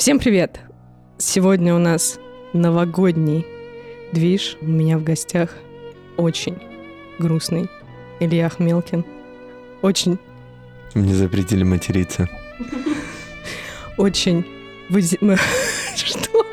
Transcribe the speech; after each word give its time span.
Всем 0.00 0.18
привет! 0.18 0.60
Сегодня 1.18 1.74
у 1.74 1.78
нас 1.78 2.18
новогодний 2.54 3.44
движ. 4.14 4.56
У 4.62 4.66
меня 4.66 4.96
в 4.96 5.04
гостях 5.04 5.50
очень 6.16 6.56
грустный 7.18 7.68
Илья 8.18 8.48
Хмелкин. 8.48 9.04
Очень, 9.82 10.18
Мне 10.94 11.14
запретили 11.14 11.64
материться. 11.64 12.30
очень... 13.98 14.46
Что? 15.94 16.46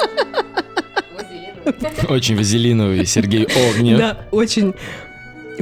Очень 2.10 2.36
вазелиновый 2.36 3.06
Сергей 3.06 3.46
Огнев. 3.46 3.98
Да, 3.98 4.28
очень 4.32 4.76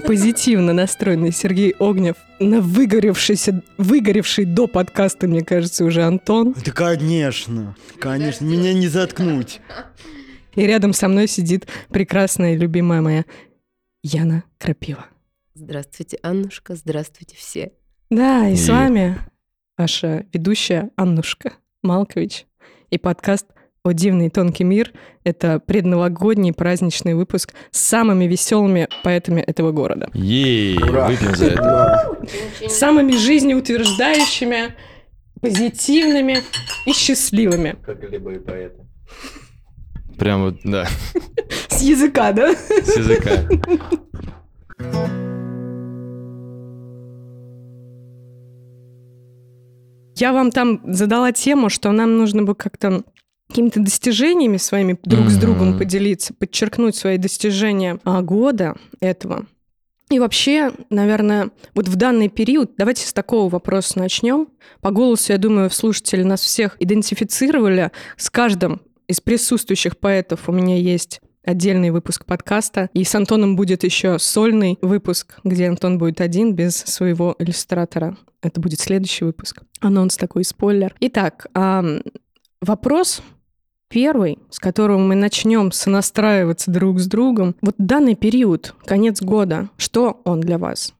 позитивно 0.07 0.73
настроенный 0.73 1.31
Сергей 1.31 1.75
Огнев, 1.79 2.15
на 2.39 2.61
выгоревшийся, 2.61 3.61
выгоревший 3.77 4.45
до 4.45 4.67
подкаста, 4.67 5.27
мне 5.27 5.41
кажется, 5.43 5.85
уже 5.85 6.03
Антон. 6.03 6.53
Да, 6.65 6.71
конечно, 6.71 7.75
конечно, 7.99 8.45
меня 8.45 8.73
не 8.73 8.87
заткнуть. 8.87 9.61
И 10.55 10.61
рядом 10.65 10.93
со 10.93 11.07
мной 11.07 11.27
сидит 11.27 11.67
прекрасная 11.89 12.53
и 12.53 12.57
любимая 12.57 13.01
моя 13.01 13.25
Яна 14.03 14.43
Крапива. 14.57 15.05
Здравствуйте, 15.53 16.17
Аннушка, 16.21 16.75
здравствуйте 16.75 17.35
все. 17.37 17.71
Да, 18.09 18.47
и 18.49 18.55
с 18.55 18.67
И- 18.67 18.71
вами 18.71 19.17
ваша 19.77 20.25
ведущая 20.33 20.91
Аннушка 20.95 21.53
Малкович 21.81 22.45
и 22.89 22.97
подкаст 22.97 23.47
«О 23.85 23.93
дивный 23.93 24.31
тонкий 24.31 24.63
мир». 24.63 24.91
Это 25.23 25.59
предновогодний 25.59 26.51
праздничный 26.51 27.13
выпуск 27.13 27.53
с 27.69 27.79
самыми 27.79 28.25
веселыми 28.25 28.89
поэтами 29.03 29.41
этого 29.41 29.71
города. 29.71 30.09
Ей, 30.15 30.79
выпьем 30.79 31.35
за 31.35 31.45
это. 31.51 32.17
С 32.67 32.73
самыми 32.73 33.11
жизнеутверждающими, 33.11 34.73
позитивными 35.39 36.39
и 36.87 36.93
счастливыми. 36.93 37.75
Как 37.85 38.01
любые 38.09 38.39
поэты. 38.39 38.81
Прям 40.17 40.45
вот, 40.45 40.55
да, 40.63 40.87
С 41.67 41.83
языка, 41.83 42.31
да? 42.31 42.55
с 42.55 42.97
языка. 42.97 43.31
Я 50.17 50.33
вам 50.33 50.49
там 50.49 50.81
задала 50.91 51.31
тему, 51.33 51.69
что 51.69 51.91
нам 51.91 52.17
нужно 52.17 52.41
бы 52.41 52.55
как-то 52.55 53.03
какими-то 53.47 53.79
достижениями 53.79 54.57
своими 54.57 54.97
друг 55.03 55.29
с 55.29 55.37
другом 55.37 55.77
поделиться, 55.77 56.33
подчеркнуть 56.33 56.95
свои 56.95 57.17
достижения 57.17 57.99
а, 58.03 58.21
года 58.21 58.75
этого. 58.99 59.45
И 60.09 60.19
вообще, 60.19 60.71
наверное, 60.89 61.49
вот 61.73 61.87
в 61.87 61.95
данный 61.95 62.29
период, 62.29 62.73
давайте 62.77 63.07
с 63.07 63.13
такого 63.13 63.49
вопроса 63.49 63.97
начнем. 63.97 64.49
По 64.81 64.91
голосу, 64.91 65.31
я 65.31 65.39
думаю, 65.39 65.71
слушатели 65.71 66.21
нас 66.21 66.41
всех 66.41 66.77
идентифицировали. 66.79 67.91
С 68.15 68.29
каждым 68.29 68.81
из 69.07 69.19
присутствующих 69.19 69.97
поэтов 69.97 70.47
у 70.47 70.51
меня 70.51 70.77
есть 70.77 71.21
отдельный 71.43 71.89
выпуск 71.89 72.25
подкаста. 72.25 72.89
И 72.93 73.03
с 73.03 73.15
Антоном 73.15 73.55
будет 73.55 73.83
еще 73.83 74.19
сольный 74.19 74.77
выпуск, 74.81 75.39
где 75.43 75.67
Антон 75.67 75.97
будет 75.97 76.21
один, 76.21 76.53
без 76.53 76.75
своего 76.75 77.35
иллюстратора. 77.39 78.15
Это 78.43 78.61
будет 78.61 78.79
следующий 78.79 79.25
выпуск. 79.25 79.63
Анонс 79.79 80.17
такой, 80.17 80.43
спойлер. 80.43 80.95
Итак, 80.99 81.47
вопрос 82.61 83.21
первый, 83.89 84.39
с 84.49 84.59
которого 84.59 84.97
мы 84.97 85.15
начнем 85.15 85.71
сонастраиваться 85.71 86.71
друг 86.71 86.99
с 86.99 87.07
другом. 87.07 87.55
Вот 87.61 87.75
данный 87.77 88.15
период, 88.15 88.75
конец 88.85 89.21
года, 89.21 89.69
что 89.77 90.21
он 90.25 90.41
для 90.41 90.57
вас? 90.57 90.93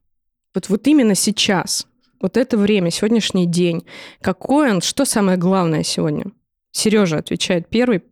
Вот, 0.53 0.69
вот 0.69 0.87
именно 0.87 1.15
сейчас, 1.15 1.87
вот 2.21 2.37
это 2.37 2.57
время, 2.57 2.91
сегодняшний 2.91 3.45
день, 3.45 3.85
какой 4.21 4.71
он, 4.71 4.81
что 4.81 5.05
самое 5.05 5.37
главное 5.37 5.83
сегодня? 5.83 6.25
Сережа 6.71 7.17
отвечает 7.17 7.67
первый. 7.69 8.03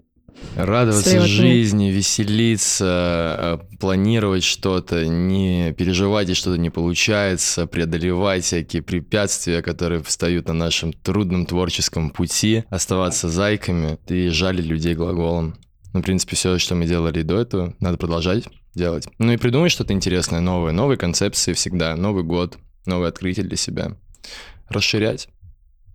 Радоваться 0.55 1.09
Слева 1.09 1.25
жизни, 1.25 1.89
веселиться, 1.89 3.59
э, 3.71 3.77
планировать 3.79 4.43
что-то, 4.43 5.05
не 5.05 5.73
переживать, 5.73 6.29
если 6.29 6.41
что-то 6.41 6.57
не 6.57 6.69
получается, 6.69 7.65
преодолевать 7.65 8.43
всякие 8.43 8.81
препятствия, 8.81 9.61
которые 9.61 10.03
встают 10.03 10.47
на 10.47 10.53
нашем 10.53 10.93
трудном 10.93 11.45
творческом 11.45 12.11
пути, 12.11 12.65
оставаться 12.69 13.29
зайками 13.29 13.97
и 14.07 14.29
жалить 14.29 14.65
людей 14.65 14.93
глаголом. 14.93 15.55
Ну, 15.93 16.01
в 16.01 16.03
принципе, 16.03 16.35
все, 16.35 16.57
что 16.59 16.75
мы 16.75 16.85
делали 16.85 17.21
до 17.21 17.39
этого, 17.39 17.75
надо 17.79 17.97
продолжать 17.97 18.45
делать. 18.75 19.07
Ну 19.19 19.31
и 19.31 19.37
придумать 19.37 19.71
что-то 19.71 19.93
интересное, 19.93 20.39
новое. 20.39 20.71
Новые 20.71 20.97
концепции 20.97 21.53
всегда, 21.53 21.95
Новый 21.95 22.23
год, 22.23 22.57
новые 22.85 23.09
открытия 23.09 23.43
для 23.43 23.57
себя. 23.57 23.95
Расширять 24.69 25.29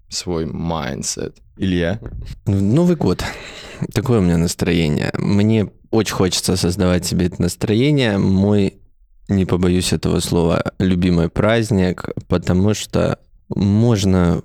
свой 0.09 0.47
mindset. 0.47 1.35
Илья? 1.57 2.01
Новый 2.47 2.97
год. 2.97 3.25
Такое 3.93 4.21
у 4.21 4.23
меня 4.23 4.37
настроение. 4.39 5.13
Мне 5.19 5.71
очень 5.91 6.15
хочется 6.15 6.57
создавать 6.57 7.05
себе 7.05 7.27
это 7.27 7.43
настроение. 7.43 8.19
Мой, 8.19 8.75
не 9.29 9.45
побоюсь 9.45 9.93
этого 9.93 10.21
слова, 10.21 10.73
любимый 10.79 11.29
праздник, 11.29 12.09
потому 12.29 12.75
что 12.75 13.19
можно 13.49 14.43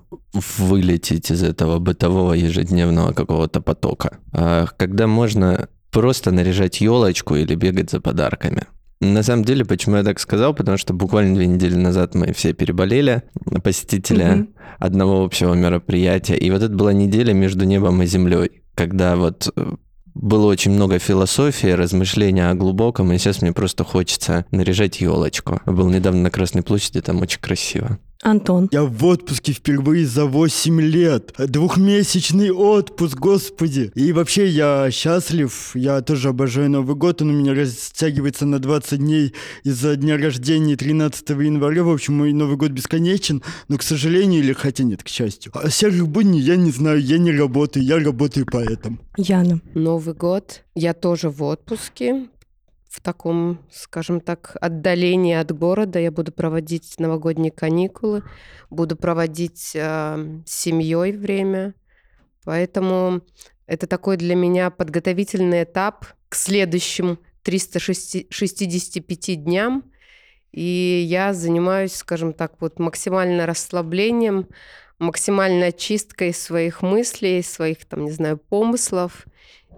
вылететь 0.58 1.30
из 1.32 1.44
этого 1.44 1.80
бытового 1.80 2.34
ежедневного 2.34 3.14
какого-то 3.14 3.62
потока. 3.62 4.20
А 4.32 4.68
Когда 4.78 5.08
можно 5.08 5.68
просто 5.92 6.32
наряжать 6.32 6.82
елочку 6.82 7.36
или 7.36 7.56
бегать 7.56 7.92
за 7.92 8.02
подарками. 8.02 8.66
На 9.04 9.22
самом 9.22 9.44
деле, 9.44 9.66
почему 9.66 9.98
я 9.98 10.04
так 10.04 10.20
сказал? 10.20 10.54
Потому 10.54 10.78
что 10.78 10.94
буквально 10.94 11.36
две 11.36 11.46
недели 11.46 11.76
назад 11.76 12.16
мы 12.16 12.32
все 12.34 12.54
переболели, 12.54 13.24
посетители 13.64 14.24
Мгм. 14.24 14.50
одного 14.80 15.24
общего 15.24 15.54
мероприятия. 15.54 16.36
И 16.38 16.50
вот 16.50 16.62
это 16.64 16.74
была 16.74 16.94
неделя 16.94 17.34
между 17.34 17.66
небом 17.66 18.02
и 18.02 18.06
землей, 18.06 18.64
когда 18.76 19.18
вот 19.18 19.52
э, 19.56 19.74
было 20.16 20.46
очень 20.46 20.72
много 20.72 21.00
философии, 21.00 21.68
размышления 21.68 22.50
о 22.50 22.54
глубоком, 22.56 23.12
и 23.12 23.18
сейчас 23.18 23.42
мне 23.42 23.52
просто 23.52 23.84
хочется 23.84 24.46
наряжать 24.52 25.02
елочку. 25.02 25.62
Был 25.66 25.90
недавно 25.90 26.22
на 26.22 26.32
Красной 26.32 26.64
площади, 26.64 27.02
там 27.02 27.22
очень 27.22 27.42
красиво. 27.42 28.00
Антон. 28.24 28.70
Я 28.72 28.84
в 28.84 29.06
отпуске 29.06 29.52
впервые 29.52 30.06
за 30.06 30.26
8 30.26 30.82
лет. 30.82 31.34
Двухмесячный 31.38 32.52
отпуск, 32.52 33.18
господи. 33.18 33.92
И 33.96 34.12
вообще 34.14 34.48
я 34.48 34.90
счастлив. 34.92 35.72
Я 35.76 36.02
тоже 36.02 36.30
обожаю 36.30 36.70
Новый 36.70 36.96
год. 36.96 37.22
Он 37.22 37.30
у 37.30 37.34
меня 37.34 37.54
растягивается 37.54 38.46
на 38.46 38.60
20 38.60 39.00
дней 39.00 39.34
из-за 39.64 39.96
дня 39.96 40.18
рождения 40.18 40.76
13 40.76 41.30
января. 41.30 41.84
В 41.84 41.90
общем, 41.90 42.16
мой 42.16 42.34
Новый 42.34 42.58
год 42.58 42.72
бесконечен. 42.72 43.44
Но, 43.68 43.78
к 43.78 43.84
сожалению, 43.84 44.42
или 44.42 44.54
хотя 44.54 44.84
нет, 44.84 45.04
к 45.04 45.08
счастью. 45.08 45.52
А 45.56 45.70
серых 45.70 46.08
будней 46.08 46.40
я 46.40 46.56
не 46.56 46.72
знаю. 46.72 47.02
Я 47.02 47.18
не 47.18 47.32
работаю. 47.32 47.86
Я 47.86 48.00
работаю 48.00 48.46
поэтом. 48.46 49.00
Яна. 49.18 49.60
Новый 49.74 50.16
год. 50.16 50.64
Я 50.76 50.94
тоже 50.94 51.30
в 51.30 51.44
отпуске. 51.44 52.28
В 52.94 53.02
таком, 53.02 53.58
скажем 53.72 54.22
так, 54.22 54.56
отдалении 54.62 55.34
от 55.34 55.52
города. 55.52 55.98
Я 55.98 56.12
буду 56.12 56.32
проводить 56.32 57.00
новогодние 57.00 57.52
каникулы, 57.52 58.22
буду 58.70 58.96
проводить 58.96 59.72
э, 59.74 60.42
с 60.46 60.62
семьей 60.62 61.14
время. 61.14 61.74
Поэтому 62.44 63.22
это 63.66 63.88
такой 63.88 64.18
для 64.18 64.36
меня 64.36 64.70
подготовительный 64.70 65.64
этап 65.64 66.06
к 66.30 66.36
следующим 66.36 67.18
365 67.42 69.44
дням. 69.44 69.86
И 70.52 71.04
я 71.08 71.34
занимаюсь, 71.34 71.96
скажем 71.96 72.32
так, 72.32 72.54
вот 72.60 72.78
максимально 72.78 73.48
расслаблением, 73.48 74.50
максимальной 75.00 75.70
очисткой 75.70 76.32
своих 76.32 76.84
мыслей, 76.84 77.42
своих, 77.42 77.86
там, 77.86 78.06
не 78.06 78.12
знаю, 78.12 78.38
помыслов. 78.38 79.26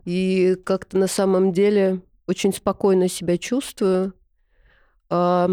И 0.04 0.58
как-то 0.66 0.98
на 0.98 1.08
самом 1.08 1.54
деле 1.54 2.02
очень 2.28 2.54
спокойно 2.54 3.08
себя 3.08 3.38
чувствую. 3.38 4.14
А, 5.10 5.50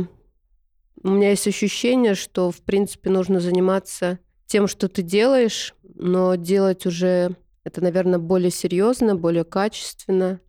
У 1.02 1.08
меня 1.10 1.30
есть 1.30 1.46
ощущение, 1.46 2.14
что, 2.14 2.50
в 2.50 2.62
принципе, 2.62 3.10
нужно 3.10 3.40
заниматься 3.40 4.18
тем, 4.46 4.68
что 4.68 4.88
ты 4.88 5.02
делаешь, 5.02 5.74
но 5.82 6.34
делать 6.34 6.86
уже 6.86 7.36
это, 7.64 7.80
наверное, 7.80 8.18
более 8.18 8.50
серьезно, 8.50 9.16
более 9.16 9.44
качественно. 9.44 10.40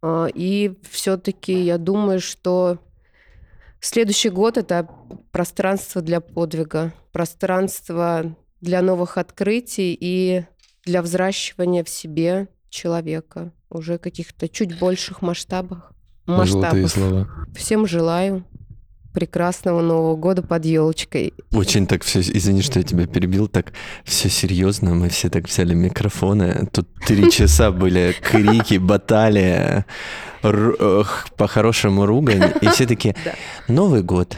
А, 0.00 0.26
И 0.34 0.74
все-таки 0.90 1.52
я 1.52 1.78
думаю, 1.78 2.20
что 2.20 2.78
следующий 3.80 4.30
год 4.30 4.58
это 4.58 4.88
пространство 5.30 6.02
для 6.02 6.20
подвига, 6.20 6.92
пространство 7.12 8.36
для 8.60 8.82
новых 8.82 9.18
открытий 9.18 9.96
и 9.98 10.44
для 10.84 11.02
взращивания 11.02 11.84
в 11.84 11.88
себе 11.88 12.48
человека 12.68 13.52
уже 13.74 13.98
каких-то 13.98 14.48
чуть 14.48 14.78
больших 14.78 15.22
масштабах. 15.22 15.92
Золотые 16.26 16.84
масштабов. 16.84 16.90
слова. 16.90 17.28
Всем 17.54 17.86
желаю 17.86 18.44
прекрасного 19.12 19.82
Нового 19.82 20.16
года 20.16 20.42
под 20.42 20.64
елочкой. 20.64 21.34
Очень 21.52 21.86
так 21.86 22.02
все, 22.02 22.20
извини, 22.20 22.62
что 22.62 22.78
я 22.78 22.84
тебя 22.84 23.06
перебил, 23.06 23.48
так 23.48 23.72
все 24.04 24.28
серьезно, 24.28 24.94
мы 24.94 25.08
все 25.08 25.28
так 25.28 25.48
взяли 25.48 25.74
микрофоны, 25.74 26.68
тут 26.72 26.88
три 27.06 27.30
часа 27.30 27.70
были 27.70 28.14
крики, 28.20 28.78
эх, 30.42 31.28
по-хорошему 31.36 32.06
ругань, 32.06 32.52
и 32.60 32.68
все 32.68 32.86
таки. 32.86 33.14
Новый 33.68 34.02
год. 34.02 34.36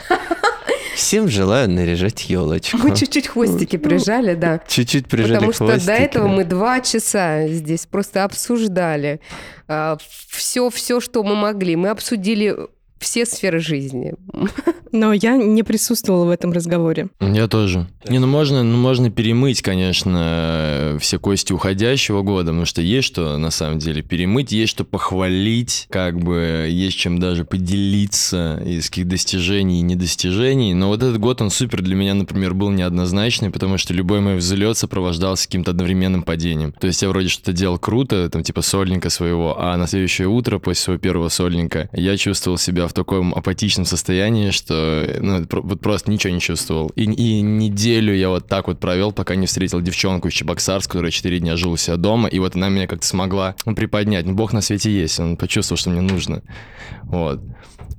Всем 0.94 1.29
желаю 1.29 1.69
наряжать 1.70 2.29
елочку. 2.31 2.79
Мы 2.79 2.96
чуть-чуть 2.96 3.29
хвостики 3.29 3.76
прижали, 3.76 4.35
да. 4.35 4.61
Чуть-чуть 4.67 5.08
прижали 5.08 5.35
Потому 5.35 5.52
что 5.52 5.64
хвостики. 5.67 5.87
до 5.87 5.93
этого 5.93 6.29
мы 6.29 6.44
два 6.44 6.81
часа 6.81 7.46
здесь 7.49 7.87
просто 7.87 8.25
обсуждали 8.25 9.20
все, 10.31 10.70
все, 10.70 11.00
что 11.00 11.23
мы 11.23 11.35
могли. 11.35 11.76
Мы 11.76 11.88
обсудили 11.88 12.56
все 13.05 13.27
сферы 13.27 13.61
жизни. 13.61 14.15
Но 14.91 15.12
я 15.12 15.37
не 15.37 15.62
присутствовала 15.65 16.25
в 16.25 16.31
этом 16.31 16.53
разговоре. 16.53 17.09
Я 17.21 17.49
тоже. 17.49 17.89
Не, 18.09 18.21
ну 18.21 18.29
можно, 18.29 18.62
ну 18.62 18.77
можно 18.79 19.11
перемыть, 19.11 19.61
конечно, 19.61 20.97
все 21.01 21.19
кости 21.19 21.53
уходящего 21.53 22.23
года, 22.23 22.47
потому 22.53 22.65
что 22.65 22.81
есть 22.81 23.09
что 23.09 23.37
на 23.37 23.51
самом 23.51 23.81
деле 23.81 24.03
перемыть, 24.03 24.53
есть 24.53 24.71
что 24.71 24.85
похвалить, 24.85 25.89
как 25.91 26.21
бы 26.21 26.69
есть 26.71 26.97
чем 26.97 27.19
даже 27.19 27.45
поделиться 27.45 28.62
из 28.65 28.89
каких 28.89 29.09
достижений 29.09 29.81
и 29.81 29.83
недостижений. 29.83 30.73
Но 30.75 30.89
вот 30.89 31.03
этот 31.03 31.19
год, 31.19 31.43
он 31.43 31.51
супер 31.51 31.83
для 31.83 31.97
меня, 31.97 32.15
например, 32.15 32.55
был 32.55 32.71
неоднозначный, 32.71 33.51
потому 33.51 33.79
что 33.79 33.93
любой 33.93 34.21
мой 34.21 34.37
взлет 34.37 34.79
сопровождался 34.79 35.47
каким-то 35.47 35.73
одновременным 35.73 36.23
падением. 36.23 36.73
То 36.73 36.87
есть 36.87 37.03
я 37.03 37.09
вроде 37.09 37.29
что-то 37.29 37.53
делал 37.53 37.79
круто, 37.79 38.31
там 38.31 38.43
типа 38.43 38.62
сольника 38.62 39.11
своего, 39.11 39.61
а 39.61 39.77
на 39.77 39.87
следующее 39.87 40.29
утро 40.29 40.59
после 40.61 40.83
своего 40.83 41.01
первого 41.01 41.29
сольника 41.29 41.91
я 41.93 42.17
чувствовал 42.17 42.59
себя 42.59 42.87
в 42.87 42.93
таком 42.94 43.35
апатичном 43.35 43.85
состоянии, 43.85 44.50
что 44.50 45.06
ну, 45.20 45.46
вот 45.50 45.81
просто 45.81 46.11
ничего 46.11 46.32
не 46.32 46.41
чувствовал. 46.41 46.88
И, 46.96 47.05
и 47.05 47.41
неделю 47.43 48.14
я 48.14 48.29
вот 48.31 48.46
так 48.49 48.69
вот 48.69 48.81
провел, 48.81 49.12
пока 49.12 49.35
не 49.35 49.46
встретил 49.46 49.81
девчонку 49.81 50.29
из 50.29 50.35
Чебоксарска, 50.35 50.93
которая 50.93 51.11
4 51.11 51.41
дня 51.41 51.56
жила 51.56 51.75
у 51.75 51.76
себя 51.76 51.96
дома, 51.96 52.29
и 52.29 52.38
вот 52.38 52.56
она 52.56 52.69
меня 52.69 52.87
как-то 52.87 53.06
смогла 53.06 53.55
ну, 53.67 53.75
приподнять. 53.75 54.26
Ну, 54.26 54.35
Бог 54.35 54.52
на 54.52 54.61
свете 54.61 54.91
есть, 54.91 55.20
он 55.20 55.37
почувствовал, 55.37 55.79
что 55.79 55.91
мне 55.91 56.00
нужно. 56.00 56.43
Вот. 57.02 57.41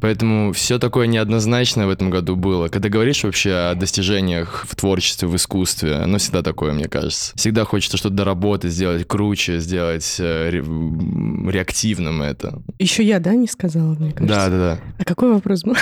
Поэтому 0.02 0.52
все 0.54 0.78
такое 0.80 1.08
неоднозначное 1.08 1.86
в 1.88 1.90
этом 1.90 2.10
году 2.10 2.36
было. 2.36 2.68
Когда 2.68 2.90
говоришь 2.90 3.24
вообще 3.24 3.52
о 3.54 3.76
достижениях 3.76 4.66
в 4.68 4.76
творчестве, 4.76 5.28
в 5.28 5.36
искусстве, 5.36 5.96
оно 5.96 6.18
всегда 6.18 6.42
такое, 6.44 6.74
мне 6.74 6.88
кажется. 6.88 7.34
Всегда 7.36 7.64
хочется 7.66 7.98
что-то 7.98 8.16
доработать, 8.16 8.72
сделать 8.72 9.08
круче, 9.08 9.60
сделать 9.60 10.18
э, 10.20 10.50
ре- 10.50 11.52
реактивным 11.52 12.22
это. 12.22 12.62
Еще 12.80 13.04
я, 13.04 13.20
да, 13.20 13.34
не 13.36 13.48
сказала, 13.48 13.94
мне 13.96 14.12
кажется? 14.12 14.36
Да, 14.36 14.50
да, 14.50 14.58
да. 14.58 14.80
А 15.00 15.04
какой 15.06 15.32
вопрос 15.34 15.64
был? 15.64 15.76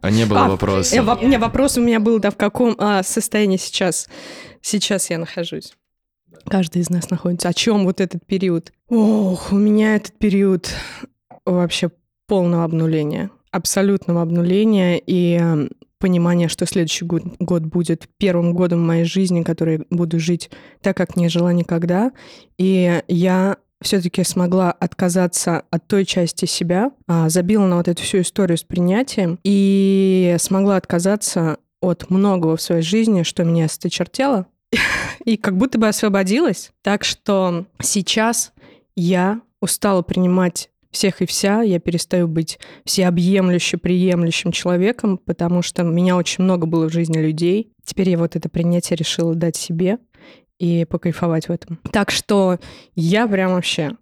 А 0.00 0.10
не 0.10 0.24
было 0.24 0.44
А, 0.44 0.48
вопроса. 0.48 0.94
Э, 0.96 1.00
воп- 1.00 1.24
Не, 1.24 1.38
вопрос 1.38 1.76
у 1.78 1.82
меня 1.82 1.98
был, 2.00 2.18
да, 2.20 2.30
в 2.30 2.36
каком 2.36 2.76
а, 2.78 3.02
состоянии 3.02 3.56
сейчас, 3.56 4.08
сейчас 4.62 5.10
я 5.10 5.18
нахожусь. 5.18 5.74
Каждый 6.48 6.82
из 6.82 6.90
нас 6.90 7.10
находится. 7.10 7.48
О 7.48 7.52
чем 7.52 7.84
вот 7.84 8.00
этот 8.00 8.24
период? 8.24 8.72
Ох, 8.88 9.50
у 9.52 9.56
меня 9.56 9.96
этот 9.96 10.16
период 10.18 10.70
вообще 11.44 11.90
полного 12.26 12.64
обнуления, 12.64 13.30
абсолютного 13.50 14.22
обнуления 14.22 14.98
и 14.98 15.38
э, 15.40 15.68
понимания, 15.98 16.48
что 16.48 16.66
следующий 16.66 17.04
год, 17.04 17.22
год 17.38 17.62
будет 17.62 18.08
первым 18.18 18.52
годом 18.52 18.86
моей 18.86 19.04
жизни, 19.04 19.42
который 19.42 19.86
буду 19.90 20.18
жить 20.20 20.50
так, 20.82 20.96
как 20.96 21.16
не 21.16 21.28
жила 21.28 21.52
никогда. 21.52 22.12
И 22.58 23.02
я 23.08 23.56
все-таки 23.82 24.24
смогла 24.24 24.72
отказаться 24.72 25.64
от 25.70 25.86
той 25.86 26.04
части 26.04 26.46
себя, 26.46 26.92
а, 27.06 27.28
забила 27.28 27.66
на 27.66 27.76
вот 27.76 27.88
эту 27.88 28.02
всю 28.02 28.20
историю 28.20 28.56
с 28.58 28.62
принятием 28.62 29.38
и 29.44 30.36
смогла 30.38 30.76
отказаться 30.76 31.58
от 31.80 32.08
многого 32.10 32.56
в 32.56 32.62
своей 32.62 32.82
жизни, 32.82 33.22
что 33.22 33.44
меня 33.44 33.66
осточертело, 33.66 34.46
и 35.24 35.36
как 35.36 35.56
будто 35.56 35.78
бы 35.78 35.88
освободилась. 35.88 36.72
Так 36.82 37.04
что 37.04 37.66
сейчас 37.80 38.52
я 38.96 39.40
устала 39.60 40.02
принимать 40.02 40.70
всех 40.96 41.20
и 41.20 41.26
вся, 41.26 41.60
я 41.60 41.78
перестаю 41.78 42.26
быть 42.26 42.58
всеобъемлюще 42.86 43.76
приемлющим 43.76 44.50
человеком, 44.50 45.18
потому 45.18 45.60
что 45.60 45.84
у 45.84 45.90
меня 45.90 46.16
очень 46.16 46.42
много 46.42 46.66
было 46.66 46.88
в 46.88 46.92
жизни 46.92 47.18
людей. 47.18 47.70
Теперь 47.84 48.08
я 48.08 48.18
вот 48.18 48.34
это 48.34 48.48
принятие 48.48 48.96
решила 48.96 49.34
дать 49.34 49.56
себе 49.56 49.98
и 50.58 50.86
покайфовать 50.86 51.48
в 51.48 51.52
этом. 51.52 51.78
Так 51.92 52.10
что 52.10 52.58
я 52.94 53.28
прям 53.28 53.52
вообще 53.52 53.92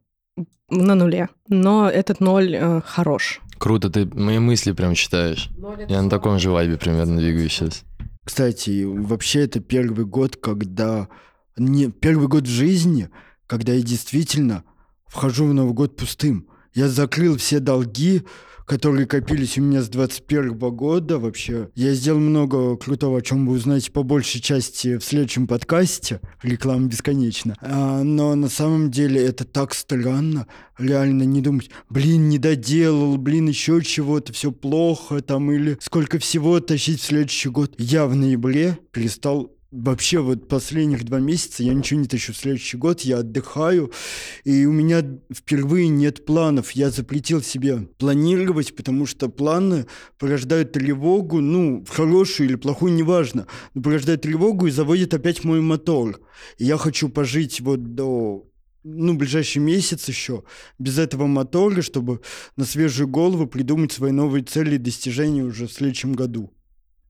на 0.70 0.94
нуле. 0.94 1.30
Но 1.48 1.90
этот 1.90 2.20
ноль 2.20 2.54
э, 2.54 2.80
хорош. 2.84 3.40
Круто, 3.58 3.90
ты 3.90 4.06
мои 4.06 4.38
мысли 4.38 4.70
прям 4.70 4.94
читаешь. 4.94 5.50
Я 5.88 6.00
на 6.00 6.08
таком 6.08 6.38
же 6.38 6.50
вайбе 6.50 6.76
примерно 6.76 7.16
двигаюсь 7.16 7.52
сейчас. 7.52 7.82
Кстати, 8.24 8.84
вообще 8.84 9.40
это 9.40 9.58
первый 9.58 10.04
год, 10.04 10.36
когда... 10.36 11.08
Не, 11.56 11.90
первый 11.90 12.28
год 12.28 12.44
в 12.44 12.50
жизни, 12.50 13.10
когда 13.48 13.72
я 13.72 13.82
действительно 13.82 14.62
вхожу 15.06 15.46
в 15.46 15.54
Новый 15.54 15.74
год 15.74 15.96
пустым. 15.96 16.48
Я 16.74 16.88
закрыл 16.88 17.36
все 17.36 17.60
долги, 17.60 18.22
которые 18.66 19.06
копились 19.06 19.58
у 19.58 19.62
меня 19.62 19.80
с 19.80 19.88
21 19.88 20.58
года 20.58 21.20
вообще. 21.20 21.68
Я 21.76 21.94
сделал 21.94 22.18
много 22.18 22.76
крутого, 22.76 23.18
о 23.18 23.22
чем 23.22 23.46
вы 23.46 23.54
узнаете 23.54 23.92
по 23.92 24.02
большей 24.02 24.40
части 24.40 24.98
в 24.98 25.04
следующем 25.04 25.46
подкасте. 25.46 26.20
Реклама 26.42 26.88
бесконечна. 26.88 27.56
А, 27.60 28.02
но 28.02 28.34
на 28.34 28.48
самом 28.48 28.90
деле 28.90 29.24
это 29.24 29.44
так 29.44 29.72
странно. 29.72 30.48
Реально 30.76 31.22
не 31.22 31.40
думать, 31.40 31.70
блин, 31.88 32.28
не 32.28 32.38
доделал, 32.38 33.18
блин, 33.18 33.46
еще 33.46 33.80
чего-то, 33.80 34.32
все 34.32 34.50
плохо 34.50 35.20
там, 35.20 35.52
или 35.52 35.78
сколько 35.80 36.18
всего 36.18 36.58
тащить 36.58 37.00
в 37.00 37.04
следующий 37.04 37.50
год. 37.50 37.74
Я 37.78 38.06
в 38.06 38.16
ноябре 38.16 38.78
перестал 38.90 39.52
Вообще 39.76 40.20
вот 40.20 40.46
последних 40.46 41.04
два 41.04 41.18
месяца 41.18 41.64
я 41.64 41.74
ничего 41.74 41.98
не 41.98 42.06
тащу 42.06 42.32
в 42.32 42.36
следующий 42.36 42.76
год, 42.76 43.00
я 43.00 43.18
отдыхаю, 43.18 43.90
и 44.44 44.66
у 44.66 44.72
меня 44.72 45.04
впервые 45.34 45.88
нет 45.88 46.24
планов. 46.24 46.70
Я 46.72 46.90
запретил 46.90 47.42
себе 47.42 47.78
планировать, 47.98 48.76
потому 48.76 49.04
что 49.04 49.28
планы 49.28 49.86
порождают 50.16 50.70
тревогу, 50.70 51.40
ну, 51.40 51.84
хорошую 51.88 52.50
или 52.50 52.54
плохую, 52.54 52.92
неважно, 52.92 53.48
но 53.74 53.82
порождают 53.82 54.22
тревогу 54.22 54.68
и 54.68 54.70
заводят 54.70 55.12
опять 55.12 55.42
мой 55.42 55.60
мотор. 55.60 56.20
И 56.56 56.66
я 56.66 56.76
хочу 56.76 57.08
пожить 57.08 57.60
вот 57.60 57.96
до 57.96 58.46
ну, 58.84 59.14
ближайший 59.14 59.58
месяц 59.58 60.06
еще 60.06 60.44
без 60.78 60.98
этого 60.98 61.26
мотора, 61.26 61.82
чтобы 61.82 62.20
на 62.54 62.64
свежую 62.64 63.08
голову 63.08 63.48
придумать 63.48 63.90
свои 63.90 64.12
новые 64.12 64.44
цели 64.44 64.76
и 64.76 64.78
достижения 64.78 65.42
уже 65.42 65.66
в 65.66 65.72
следующем 65.72 66.12
году. 66.12 66.52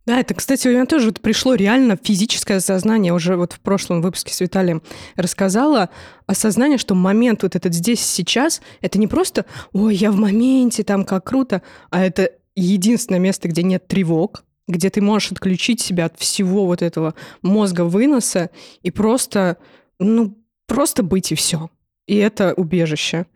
Да, 0.06 0.20
это, 0.20 0.34
кстати, 0.34 0.68
у 0.68 0.70
меня 0.70 0.84
тоже 0.84 1.06
вот 1.06 1.20
пришло 1.20 1.54
реально 1.54 1.98
физическое 2.02 2.56
осознание. 2.56 3.14
Уже 3.14 3.36
вот 3.36 3.54
в 3.54 3.60
прошлом 3.60 4.02
выпуске 4.02 4.34
с 4.34 4.40
Виталием 4.40 4.82
рассказала 5.16 5.88
осознание, 6.26 6.76
что 6.76 6.94
момент 6.94 7.42
вот 7.42 7.56
этот 7.56 7.72
здесь 7.72 8.00
сейчас, 8.00 8.60
это 8.82 8.98
не 8.98 9.06
просто 9.06 9.46
«Ой, 9.72 9.94
я 9.94 10.10
в 10.10 10.16
моменте, 10.16 10.84
там 10.84 11.04
как 11.04 11.24
круто», 11.24 11.62
а 11.90 12.04
это 12.04 12.30
единственное 12.54 13.18
место, 13.18 13.48
где 13.48 13.62
нет 13.62 13.88
тревог, 13.88 14.44
где 14.68 14.90
ты 14.90 15.00
можешь 15.00 15.32
отключить 15.32 15.80
себя 15.80 16.06
от 16.06 16.18
всего 16.18 16.66
вот 16.66 16.82
этого 16.82 17.14
мозга 17.40 17.82
выноса 17.84 18.50
и 18.82 18.90
просто, 18.90 19.56
ну, 19.98 20.36
просто 20.66 21.02
быть 21.02 21.32
и 21.32 21.34
все. 21.34 21.70
И 22.06 22.16
это 22.16 22.52
убежище. 22.54 23.26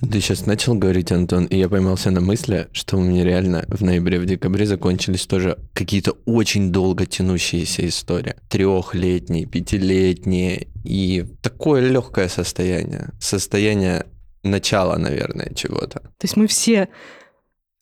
Ты 0.00 0.20
сейчас 0.20 0.46
начал 0.46 0.76
говорить, 0.76 1.10
Антон, 1.10 1.46
и 1.46 1.58
я 1.58 1.68
поймался 1.68 2.12
на 2.12 2.20
мысли, 2.20 2.68
что 2.72 2.98
у 2.98 3.00
меня 3.00 3.24
реально 3.24 3.64
в 3.66 3.82
ноябре, 3.82 4.20
в 4.20 4.26
декабре 4.26 4.64
закончились 4.64 5.26
тоже 5.26 5.58
какие-то 5.72 6.12
очень 6.24 6.70
долго 6.70 7.04
тянущиеся 7.04 7.86
истории. 7.88 8.36
Трехлетние, 8.48 9.46
пятилетние, 9.46 10.68
и 10.84 11.26
такое 11.42 11.80
легкое 11.90 12.28
состояние. 12.28 13.10
Состояние 13.18 14.06
начала, 14.44 14.96
наверное, 14.96 15.52
чего-то. 15.54 15.98
То 16.00 16.22
есть 16.22 16.36
мы 16.36 16.46
все 16.46 16.88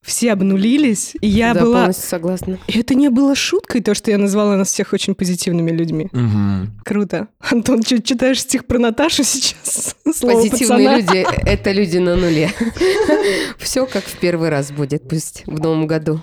все 0.06 0.32
обнулились, 0.32 1.14
и 1.20 1.26
я 1.26 1.52
да, 1.52 1.62
была... 1.62 1.78
полностью 1.80 2.08
согласна. 2.08 2.58
И 2.68 2.78
это 2.78 2.94
не 2.94 3.10
было 3.10 3.34
шуткой, 3.34 3.82
то, 3.82 3.94
что 3.94 4.10
я 4.10 4.18
назвала 4.18 4.56
нас 4.56 4.68
всех 4.68 4.92
очень 4.92 5.14
позитивными 5.14 5.72
людьми. 5.72 6.08
Угу. 6.12 6.84
Круто. 6.84 7.28
Антон, 7.40 7.82
что, 7.82 8.00
читаешь 8.00 8.40
стих 8.40 8.66
про 8.66 8.78
Наташу 8.78 9.24
сейчас? 9.24 9.96
Слово 10.14 10.42
Позитивные 10.42 10.88
пацана. 10.88 10.98
люди— 10.98 11.26
это 11.46 11.72
люди 11.72 11.98
на 11.98 12.16
нуле. 12.16 12.50
Все 13.58 13.86
как 13.86 14.04
в 14.04 14.16
первый 14.18 14.48
раз 14.48 14.70
будет, 14.70 15.08
пусть 15.08 15.42
в 15.46 15.60
новом 15.60 15.86
году. 15.86 16.20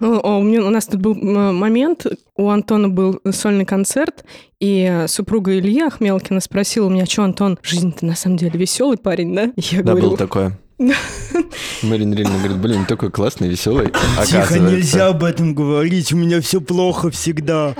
О, 0.00 0.38
у, 0.38 0.42
меня, 0.42 0.64
у 0.64 0.70
нас 0.70 0.86
тут 0.86 1.00
был 1.00 1.14
момент, 1.14 2.06
у 2.36 2.48
Антона 2.48 2.88
был 2.88 3.20
сольный 3.30 3.64
концерт, 3.64 4.24
и 4.60 5.04
супруга 5.08 5.58
Илья 5.58 5.88
Ахмелкина 5.88 6.40
спросила 6.40 6.86
у 6.86 6.90
меня, 6.90 7.04
что, 7.04 7.24
Антон, 7.24 7.58
жизнь-то 7.62 8.06
на 8.06 8.14
самом 8.14 8.36
деле 8.36 8.58
веселый 8.58 8.96
парень, 8.96 9.34
да? 9.34 9.44
И 9.56 9.60
Я 9.74 9.82
Да, 9.82 9.92
говорю, 9.92 10.08
было 10.08 10.16
такое. 10.16 10.58
Марина 11.82 12.14
Ильина 12.14 12.38
говорит, 12.38 12.58
блин, 12.58 12.86
такой 12.86 13.10
классный, 13.10 13.48
веселый. 13.48 13.92
Тихо, 14.26 14.58
нельзя 14.58 15.08
об 15.08 15.24
этом 15.24 15.54
говорить, 15.54 16.12
у 16.12 16.16
меня 16.16 16.40
все 16.40 16.60
плохо 16.60 17.10
всегда. 17.10 17.74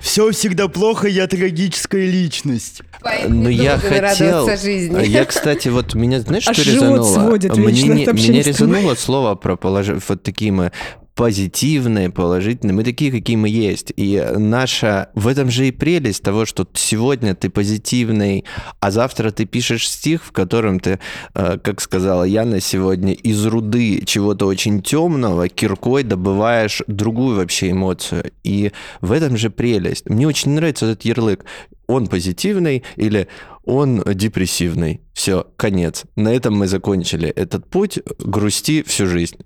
Все 0.00 0.30
всегда 0.32 0.66
плохо, 0.68 1.06
я 1.06 1.28
трагическая 1.28 2.06
личность. 2.06 2.82
Ну, 3.28 3.48
я 3.48 3.78
хотел... 3.78 4.00
радоваться 4.00 4.62
жизни. 4.62 5.04
Я, 5.06 5.24
кстати, 5.24 5.68
вот 5.68 5.94
меня, 5.94 6.20
знаешь, 6.20 6.46
Аж 6.46 6.56
что 6.56 6.70
резануло? 6.70 7.04
сводит 7.04 7.56
Мне 7.56 7.82
меня 7.84 8.42
резануло 8.42 8.94
слово 8.96 9.34
про 9.36 9.56
положи... 9.56 9.98
вот 10.08 10.22
такие 10.22 10.50
мы 10.50 10.72
позитивные, 11.14 12.10
положительные. 12.10 12.74
Мы 12.74 12.84
такие, 12.84 13.10
какие 13.10 13.36
мы 13.36 13.48
есть. 13.48 13.92
И 13.96 14.24
наша... 14.36 15.10
В 15.14 15.28
этом 15.28 15.50
же 15.50 15.68
и 15.68 15.70
прелесть 15.70 16.22
того, 16.22 16.46
что 16.46 16.66
сегодня 16.74 17.34
ты 17.34 17.50
позитивный, 17.50 18.44
а 18.80 18.90
завтра 18.90 19.30
ты 19.30 19.44
пишешь 19.44 19.88
стих, 19.88 20.24
в 20.24 20.32
котором 20.32 20.80
ты, 20.80 20.98
э, 21.34 21.58
как 21.62 21.80
сказала 21.80 22.24
Яна 22.24 22.60
сегодня, 22.60 23.12
из 23.12 23.44
руды 23.44 24.02
чего-то 24.06 24.46
очень 24.46 24.82
темного 24.82 25.48
киркой 25.48 26.02
добываешь 26.02 26.82
другую 26.86 27.36
вообще 27.36 27.72
эмоцию. 27.72 28.32
И 28.42 28.72
в 29.00 29.12
этом 29.12 29.36
же 29.36 29.50
прелесть. 29.50 30.08
Мне 30.08 30.26
очень 30.26 30.52
нравится 30.52 30.86
этот 30.86 31.04
ярлык. 31.04 31.44
Он 31.86 32.06
позитивный 32.06 32.84
или 32.96 33.28
он 33.64 34.02
депрессивный. 34.02 35.02
Все, 35.12 35.46
конец. 35.56 36.04
На 36.16 36.34
этом 36.34 36.54
мы 36.56 36.66
закончили 36.66 37.28
этот 37.28 37.68
путь. 37.68 37.98
Грусти 38.18 38.82
всю 38.82 39.06
жизнь. 39.06 39.36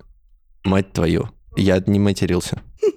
Мать 0.64 0.92
твою. 0.92 1.36
Я 1.57 1.83
не 1.87 1.99
матерился. 1.99 2.63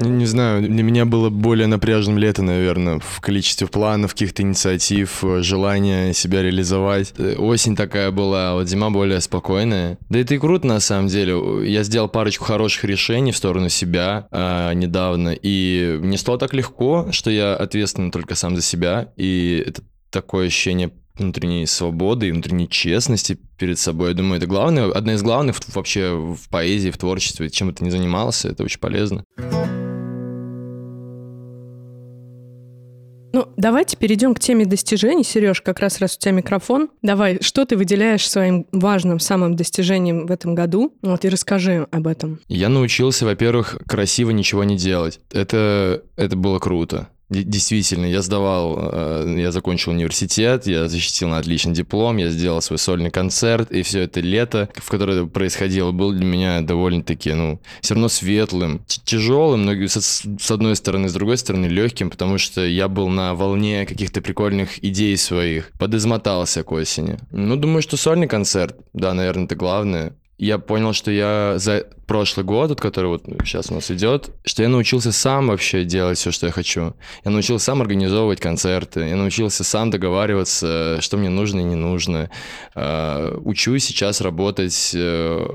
Не, 0.00 0.10
не 0.10 0.26
знаю, 0.26 0.62
для 0.62 0.82
меня 0.84 1.06
было 1.06 1.28
более 1.28 1.66
напряженным 1.66 2.18
лето, 2.18 2.40
наверное, 2.40 3.00
в 3.00 3.20
количестве 3.20 3.66
планов, 3.66 4.12
каких-то 4.12 4.42
инициатив, 4.42 5.24
э, 5.24 5.42
желания 5.42 6.12
себя 6.12 6.40
реализовать. 6.42 7.14
Э, 7.18 7.34
Осень 7.34 7.74
такая 7.74 8.12
была, 8.12 8.50
а 8.50 8.54
вот 8.54 8.68
зима 8.68 8.90
более 8.90 9.20
спокойная. 9.20 9.98
Да 10.08 10.20
это 10.20 10.36
и 10.36 10.38
круто, 10.38 10.68
на 10.68 10.78
самом 10.78 11.08
деле. 11.08 11.68
Я 11.68 11.82
сделал 11.82 12.08
парочку 12.08 12.44
хороших 12.44 12.84
решений 12.84 13.32
в 13.32 13.36
сторону 13.36 13.68
себя 13.68 14.28
а, 14.30 14.72
недавно, 14.72 15.30
и 15.30 15.98
мне 16.00 16.16
стало 16.16 16.38
так 16.38 16.54
легко, 16.54 17.08
что 17.10 17.30
я 17.32 17.56
ответственен 17.56 18.12
только 18.12 18.36
сам 18.36 18.54
за 18.54 18.62
себя, 18.62 19.12
и 19.16 19.64
это 19.66 19.82
такое 20.10 20.46
ощущение 20.46 20.92
внутренней 21.18 21.66
свободы 21.66 22.28
и 22.28 22.32
внутренней 22.32 22.68
честности 22.68 23.38
перед 23.58 23.78
собой. 23.78 24.10
Я 24.10 24.14
думаю, 24.14 24.38
это 24.38 24.46
главное, 24.46 24.90
одна 24.90 25.14
из 25.14 25.22
главных 25.22 25.56
вообще 25.74 26.14
в 26.14 26.48
поэзии, 26.48 26.90
в 26.90 26.98
творчестве. 26.98 27.50
Чем 27.50 27.68
бы 27.68 27.74
ты 27.74 27.84
ни 27.84 27.90
занимался, 27.90 28.48
это 28.48 28.62
очень 28.62 28.80
полезно. 28.80 29.24
Ну, 33.32 33.46
давайте 33.56 33.96
перейдем 33.96 34.34
к 34.34 34.40
теме 34.40 34.64
достижений. 34.64 35.22
Сереж, 35.22 35.60
как 35.60 35.80
раз 35.80 36.00
раз 36.00 36.16
у 36.16 36.18
тебя 36.18 36.32
микрофон. 36.32 36.88
Давай, 37.02 37.38
что 37.42 37.64
ты 37.66 37.76
выделяешь 37.76 38.28
своим 38.28 38.66
важным 38.72 39.20
самым 39.20 39.54
достижением 39.54 40.26
в 40.26 40.32
этом 40.32 40.54
году? 40.54 40.94
Вот 41.02 41.24
и 41.24 41.28
расскажи 41.28 41.86
об 41.90 42.06
этом. 42.06 42.40
Я 42.48 42.68
научился, 42.68 43.26
во-первых, 43.26 43.78
красиво 43.86 44.30
ничего 44.30 44.64
не 44.64 44.76
делать. 44.76 45.20
Это, 45.30 46.02
это 46.16 46.36
было 46.36 46.58
круто. 46.58 47.08
Действительно, 47.30 48.06
я 48.06 48.22
сдавал, 48.22 48.90
э, 48.90 49.34
я 49.38 49.52
закончил 49.52 49.92
университет, 49.92 50.66
я 50.66 50.88
защитил 50.88 51.28
на 51.28 51.38
отличный 51.38 51.74
диплом, 51.74 52.16
я 52.16 52.30
сделал 52.30 52.62
свой 52.62 52.78
сольный 52.78 53.10
концерт, 53.10 53.70
и 53.70 53.82
все 53.82 54.00
это 54.00 54.20
лето, 54.20 54.70
в 54.74 54.88
которое 54.88 55.18
это 55.18 55.26
происходило, 55.26 55.92
было 55.92 56.14
для 56.14 56.24
меня 56.24 56.62
довольно-таки, 56.62 57.34
ну, 57.34 57.60
все 57.82 57.94
равно 57.94 58.08
светлым, 58.08 58.80
тяжелым, 58.86 59.66
но 59.66 59.72
с, 59.72 60.22
с 60.40 60.50
одной 60.50 60.74
стороны, 60.74 61.10
с 61.10 61.12
другой 61.12 61.36
стороны 61.36 61.66
легким, 61.66 62.08
потому 62.08 62.38
что 62.38 62.64
я 62.64 62.88
был 62.88 63.08
на 63.08 63.34
волне 63.34 63.84
каких-то 63.84 64.22
прикольных 64.22 64.82
идей 64.82 65.14
своих, 65.18 65.70
подизмотался 65.78 66.62
к 66.62 66.72
осени. 66.72 67.18
Ну, 67.30 67.56
думаю, 67.56 67.82
что 67.82 67.98
сольный 67.98 68.26
концерт, 68.26 68.76
да, 68.94 69.12
наверное, 69.12 69.44
это 69.44 69.54
главное. 69.54 70.14
Я 70.38 70.58
понял, 70.58 70.94
что 70.94 71.10
я 71.10 71.54
за 71.58 71.88
прошлый 72.08 72.44
год, 72.44 72.70
вот, 72.70 72.80
который 72.80 73.06
вот 73.06 73.24
сейчас 73.44 73.70
у 73.70 73.74
нас 73.74 73.90
идет, 73.90 74.30
что 74.44 74.62
я 74.62 74.68
научился 74.68 75.12
сам 75.12 75.48
вообще 75.48 75.84
делать 75.84 76.18
все, 76.18 76.30
что 76.30 76.46
я 76.46 76.52
хочу. 76.52 76.94
Я 77.24 77.30
научился 77.30 77.66
сам 77.66 77.82
организовывать 77.82 78.40
концерты, 78.40 79.00
я 79.00 79.16
научился 79.16 79.62
сам 79.62 79.90
договариваться, 79.90 80.98
что 81.00 81.18
мне 81.18 81.28
нужно 81.28 81.60
и 81.60 81.64
не 81.64 81.74
нужно. 81.74 82.30
А, 82.74 83.38
учусь 83.44 83.84
сейчас 83.84 84.20
работать, 84.20 84.92
э, 84.94 85.46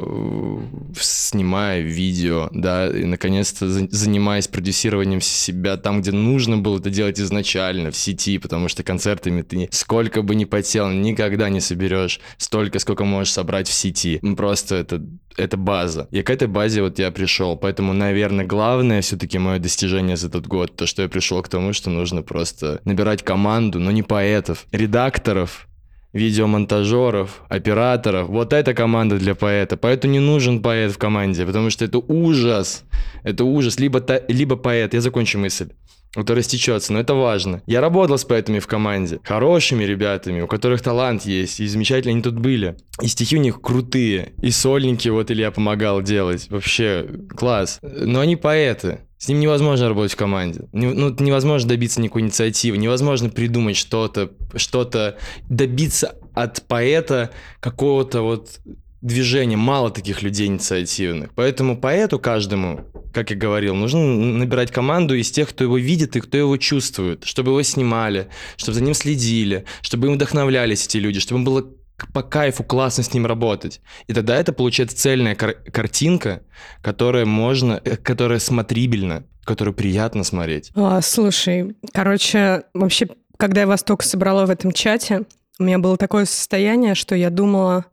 снимая 1.00 1.82
видео, 1.82 2.50
да, 2.52 2.88
и 2.88 3.06
наконец-то 3.06 3.68
занимаясь 3.68 4.48
продюсированием 4.48 5.22
себя 5.22 5.78
там, 5.78 6.02
где 6.02 6.12
нужно 6.12 6.58
было 6.58 6.80
это 6.80 6.90
делать 6.90 7.20
изначально, 7.20 7.92
в 7.92 7.98
сети, 7.98 8.38
потому 8.38 8.68
что 8.68 8.84
концертами 8.84 9.42
ты 9.42 9.68
сколько 9.72 10.22
бы 10.22 10.36
ни 10.36 10.46
потел, 10.46 10.90
никогда 10.90 11.50
не 11.50 11.62
соберешь 11.62 12.20
столько, 12.38 12.80
сколько 12.80 13.06
можешь 13.06 13.34
собрать 13.34 13.68
в 13.68 13.74
сети. 13.74 14.20
Просто 14.38 14.76
это, 14.76 15.02
это 15.38 15.58
база. 15.58 16.08
И 16.12 16.18
какая-то 16.18 16.44
этой 16.44 16.48
базе 16.48 16.82
вот 16.82 17.00
я 17.00 17.12
пришел. 17.12 17.56
Поэтому, 17.56 17.94
наверное, 17.94 18.46
главное 18.46 19.02
все-таки 19.02 19.40
мое 19.40 19.60
достижение 19.60 20.18
за 20.18 20.28
этот 20.28 20.48
год, 20.48 20.76
то, 20.76 20.86
что 20.86 21.02
я 21.02 21.10
пришел 21.10 21.42
к 21.42 21.50
тому, 21.50 21.74
что 21.74 21.90
нужно 21.90 22.22
просто 22.22 22.82
набирать 22.86 23.24
команду, 23.24 23.80
но 23.80 23.92
не 23.92 24.04
поэтов, 24.04 24.66
редакторов, 24.72 25.68
видеомонтажеров, 26.14 27.42
операторов. 27.50 28.28
Вот 28.30 28.54
эта 28.54 28.74
команда 28.74 29.18
для 29.18 29.36
поэта. 29.36 29.78
Поэту 29.78 30.08
не 30.08 30.20
нужен 30.20 30.62
поэт 30.62 30.92
в 30.92 30.98
команде, 30.98 31.46
потому 31.46 31.70
что 31.70 31.86
это 31.86 31.98
ужас. 31.98 32.84
Это 33.24 33.46
ужас. 33.46 33.80
Либо, 33.80 34.00
та, 34.00 34.22
либо 34.28 34.56
поэт. 34.56 34.94
Я 34.94 35.02
закончу 35.02 35.40
мысль 35.40 35.70
который 36.14 36.40
растечется, 36.40 36.94
но 36.94 37.00
это 37.00 37.14
важно. 37.14 37.62
Я 37.66 37.82
работал 37.82 38.18
с 38.18 38.26
поэтами 38.26 38.60
в 38.60 38.68
команде, 38.68 39.20
хорошими 39.24 39.84
ребятами, 39.84 40.42
у 40.42 40.48
которых 40.48 40.82
талант 40.82 41.26
есть, 41.26 41.60
и 41.60 41.68
замечательно 41.68 42.14
они 42.14 42.22
тут 42.22 42.40
были. 42.40 42.76
И 43.02 43.08
стихи 43.08 43.38
у 43.38 43.42
них 43.42 43.62
крутые, 43.62 44.34
и 44.42 44.52
сольники 44.52 45.10
вот 45.10 45.32
Илья 45.32 45.52
помогал 45.52 46.02
делать, 46.02 46.48
вообще 46.50 47.08
класс. 47.36 47.80
Но 47.82 48.20
они 48.20 48.36
поэты, 48.36 49.00
с 49.18 49.30
ним 49.30 49.40
невозможно 49.40 49.88
работать 49.88 50.12
в 50.12 50.18
команде. 50.18 50.68
Ну, 50.74 51.16
невозможно 51.18 51.70
добиться 51.70 52.02
никакой 52.02 52.24
инициативы, 52.24 52.78
невозможно 52.78 53.30
придумать 53.30 53.78
что-то, 53.78 54.32
что-то, 54.56 55.18
добиться 55.50 56.16
от 56.34 56.64
поэта 56.64 57.30
какого-то 57.62 58.22
вот 58.22 58.60
движения. 59.04 59.58
Мало 59.58 59.92
таких 59.92 60.22
людей 60.22 60.48
инициативных. 60.48 61.34
Поэтому 61.36 61.78
поэту 61.78 62.20
каждому 62.20 62.86
как 63.14 63.30
я 63.30 63.36
говорил, 63.38 63.76
нужно 63.76 64.00
набирать 64.00 64.72
команду 64.72 65.14
из 65.14 65.30
тех, 65.30 65.50
кто 65.50 65.64
его 65.64 65.78
видит 65.78 66.16
и 66.16 66.20
кто 66.20 66.36
его 66.36 66.58
чувствует, 66.58 67.26
чтобы 67.26 67.52
его 67.52 67.62
снимали, 67.62 68.28
чтобы 68.58 68.74
за 68.74 68.84
ним 68.84 68.96
следили, 68.96 69.66
чтобы 69.82 70.08
им 70.08 70.16
вдохновлялись 70.16 70.88
эти 70.88 70.98
люди, 70.98 71.20
чтобы 71.20 71.40
им 71.40 71.46
было 71.46 71.64
по 72.12 72.24
кайфу 72.24 72.64
классно 72.64 73.04
с 73.04 73.14
ним 73.14 73.28
работать. 73.28 73.82
И 74.08 74.14
тогда 74.14 74.36
это 74.36 74.52
получается 74.52 74.98
цельная 74.98 75.36
кар- 75.36 75.56
картинка, 75.72 76.42
которая 76.82 77.26
можно, 77.26 77.80
э, 77.84 77.98
которая 77.98 78.40
смотрибельна, 78.40 79.26
которую 79.44 79.76
приятно 79.76 80.24
смотреть. 80.24 80.72
А, 80.76 81.02
слушай, 81.02 81.76
короче, 81.94 82.64
вообще, 82.74 83.08
когда 83.38 83.62
я 83.62 83.68
вас 83.68 83.84
только 83.84 84.04
собрала 84.06 84.48
в 84.48 84.50
этом 84.50 84.72
чате, 84.72 85.24
у 85.60 85.64
меня 85.64 85.78
было 85.78 85.98
такое 85.98 86.26
состояние, 86.26 86.96
что 86.96 87.16
я 87.16 87.30
думала, 87.30 87.86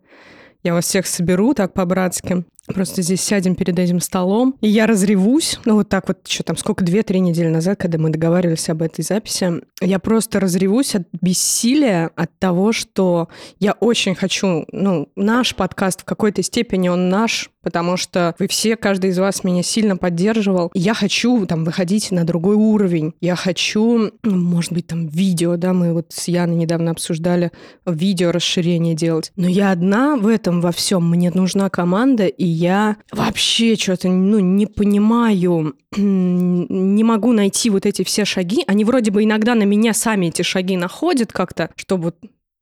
я 0.63 0.75
вас 0.75 0.87
всех 0.87 1.07
соберу 1.07 1.55
так 1.55 1.73
по-братски, 1.73 2.45
Просто 2.75 3.03
здесь 3.03 3.21
сядем 3.21 3.55
перед 3.55 3.79
этим 3.79 4.01
столом, 4.01 4.57
и 4.61 4.69
я 4.69 4.87
разревусь. 4.87 5.59
Ну, 5.65 5.75
вот 5.75 5.89
так 5.89 6.09
вот, 6.09 6.27
что 6.29 6.43
там, 6.43 6.57
сколько, 6.57 6.85
две-три 6.85 7.21
недели 7.21 7.49
назад, 7.49 7.79
когда 7.81 7.99
мы 7.99 8.11
договаривались 8.11 8.69
об 8.69 8.83
этой 8.83 9.03
записи, 9.03 9.63
я 9.81 9.99
просто 9.99 10.41
разревусь 10.41 10.95
от 10.95 11.03
бессилия, 11.21 12.11
от 12.15 12.31
того, 12.39 12.73
что 12.73 13.29
я 13.59 13.73
очень 13.73 14.15
хочу, 14.15 14.67
ну, 14.73 15.09
наш 15.17 15.55
подкаст 15.55 16.03
в 16.03 16.05
какой-то 16.05 16.43
степени, 16.43 16.89
он 16.89 17.09
наш, 17.09 17.51
потому 17.63 17.97
что 17.97 18.35
вы 18.39 18.49
все, 18.49 18.77
каждый 18.77 19.11
из 19.11 19.19
вас 19.19 19.45
меня 19.45 19.63
сильно 19.63 19.97
поддерживал. 19.97 20.71
Я 20.75 20.95
хочу 20.95 21.47
там 21.47 21.65
выходить 21.65 22.11
на 22.11 22.25
другой 22.25 22.57
уровень. 22.57 23.15
Я 23.21 23.37
хочу, 23.37 24.11
ну, 24.23 24.37
может 24.37 24.73
быть, 24.73 24.87
там 24.87 25.07
видео, 25.07 25.57
да, 25.57 25.73
мы 25.73 25.93
вот 25.93 26.07
с 26.11 26.29
Яной 26.29 26.57
недавно 26.57 26.91
обсуждали 26.91 27.53
видео 27.87 28.33
расширение 28.33 28.95
делать. 28.95 29.33
Но 29.37 29.49
я 29.49 29.71
одна 29.71 30.17
в 30.17 30.27
этом 30.27 30.61
во 30.61 30.73
всем. 30.73 31.09
Мне 31.09 31.31
нужна 31.31 31.71
команда, 31.71 32.27
и 32.27 32.47
я 32.47 32.97
вообще 33.13 33.77
что-то 33.77 34.09
ну, 34.09 34.39
не 34.39 34.67
понимаю, 34.67 35.75
не 35.97 37.05
могу 37.05 37.33
найти 37.33 37.71
вот 37.71 37.87
эти 37.87 38.05
все 38.05 38.25
шаги. 38.25 38.65
Они 38.67 38.85
вроде 38.85 39.11
бы 39.11 39.25
иногда 39.25 39.55
на 39.55 39.65
меня 39.65 39.95
сами 39.95 40.27
эти 40.27 40.43
шаги 40.43 40.77
находят 40.77 41.33
как-то, 41.33 41.71
чтобы 41.77 42.15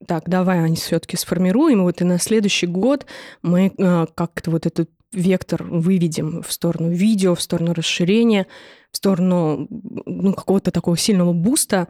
так, 0.07 0.29
давай 0.29 0.63
они 0.63 0.75
все-таки 0.75 1.17
сформируем, 1.17 1.83
вот 1.83 2.01
и 2.01 2.05
на 2.05 2.19
следующий 2.19 2.67
год 2.67 3.05
мы 3.41 3.73
э, 3.77 4.05
как-то 4.15 4.51
вот 4.51 4.65
этот 4.65 4.89
вектор 5.11 5.63
выведем 5.63 6.41
в 6.41 6.51
сторону 6.51 6.91
видео, 6.91 7.35
в 7.35 7.41
сторону 7.41 7.73
расширения, 7.73 8.47
в 8.91 8.97
сторону 8.97 9.67
ну, 9.69 10.33
какого-то 10.33 10.71
такого 10.71 10.97
сильного 10.97 11.33
буста. 11.33 11.87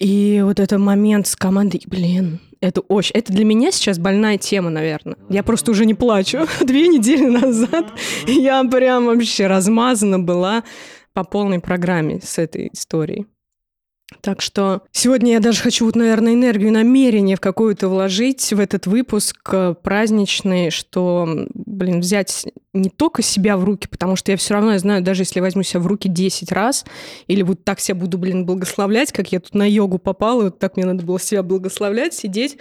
И 0.00 0.42
вот 0.44 0.60
этот 0.60 0.80
момент 0.80 1.26
с 1.26 1.36
командой, 1.36 1.82
блин, 1.86 2.40
это 2.60 2.80
очень... 2.80 3.12
Это 3.14 3.32
для 3.32 3.44
меня 3.44 3.70
сейчас 3.70 3.98
больная 3.98 4.38
тема, 4.38 4.68
наверное. 4.68 5.16
Я 5.30 5.42
просто 5.42 5.70
уже 5.70 5.86
не 5.86 5.94
плачу. 5.94 6.46
Две 6.60 6.88
недели 6.88 7.26
назад 7.26 7.86
я 8.26 8.64
прям 8.64 9.06
вообще 9.06 9.46
размазана 9.46 10.18
была 10.18 10.64
по 11.12 11.24
полной 11.24 11.60
программе 11.60 12.20
с 12.22 12.38
этой 12.38 12.70
историей. 12.72 13.26
Так 14.20 14.42
что 14.42 14.82
сегодня 14.92 15.32
я 15.32 15.40
даже 15.40 15.62
хочу, 15.62 15.86
вот, 15.86 15.96
наверное, 15.96 16.34
энергию, 16.34 16.72
намерение 16.72 17.36
в 17.36 17.40
какую-то 17.40 17.88
вложить 17.88 18.52
в 18.52 18.60
этот 18.60 18.86
выпуск 18.86 19.36
э, 19.52 19.74
праздничный, 19.82 20.70
что, 20.70 21.26
блин, 21.54 22.00
взять 22.00 22.46
не 22.74 22.90
только 22.90 23.22
себя 23.22 23.56
в 23.56 23.64
руки, 23.64 23.88
потому 23.88 24.16
что 24.16 24.30
я 24.30 24.36
все 24.36 24.54
равно, 24.54 24.72
я 24.72 24.78
знаю, 24.78 25.02
даже 25.02 25.22
если 25.22 25.40
возьму 25.40 25.62
себя 25.62 25.80
в 25.80 25.86
руки 25.86 26.08
10 26.08 26.52
раз, 26.52 26.84
или 27.28 27.42
вот 27.42 27.64
так 27.64 27.80
себя 27.80 27.94
буду, 27.94 28.18
блин, 28.18 28.44
благословлять, 28.44 29.10
как 29.10 29.32
я 29.32 29.40
тут 29.40 29.54
на 29.54 29.68
йогу 29.68 29.98
попала, 29.98 30.44
вот 30.44 30.58
так 30.58 30.76
мне 30.76 30.84
надо 30.84 31.04
было 31.04 31.18
себя 31.18 31.42
благословлять, 31.42 32.12
сидеть, 32.12 32.58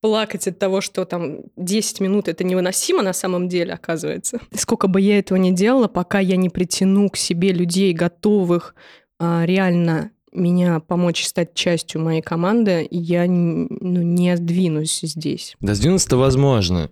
плакать 0.00 0.48
от 0.48 0.58
того, 0.58 0.80
что 0.80 1.04
там 1.04 1.42
10 1.56 2.00
минут 2.00 2.26
это 2.26 2.42
невыносимо 2.42 3.02
на 3.02 3.12
самом 3.12 3.48
деле, 3.48 3.74
оказывается. 3.74 4.40
Сколько 4.54 4.88
бы 4.88 5.00
я 5.00 5.20
этого 5.20 5.38
не 5.38 5.52
делала, 5.52 5.86
пока 5.86 6.18
я 6.18 6.36
не 6.36 6.48
притяну 6.48 7.08
к 7.08 7.16
себе 7.16 7.52
людей, 7.52 7.92
готовых 7.92 8.74
а, 9.20 9.44
реально 9.46 10.10
меня 10.32 10.80
помочь 10.80 11.24
стать 11.24 11.54
частью 11.54 12.00
моей 12.00 12.22
команды, 12.22 12.86
я 12.90 13.26
ну, 13.26 14.02
не 14.02 14.36
сдвинусь 14.36 15.00
здесь. 15.02 15.56
Да 15.60 15.74
сдвинуться-то 15.74 16.16
возможно. 16.16 16.90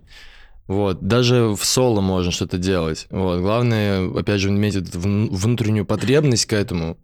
Вот, 0.67 1.05
даже 1.05 1.49
в 1.49 1.65
соло 1.65 2.01
можно 2.01 2.31
что-то 2.31 2.57
делать. 2.57 3.07
Вот, 3.09 3.41
главное, 3.41 4.09
опять 4.09 4.39
же, 4.39 4.49
иметь 4.49 4.75
внутреннюю 4.95 5.85
потребность 5.85 6.45
к 6.45 6.53
этому. 6.53 6.97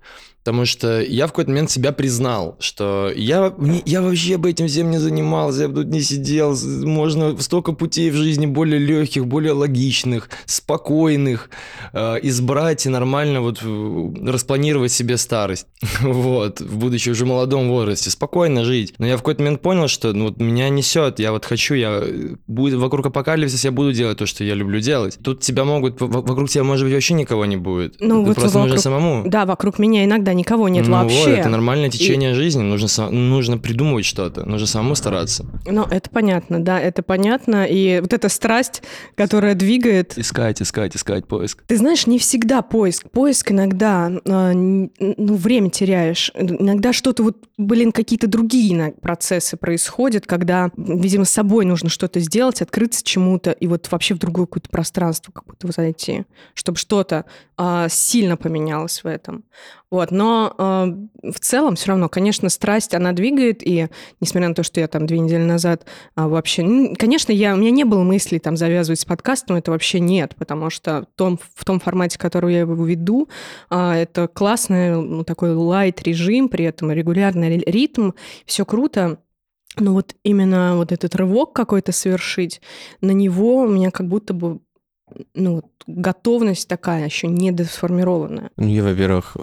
Потому 0.48 0.63
что 0.63 1.01
я 1.01 1.27
в 1.27 1.32
какой-то 1.32 1.51
момент 1.51 1.70
себя 1.70 1.92
признал, 1.92 2.56
что 2.60 3.12
я, 3.13 3.54
я 3.86 4.01
вообще 4.01 4.38
бы 4.38 4.50
этим 4.50 4.68
всем 4.68 4.89
не 4.89 4.98
занимался, 4.98 5.63
я 5.63 5.68
бы 5.68 5.84
тут 5.84 5.88
не 5.88 6.00
сидел. 6.00 6.58
Можно 6.86 7.38
столько 7.42 7.74
путей 7.74 8.10
в 8.12 8.16
жизни 8.16 8.46
более 8.46 8.80
легких, 8.80 9.25
более 9.25 9.51
логичных, 9.51 10.30
спокойных 10.46 11.50
э, 11.92 12.20
избрать 12.22 12.86
и 12.86 12.89
нормально 12.89 13.42
вот 13.42 13.62
распланировать 13.62 14.94
себе 14.94 15.18
старость. 15.18 15.68
вот, 16.01 16.62
в 16.62 16.77
будучи 16.77 17.10
уже 17.10 17.25
молодом 17.25 17.68
возрасте, 17.68 18.10
спокойно 18.10 18.63
жить. 18.63 18.94
Но 19.00 19.06
я 19.06 19.18
в 19.18 19.20
какой-то 19.20 19.42
момент 19.42 19.62
понял, 19.62 19.89
что 19.89 20.13
ну, 20.13 20.27
вот 20.27 20.39
меня 20.39 20.70
несет, 20.70 21.20
я 21.20 21.34
вот 21.34 21.44
хочу, 21.44 21.74
я 21.74 22.01
будет 22.48 22.80
вокруг 22.80 23.08
апокалипсиса, 23.08 23.68
я 23.68 23.72
буду 23.74 23.92
делать 23.92 24.18
то, 24.18 24.25
что 24.25 24.46
я 24.46 24.54
люблю 24.54 24.80
делать. 24.80 25.20
Тут 25.22 25.42
тебя 25.42 25.66
могут, 25.66 26.00
вокруг 26.00 26.48
тебя, 26.48 26.63
может 26.63 26.86
быть, 26.86 26.94
вообще 26.94 27.16
никого 27.16 27.46
не 27.46 27.58
будет. 27.58 27.98
Ну, 28.00 28.24
вот 28.24 28.36
просто 28.36 28.60
вокруг, 28.60 28.75
нужно 28.75 28.82
самому. 28.82 29.24
Да, 29.27 29.46
вокруг 29.46 29.77
меня 29.77 30.06
иногда 30.06 30.34
никого 30.38 30.70
нет 30.70 30.88
ну, 30.88 30.94
вообще. 30.94 31.29
Вот, 31.29 31.39
это 31.39 31.50
нормальное 31.50 31.89
течение 31.89 32.32
и... 32.32 32.34
жизни, 32.34 32.62
нужно, 32.62 33.10
нужно 33.10 33.58
придумывать 33.58 34.06
что-то, 34.06 34.48
нужно 34.48 34.67
самому 34.67 34.96
стараться. 34.96 35.46
Ну, 35.65 35.84
это 35.84 36.10
понятно, 36.10 36.63
да, 36.63 36.79
это 36.79 37.03
понятно. 37.03 37.65
И 37.65 38.00
вот 38.00 38.13
эта 38.13 38.29
страсть, 38.29 38.84
которая 39.15 39.56
двигает... 39.56 40.17
Искать, 40.17 40.62
искать, 40.62 40.96
искать, 40.96 41.27
поиск. 41.27 41.63
Ты 41.67 41.77
знаешь, 41.77 42.08
не 42.08 42.20
всегда 42.20 42.62
поиск. 42.62 43.10
Поиск 43.12 43.51
иногда, 43.51 44.12
э, 44.24 44.53
ну, 44.53 45.36
время 45.36 45.70
теряешь. 45.70 46.32
Иногда 46.36 46.94
что-то 46.94 47.24
вот, 47.24 47.38
блин, 47.58 47.91
какие-то 47.91 48.27
другие 48.27 48.94
процессы 49.01 49.58
происходят, 49.58 50.25
когда, 50.25 50.72
видимо, 50.77 51.25
с 51.25 51.32
собой 51.32 51.65
нужно 51.65 51.89
что-то 51.89 52.20
сделать, 52.20 52.62
открыться 52.62 53.03
чему-то, 53.03 53.51
и 53.51 53.67
вот 53.67 53.89
вообще 53.91 54.13
в 54.13 54.20
другое 54.20 54.46
какое-то 54.46 54.70
пространство 54.70 55.32
как 55.32 55.46
будто 55.46 55.72
зайти, 55.72 56.25
чтобы 56.53 56.77
что-то 56.77 57.25
э, 57.58 57.88
сильно 57.89 58.38
поменялось 58.38 59.03
в 59.03 59.08
этом. 59.08 59.44
Вот, 59.89 60.12
но 60.12 60.27
э, 60.58 61.32
в 61.32 61.40
целом 61.40 61.76
все 61.76 61.90
равно, 61.90 62.10
конечно, 62.10 62.50
страсть, 62.50 62.94
она 62.94 63.12
двигает, 63.12 63.66
и 63.66 63.88
несмотря 64.22 64.50
на 64.50 64.56
то, 64.56 64.64
что 64.64 64.80
я 64.80 64.88
там 64.88 65.06
две 65.06 65.20
недели 65.20 65.44
назад 65.44 65.86
а, 66.16 66.28
вообще... 66.28 66.94
Конечно, 66.96 67.32
я, 67.32 67.54
у 67.54 67.58
меня 67.58 67.72
не 67.72 67.84
было 67.84 68.04
мыслей 68.04 68.40
там 68.40 68.58
завязывать 68.58 69.00
с 69.00 69.06
подкастом, 69.06 69.58
это 69.58 69.72
вообще 69.72 70.00
нет, 70.00 70.36
потому 70.38 70.70
что 70.70 71.08
в 71.14 71.18
том, 71.18 71.40
в 71.56 71.66
том 71.66 71.80
формате, 71.80 72.18
который 72.18 72.54
я 72.54 72.60
его 72.62 72.86
веду, 72.86 73.30
а, 73.70 73.96
это 73.96 74.28
классный 74.28 75.02
ну, 75.02 75.24
такой 75.24 75.54
лайт-режим, 75.54 76.50
при 76.50 76.66
этом 76.66 76.92
регулярный 76.92 77.58
ритм, 77.58 78.12
все 78.46 78.66
круто, 78.66 79.20
но 79.80 79.94
вот 79.94 80.16
именно 80.24 80.76
вот 80.76 80.92
этот 80.92 81.16
рывок 81.16 81.54
какой-то 81.54 81.92
совершить, 81.92 82.62
на 83.02 83.12
него 83.12 83.58
у 83.58 83.68
меня 83.68 83.92
как 83.92 84.08
будто 84.08 84.34
бы 84.34 84.60
ну, 85.34 85.64
готовность 85.86 86.68
такая 86.68 87.06
еще 87.06 87.28
недосформированная. 87.28 88.52
Ну, 88.58 88.68
я, 88.68 88.84
во-первых, 88.84 89.38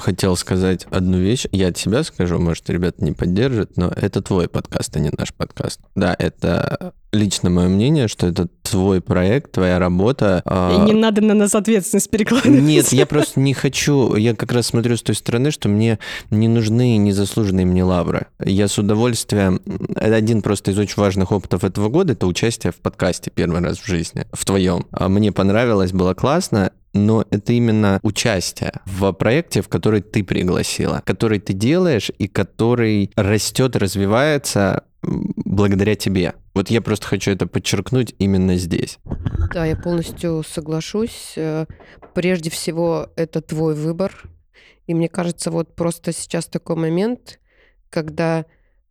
хотел 0.00 0.36
сказать 0.36 0.86
одну 0.90 1.18
вещь. 1.18 1.46
Я 1.52 1.68
от 1.68 1.78
себя 1.78 2.02
скажу, 2.02 2.38
может, 2.38 2.68
ребята 2.70 3.04
не 3.04 3.12
поддержат, 3.12 3.76
но 3.76 3.88
это 3.94 4.22
твой 4.22 4.48
подкаст, 4.48 4.96
а 4.96 5.00
не 5.00 5.10
наш 5.16 5.34
подкаст. 5.34 5.80
Да, 5.94 6.14
это 6.18 6.92
лично 7.12 7.50
мое 7.50 7.68
мнение, 7.68 8.08
что 8.08 8.26
это 8.26 8.48
твой 8.62 9.00
проект, 9.00 9.52
твоя 9.52 9.78
работа. 9.78 10.42
А 10.44 10.74
И 10.74 10.78
не 10.80 10.92
надо 10.92 11.22
на 11.22 11.34
нас 11.34 11.54
ответственность 11.54 12.10
перекладывать. 12.10 12.60
Нет, 12.60 12.92
я 12.92 13.06
просто 13.06 13.40
не 13.40 13.54
хочу. 13.54 14.14
Я 14.14 14.34
как 14.34 14.52
раз 14.52 14.66
смотрю 14.66 14.96
с 14.96 15.02
той 15.02 15.14
стороны, 15.14 15.50
что 15.50 15.68
мне 15.68 15.98
не 16.30 16.48
нужны 16.48 16.96
незаслуженные 16.98 17.64
мне 17.64 17.82
лавры. 17.82 18.26
Я 18.44 18.68
с 18.68 18.78
удовольствием... 18.78 19.60
Это 19.96 20.16
один 20.16 20.42
просто 20.42 20.70
из 20.72 20.78
очень 20.78 21.00
важных 21.00 21.32
опытов 21.32 21.64
этого 21.64 21.88
года, 21.88 22.12
это 22.12 22.26
участие 22.26 22.72
в 22.72 22.76
подкасте 22.76 23.30
первый 23.34 23.62
раз 23.62 23.78
в 23.78 23.86
жизни, 23.86 24.26
в 24.32 24.44
твоем. 24.44 24.86
А 24.90 25.08
мне 25.08 25.32
понравилось, 25.32 25.92
было 25.92 26.14
классно, 26.14 26.72
но 26.92 27.24
это 27.30 27.52
именно 27.52 28.00
участие 28.02 28.72
в 28.86 29.12
проекте, 29.12 29.62
в 29.62 29.68
который 29.68 30.00
ты 30.00 30.24
пригласила, 30.24 31.02
который 31.04 31.38
ты 31.38 31.52
делаешь 31.52 32.10
и 32.18 32.28
который 32.28 33.10
растет, 33.16 33.76
развивается 33.76 34.84
благодаря 35.02 35.94
тебе. 35.94 36.34
Вот 36.54 36.70
я 36.70 36.80
просто 36.80 37.06
хочу 37.06 37.30
это 37.30 37.46
подчеркнуть 37.46 38.14
именно 38.18 38.56
здесь. 38.56 38.98
Да, 39.52 39.64
я 39.64 39.76
полностью 39.76 40.42
соглашусь. 40.42 41.34
Э, 41.36 41.66
прежде 42.14 42.50
всего, 42.50 43.08
это 43.14 43.40
твой 43.40 43.74
выбор. 43.74 44.28
И 44.86 44.94
мне 44.94 45.08
кажется, 45.08 45.50
вот 45.50 45.76
просто 45.76 46.12
сейчас 46.12 46.46
такой 46.46 46.76
момент, 46.76 47.38
когда 47.90 48.44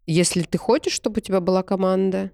если 0.05 0.43
ты 0.43 0.57
хочешь, 0.57 0.93
чтобы 0.93 1.17
у 1.17 1.21
тебя 1.21 1.41
была 1.41 1.63
команда, 1.63 2.31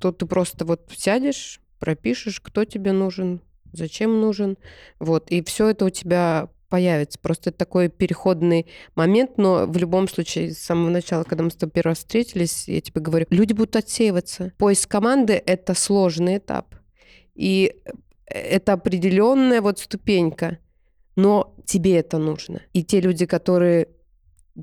то 0.00 0.10
ты 0.10 0.26
просто 0.26 0.64
вот 0.64 0.90
сядешь, 0.96 1.60
пропишешь, 1.78 2.40
кто 2.40 2.64
тебе 2.64 2.92
нужен, 2.92 3.40
зачем 3.76 4.20
нужен, 4.20 4.56
вот, 4.98 5.30
и 5.30 5.42
все 5.42 5.68
это 5.68 5.84
у 5.84 5.90
тебя 5.90 6.48
появится. 6.68 7.18
Просто 7.20 7.50
это 7.50 7.58
такой 7.58 7.88
переходный 7.88 8.66
момент, 8.96 9.38
но 9.38 9.64
в 9.66 9.76
любом 9.76 10.08
случае, 10.08 10.52
с 10.52 10.58
самого 10.58 10.90
начала, 10.90 11.22
когда 11.22 11.44
мы 11.44 11.50
с 11.50 11.54
тобой 11.54 11.72
первый 11.72 11.90
раз 11.90 11.98
встретились, 11.98 12.66
я 12.66 12.80
тебе 12.80 13.00
говорю, 13.00 13.26
люди 13.30 13.52
будут 13.52 13.76
отсеиваться. 13.76 14.52
Поиск 14.58 14.90
команды— 14.90 15.34
это 15.46 15.74
сложный 15.74 16.38
этап. 16.38 16.74
И 17.34 17.76
это 18.26 18.72
определенная 18.72 19.60
вот 19.60 19.78
ступенька, 19.78 20.58
но 21.14 21.54
тебе 21.64 21.96
это 21.96 22.18
нужно. 22.18 22.62
И 22.72 22.82
те 22.82 23.00
люди, 23.00 23.26
которые 23.26 23.88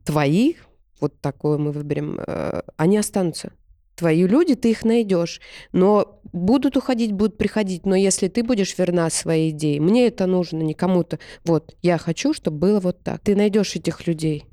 твои, 0.04 0.56
вот 1.00 1.22
такое 1.22 1.58
мы 1.58 1.72
выберем, 1.72 2.20
э, 2.20 2.62
они 2.76 2.98
останутся 2.98 3.54
твои 4.02 4.26
люди, 4.26 4.56
ты 4.56 4.72
их 4.72 4.84
найдешь. 4.84 5.40
Но 5.74 6.20
будут 6.34 6.76
уходить, 6.76 7.12
будут 7.12 7.38
приходить. 7.38 7.86
Но 7.86 7.96
если 7.96 8.30
ты 8.30 8.44
будешь 8.44 8.76
верна 8.80 9.12
своей 9.12 9.52
идее, 9.52 9.80
мне 9.80 10.08
это 10.08 10.26
нужно, 10.26 10.58
не 10.58 10.74
кому-то. 10.74 11.20
Вот, 11.46 11.76
я 11.84 12.00
хочу, 12.00 12.34
чтобы 12.34 12.58
было 12.58 12.80
вот 12.80 13.04
так. 13.04 13.22
Ты 13.22 13.36
найдешь 13.36 13.76
этих 13.76 14.08
людей. 14.08 14.46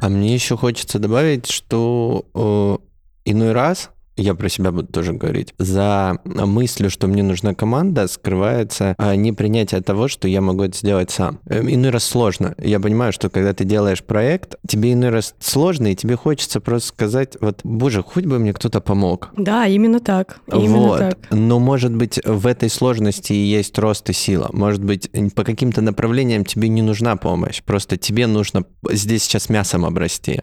А 0.00 0.08
мне 0.08 0.32
еще 0.32 0.56
хочется 0.56 0.98
добавить, 0.98 1.50
что 1.50 2.24
э, 2.34 3.30
иной 3.30 3.52
раз 3.52 3.90
я 4.16 4.34
про 4.34 4.48
себя 4.48 4.70
буду 4.70 4.88
тоже 4.88 5.12
говорить, 5.12 5.54
за 5.58 6.18
мыслью, 6.24 6.90
что 6.90 7.06
мне 7.06 7.22
нужна 7.22 7.54
команда, 7.54 8.06
скрывается 8.06 8.94
а, 8.98 9.16
непринятие 9.16 9.80
того, 9.80 10.08
что 10.08 10.28
я 10.28 10.40
могу 10.40 10.62
это 10.64 10.76
сделать 10.76 11.10
сам. 11.10 11.40
Эм, 11.46 11.68
иной 11.68 11.90
раз 11.90 12.04
сложно. 12.04 12.54
Я 12.58 12.80
понимаю, 12.80 13.12
что 13.12 13.28
когда 13.28 13.52
ты 13.52 13.64
делаешь 13.64 14.02
проект, 14.02 14.56
тебе 14.66 14.92
иной 14.92 15.10
раз 15.10 15.34
сложно, 15.40 15.88
и 15.88 15.96
тебе 15.96 16.16
хочется 16.16 16.60
просто 16.60 16.88
сказать, 16.88 17.36
вот, 17.40 17.60
боже, 17.64 18.02
хоть 18.02 18.26
бы 18.26 18.38
мне 18.38 18.52
кто-то 18.52 18.80
помог. 18.80 19.30
Да, 19.36 19.66
именно 19.66 20.00
так. 20.00 20.40
Именно 20.52 20.78
вот. 20.78 20.98
так. 20.98 21.18
Но, 21.30 21.58
может 21.58 21.94
быть, 21.94 22.20
в 22.24 22.46
этой 22.46 22.70
сложности 22.70 23.32
и 23.32 23.44
есть 23.44 23.78
рост 23.78 24.08
и 24.10 24.12
сила. 24.12 24.48
Может 24.52 24.84
быть, 24.84 25.10
по 25.34 25.44
каким-то 25.44 25.80
направлениям 25.80 26.44
тебе 26.44 26.68
не 26.68 26.82
нужна 26.82 27.16
помощь. 27.16 27.62
Просто 27.62 27.96
тебе 27.96 28.26
нужно 28.26 28.64
здесь 28.90 29.24
сейчас 29.24 29.48
мясом 29.48 29.84
обрасти. 29.84 30.42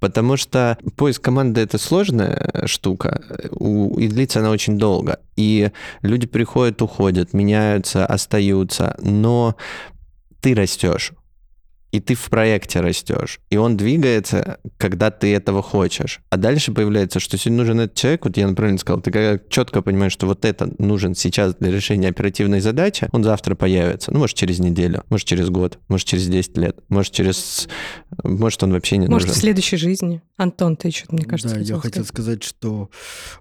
Потому 0.00 0.36
что 0.36 0.78
поиск 0.96 1.22
команды— 1.22 1.60
это 1.62 1.78
сложная 1.78 2.64
штука, 2.66 2.91
и 2.94 4.08
длится 4.08 4.40
она 4.40 4.50
очень 4.50 4.78
долго. 4.78 5.20
И 5.36 5.70
люди 6.02 6.26
приходят, 6.26 6.82
уходят, 6.82 7.32
меняются, 7.32 8.06
остаются, 8.06 8.96
но 9.00 9.56
ты 10.40 10.54
растешь 10.54 11.12
и 11.92 12.00
ты 12.00 12.14
в 12.14 12.30
проекте 12.30 12.80
растешь, 12.80 13.38
и 13.50 13.58
он 13.58 13.76
двигается, 13.76 14.58
когда 14.78 15.10
ты 15.10 15.34
этого 15.34 15.62
хочешь. 15.62 16.20
А 16.30 16.38
дальше 16.38 16.72
появляется, 16.72 17.20
что 17.20 17.36
если 17.36 17.50
нужен 17.50 17.80
этот 17.80 17.96
человек, 17.96 18.24
вот 18.24 18.36
я 18.38 18.48
правильно 18.48 18.78
сказал, 18.78 19.02
ты 19.02 19.10
когда 19.10 19.38
четко 19.50 19.82
понимаешь, 19.82 20.12
что 20.12 20.26
вот 20.26 20.44
это 20.46 20.72
нужен 20.78 21.14
сейчас 21.14 21.54
для 21.54 21.70
решения 21.70 22.08
оперативной 22.08 22.60
задачи, 22.60 23.08
он 23.12 23.22
завтра 23.22 23.54
появится. 23.54 24.10
Ну, 24.10 24.20
может, 24.20 24.36
через 24.36 24.58
неделю, 24.58 25.04
может, 25.10 25.26
через 25.26 25.50
год, 25.50 25.78
может, 25.88 26.06
через 26.06 26.26
10 26.26 26.56
лет, 26.56 26.78
может, 26.88 27.12
через... 27.12 27.68
Может, 28.24 28.62
он 28.62 28.72
вообще 28.72 28.96
не 28.96 29.06
может, 29.06 29.10
нужен. 29.10 29.28
Может, 29.28 29.36
в 29.36 29.40
следующей 29.40 29.76
жизни. 29.76 30.22
Антон, 30.38 30.76
ты 30.76 30.90
что-то, 30.90 31.14
мне 31.14 31.24
кажется, 31.24 31.54
Да, 31.54 31.60
я 31.60 31.78
хотел 31.78 32.04
сказать, 32.06 32.42
что 32.42 32.88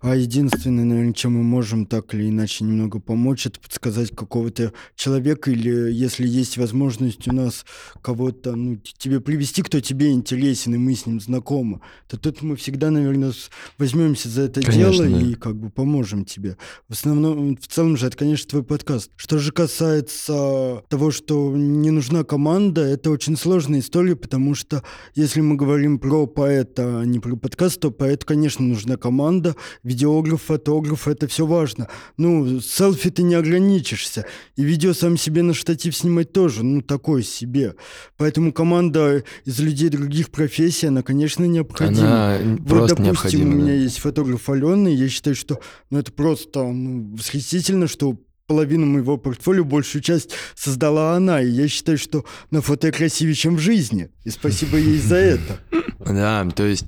а 0.01 0.15
единственное, 0.15 0.83
наверное, 0.83 1.13
чем 1.13 1.37
мы 1.37 1.43
можем 1.43 1.85
так 1.85 2.13
или 2.13 2.27
иначе 2.27 2.65
немного 2.65 2.99
помочь, 2.99 3.45
это 3.45 3.61
подсказать 3.61 4.13
какого-то 4.13 4.73
человека 4.95 5.51
или, 5.51 5.91
если 5.91 6.27
есть 6.27 6.57
возможность 6.57 7.27
у 7.27 7.33
нас 7.33 7.65
кого-то 8.01 8.40
кого-то, 8.41 8.55
ну, 8.55 8.77
тебе 8.97 9.19
привести, 9.19 9.61
кто 9.61 9.79
тебе 9.79 10.11
интересен, 10.11 10.75
и 10.75 10.77
мы 10.77 10.95
с 10.95 11.05
ним 11.05 11.19
знакомы, 11.19 11.81
то 12.07 12.17
тут 12.17 12.41
мы 12.41 12.55
всегда, 12.55 12.91
наверное, 12.91 13.33
возьмемся 13.77 14.29
за 14.29 14.43
это 14.43 14.61
Конечно, 14.61 15.07
дело 15.07 15.19
да. 15.19 15.25
и 15.25 15.33
как 15.35 15.55
бы 15.55 15.69
поможем 15.69 16.25
тебе. 16.25 16.57
В 16.89 16.93
основном, 16.93 17.57
в 17.57 17.67
целом 17.67 17.97
же, 17.97 18.07
это, 18.07 18.17
конечно, 18.17 18.49
твой 18.49 18.63
подкаст. 18.63 19.11
Что 19.15 19.37
же 19.37 19.51
касается 19.51 20.83
того, 20.89 21.11
что 21.11 21.55
не 21.55 21.91
нужна 21.91 22.23
команда, 22.23 22.81
это 22.81 23.11
очень 23.11 23.37
сложная 23.37 23.79
история, 23.79 24.15
потому 24.15 24.55
что 24.55 24.83
если 25.15 25.41
мы 25.41 25.55
говорим 25.55 25.99
про 25.99 26.27
поэта, 26.27 27.01
а 27.01 27.05
не 27.05 27.19
про 27.19 27.35
подкаст, 27.35 27.79
то 27.79 27.91
поэту, 27.91 28.25
конечно, 28.25 28.65
нужна 28.65 28.97
команда, 28.97 29.55
видеограф, 29.83 30.43
фотограф, 30.43 31.07
это 31.07 31.27
все 31.27 31.45
важно. 31.45 31.87
Ну, 32.17 32.59
селфи 32.59 33.09
ты 33.09 33.23
не 33.23 33.35
ограничишься. 33.35 34.25
И 34.55 34.63
видео 34.63 34.93
сам 34.93 35.17
себе 35.17 35.43
на 35.43 35.53
штатив 35.53 35.95
снимать 35.95 36.31
тоже, 36.31 36.63
ну, 36.63 36.81
такое 36.81 37.21
себе. 37.21 37.75
Поэтому 38.17 38.30
команда 38.53 39.23
из 39.45 39.59
людей 39.59 39.89
других 39.89 40.29
профессий, 40.31 40.87
она, 40.87 41.01
конечно, 41.01 41.43
необходима. 41.45 42.35
Она 42.35 42.39
Вот, 42.43 42.67
просто 42.67 42.95
допустим, 42.95 43.05
необходима. 43.05 43.51
у 43.51 43.55
меня 43.55 43.73
да. 43.73 43.79
есть 43.79 43.99
фотограф 43.99 44.49
Алена, 44.49 44.89
и 44.89 44.95
я 44.95 45.09
считаю, 45.09 45.35
что 45.35 45.59
ну, 45.89 45.99
это 45.99 46.11
просто 46.11 46.63
ну, 46.63 47.15
восхитительно, 47.15 47.87
что 47.87 48.17
половину 48.47 48.85
моего 48.85 49.17
портфолио, 49.17 49.63
большую 49.63 50.01
часть 50.01 50.31
создала 50.55 51.15
она. 51.15 51.41
И 51.41 51.49
я 51.49 51.69
считаю, 51.69 51.97
что 51.97 52.25
на 52.49 52.61
фото 52.61 52.87
я 52.87 52.93
красивее, 52.93 53.33
чем 53.33 53.55
в 53.55 53.59
жизни. 53.59 54.09
И 54.25 54.29
спасибо 54.29 54.77
ей 54.77 54.97
за 54.97 55.15
это. 55.15 55.59
Да, 56.03 56.45
то 56.55 56.63
есть 56.63 56.85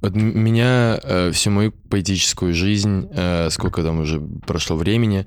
вот 0.00 0.14
меня 0.14 0.98
э, 1.02 1.30
всю 1.32 1.50
мою 1.50 1.72
поэтическую 1.72 2.54
жизнь, 2.54 3.08
э, 3.12 3.50
сколько 3.50 3.82
там 3.82 4.00
уже 4.00 4.20
прошло 4.46 4.76
времени, 4.76 5.26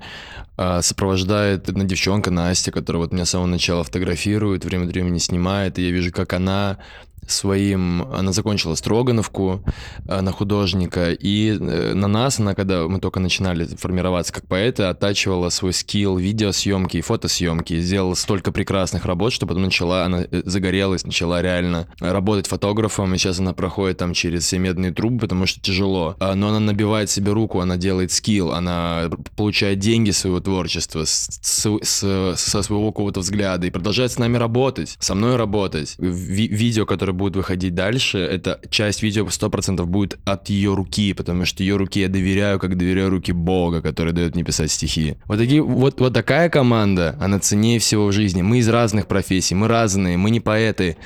э, 0.56 0.82
сопровождает 0.82 1.68
одна 1.68 1.84
девчонка 1.84 2.30
Настя, 2.30 2.72
которая 2.72 3.02
вот 3.02 3.12
меня 3.12 3.24
с 3.24 3.30
самого 3.30 3.46
начала 3.46 3.84
фотографирует, 3.84 4.64
время 4.64 4.86
от 4.86 4.90
времени 4.90 5.18
снимает, 5.18 5.78
и 5.78 5.82
я 5.82 5.90
вижу, 5.90 6.12
как 6.12 6.32
она 6.32 6.78
своим... 7.26 8.02
Она 8.12 8.32
закончила 8.32 8.74
Строгановку 8.74 9.62
э, 10.06 10.20
на 10.20 10.32
художника, 10.32 11.12
и 11.12 11.50
э, 11.58 11.94
на 11.94 12.08
нас 12.08 12.38
она, 12.38 12.54
когда 12.54 12.86
мы 12.88 13.00
только 13.00 13.20
начинали 13.20 13.64
формироваться 13.64 14.32
как 14.32 14.46
поэты, 14.46 14.84
оттачивала 14.84 15.48
свой 15.50 15.72
скилл 15.72 16.16
видеосъемки 16.16 16.98
и 16.98 17.00
фотосъемки, 17.00 17.80
сделала 17.80 18.14
столько 18.14 18.52
прекрасных 18.52 19.04
работ, 19.04 19.32
что 19.32 19.46
потом 19.46 19.62
начала, 19.64 20.04
она 20.04 20.22
э, 20.30 20.42
загорелась, 20.44 21.04
начала 21.04 21.40
реально 21.42 21.88
работать 22.00 22.46
фотографом, 22.46 23.14
и 23.14 23.18
сейчас 23.18 23.40
она 23.40 23.52
проходит 23.52 23.98
там 23.98 24.12
через 24.12 24.44
все 24.44 24.58
медные 24.58 24.92
трубы, 24.92 25.20
потому 25.20 25.46
что 25.46 25.60
тяжело. 25.60 26.16
А, 26.20 26.34
Но 26.34 26.48
она 26.48 26.60
набивает 26.60 27.10
себе 27.10 27.32
руку, 27.32 27.60
она 27.60 27.76
делает 27.76 28.12
скилл, 28.12 28.52
она 28.52 29.10
получает 29.36 29.78
деньги 29.78 30.10
своего 30.10 30.40
творчества, 30.40 31.04
с- 31.04 31.38
с- 31.42 31.78
с- 31.82 32.34
со 32.36 32.62
своего 32.62 32.92
какого-то 32.92 33.20
взгляда, 33.20 33.66
и 33.66 33.70
продолжает 33.70 34.12
с 34.12 34.18
нами 34.18 34.36
работать, 34.36 34.96
со 35.00 35.14
мной 35.14 35.36
работать. 35.36 35.94
Ви- 35.98 36.48
видео, 36.48 36.84
которое 36.86 37.12
будет 37.14 37.36
выходить 37.36 37.74
дальше, 37.74 38.18
это 38.18 38.60
часть 38.70 39.02
видео 39.02 39.24
100% 39.24 39.84
будет 39.86 40.18
от 40.24 40.48
ее 40.48 40.74
руки, 40.74 41.12
потому 41.14 41.44
что 41.44 41.62
ее 41.62 41.76
руки 41.76 42.00
я 42.00 42.08
доверяю, 42.08 42.58
как 42.58 42.76
доверяю 42.76 43.10
руки 43.10 43.32
Бога, 43.32 43.80
который 43.80 44.12
дает 44.12 44.34
мне 44.34 44.44
писать 44.44 44.70
стихи. 44.70 45.16
Вот, 45.26 45.38
такие, 45.38 45.62
вот, 45.62 46.00
вот 46.00 46.12
такая 46.12 46.48
команда, 46.50 47.16
она 47.20 47.38
ценнее 47.38 47.78
всего 47.78 48.06
в 48.06 48.12
жизни. 48.12 48.42
Мы 48.42 48.58
из 48.58 48.68
разных 48.68 49.06
профессий, 49.06 49.54
мы 49.54 49.68
разные, 49.68 50.16
мы 50.16 50.30
не 50.30 50.40
поэты, 50.40 50.96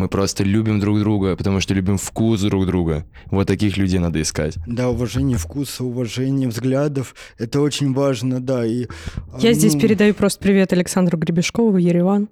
мы 0.00 0.08
просто 0.08 0.44
любим 0.44 0.80
друг 0.80 0.98
друга, 1.00 1.36
потому 1.36 1.60
что 1.60 1.74
любим 1.74 1.98
вкус 1.98 2.40
друг 2.40 2.66
друга. 2.66 3.04
Вот 3.26 3.46
таких 3.46 3.76
людей 3.76 3.98
надо 3.98 4.22
искать. 4.22 4.54
Да, 4.66 4.88
уважение 4.88 5.36
вкуса, 5.36 5.84
уважение 5.84 6.48
взглядов, 6.48 7.14
это 7.38 7.60
очень 7.60 7.92
важно, 7.92 8.40
да. 8.40 8.64
И, 8.64 8.86
а, 9.32 9.38
Я 9.40 9.52
здесь 9.52 9.74
ну, 9.74 9.80
передаю 9.80 10.14
просто 10.14 10.40
привет 10.40 10.72
Александру 10.72 11.18
Гребешкову, 11.18 11.76
Ереван. 11.76 12.28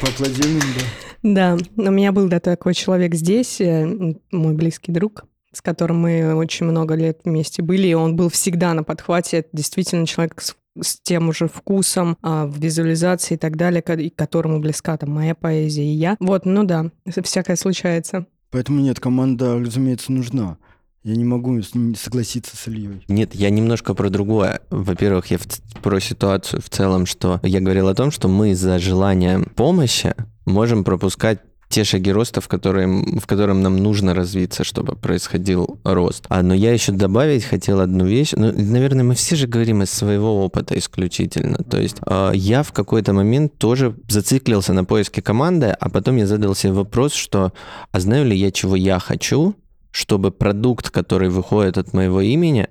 Поаплодируем, 0.00 0.60
да. 0.60 1.09
Да, 1.22 1.58
у 1.76 1.90
меня 1.90 2.12
был 2.12 2.28
да, 2.28 2.40
такой 2.40 2.74
человек 2.74 3.14
здесь, 3.14 3.60
э, 3.60 4.14
мой 4.30 4.54
близкий 4.54 4.92
друг, 4.92 5.24
с 5.52 5.60
которым 5.60 6.00
мы 6.00 6.34
очень 6.34 6.66
много 6.66 6.94
лет 6.94 7.20
вместе 7.24 7.62
были, 7.62 7.88
и 7.88 7.94
он 7.94 8.16
был 8.16 8.28
всегда 8.28 8.72
на 8.74 8.84
подхвате. 8.84 9.38
Это 9.38 9.48
действительно 9.52 10.06
человек 10.06 10.40
с, 10.40 10.56
с 10.80 10.98
тем 11.00 11.28
уже 11.28 11.48
вкусом 11.48 12.16
а, 12.22 12.46
в 12.46 12.58
визуализации 12.58 13.34
и 13.34 13.38
так 13.38 13.56
далее, 13.56 13.82
к 13.82 14.16
которому 14.16 14.60
близка 14.60 14.96
там 14.96 15.10
моя 15.10 15.34
поэзия 15.34 15.84
и 15.84 15.94
я. 15.94 16.16
Вот, 16.20 16.46
ну 16.46 16.64
да, 16.64 16.90
всякое 17.22 17.56
случается. 17.56 18.26
Поэтому 18.50 18.80
нет, 18.80 18.98
команда, 18.98 19.58
разумеется, 19.58 20.12
нужна. 20.12 20.56
Я 21.02 21.16
не 21.16 21.24
могу 21.24 21.62
согласиться 21.62 22.56
с 22.56 22.68
Ильей. 22.68 23.04
Нет, 23.08 23.34
я 23.34 23.48
немножко 23.48 23.94
про 23.94 24.10
другое. 24.10 24.60
Во-первых, 24.68 25.26
я 25.26 25.38
в 25.38 25.46
про 25.80 25.98
ситуацию 25.98 26.60
в 26.60 26.68
целом, 26.68 27.06
что 27.06 27.40
я 27.42 27.60
говорил 27.60 27.88
о 27.88 27.94
том, 27.94 28.10
что 28.10 28.28
мы 28.28 28.50
из-за 28.50 28.78
желания 28.78 29.40
помощи 29.56 30.14
можем 30.44 30.84
пропускать 30.84 31.40
те 31.70 31.84
шаги 31.84 32.10
роста, 32.12 32.40
в, 32.40 32.48
которые, 32.48 32.88
в 32.88 33.26
котором 33.26 33.62
нам 33.62 33.76
нужно 33.76 34.12
развиться, 34.12 34.64
чтобы 34.64 34.96
происходил 34.96 35.78
рост. 35.84 36.24
А, 36.28 36.42
но 36.42 36.52
я 36.52 36.72
еще 36.72 36.90
добавить 36.90 37.44
хотел 37.44 37.80
одну 37.80 38.04
вещь. 38.04 38.32
Ну, 38.34 38.52
наверное, 38.52 39.04
мы 39.04 39.14
все 39.14 39.36
же 39.36 39.46
говорим 39.46 39.82
из 39.82 39.90
своего 39.90 40.44
опыта 40.44 40.76
исключительно. 40.76 41.58
То 41.58 41.80
есть 41.80 41.98
э, 42.04 42.32
я 42.34 42.64
в 42.64 42.72
какой-то 42.72 43.12
момент 43.12 43.56
тоже 43.56 43.94
зациклился 44.08 44.72
на 44.72 44.84
поиске 44.84 45.22
команды, 45.22 45.66
а 45.66 45.88
потом 45.88 46.16
я 46.16 46.26
задал 46.26 46.56
себе 46.56 46.72
вопрос, 46.72 47.14
что 47.14 47.52
а 47.92 48.00
знаю 48.00 48.26
ли 48.26 48.36
я, 48.36 48.50
чего 48.50 48.74
я 48.74 48.98
хочу, 48.98 49.54
чтобы 49.92 50.32
продукт, 50.32 50.90
который 50.90 51.28
выходит 51.28 51.78
от 51.78 51.92
моего 51.92 52.20
имени, 52.20 52.68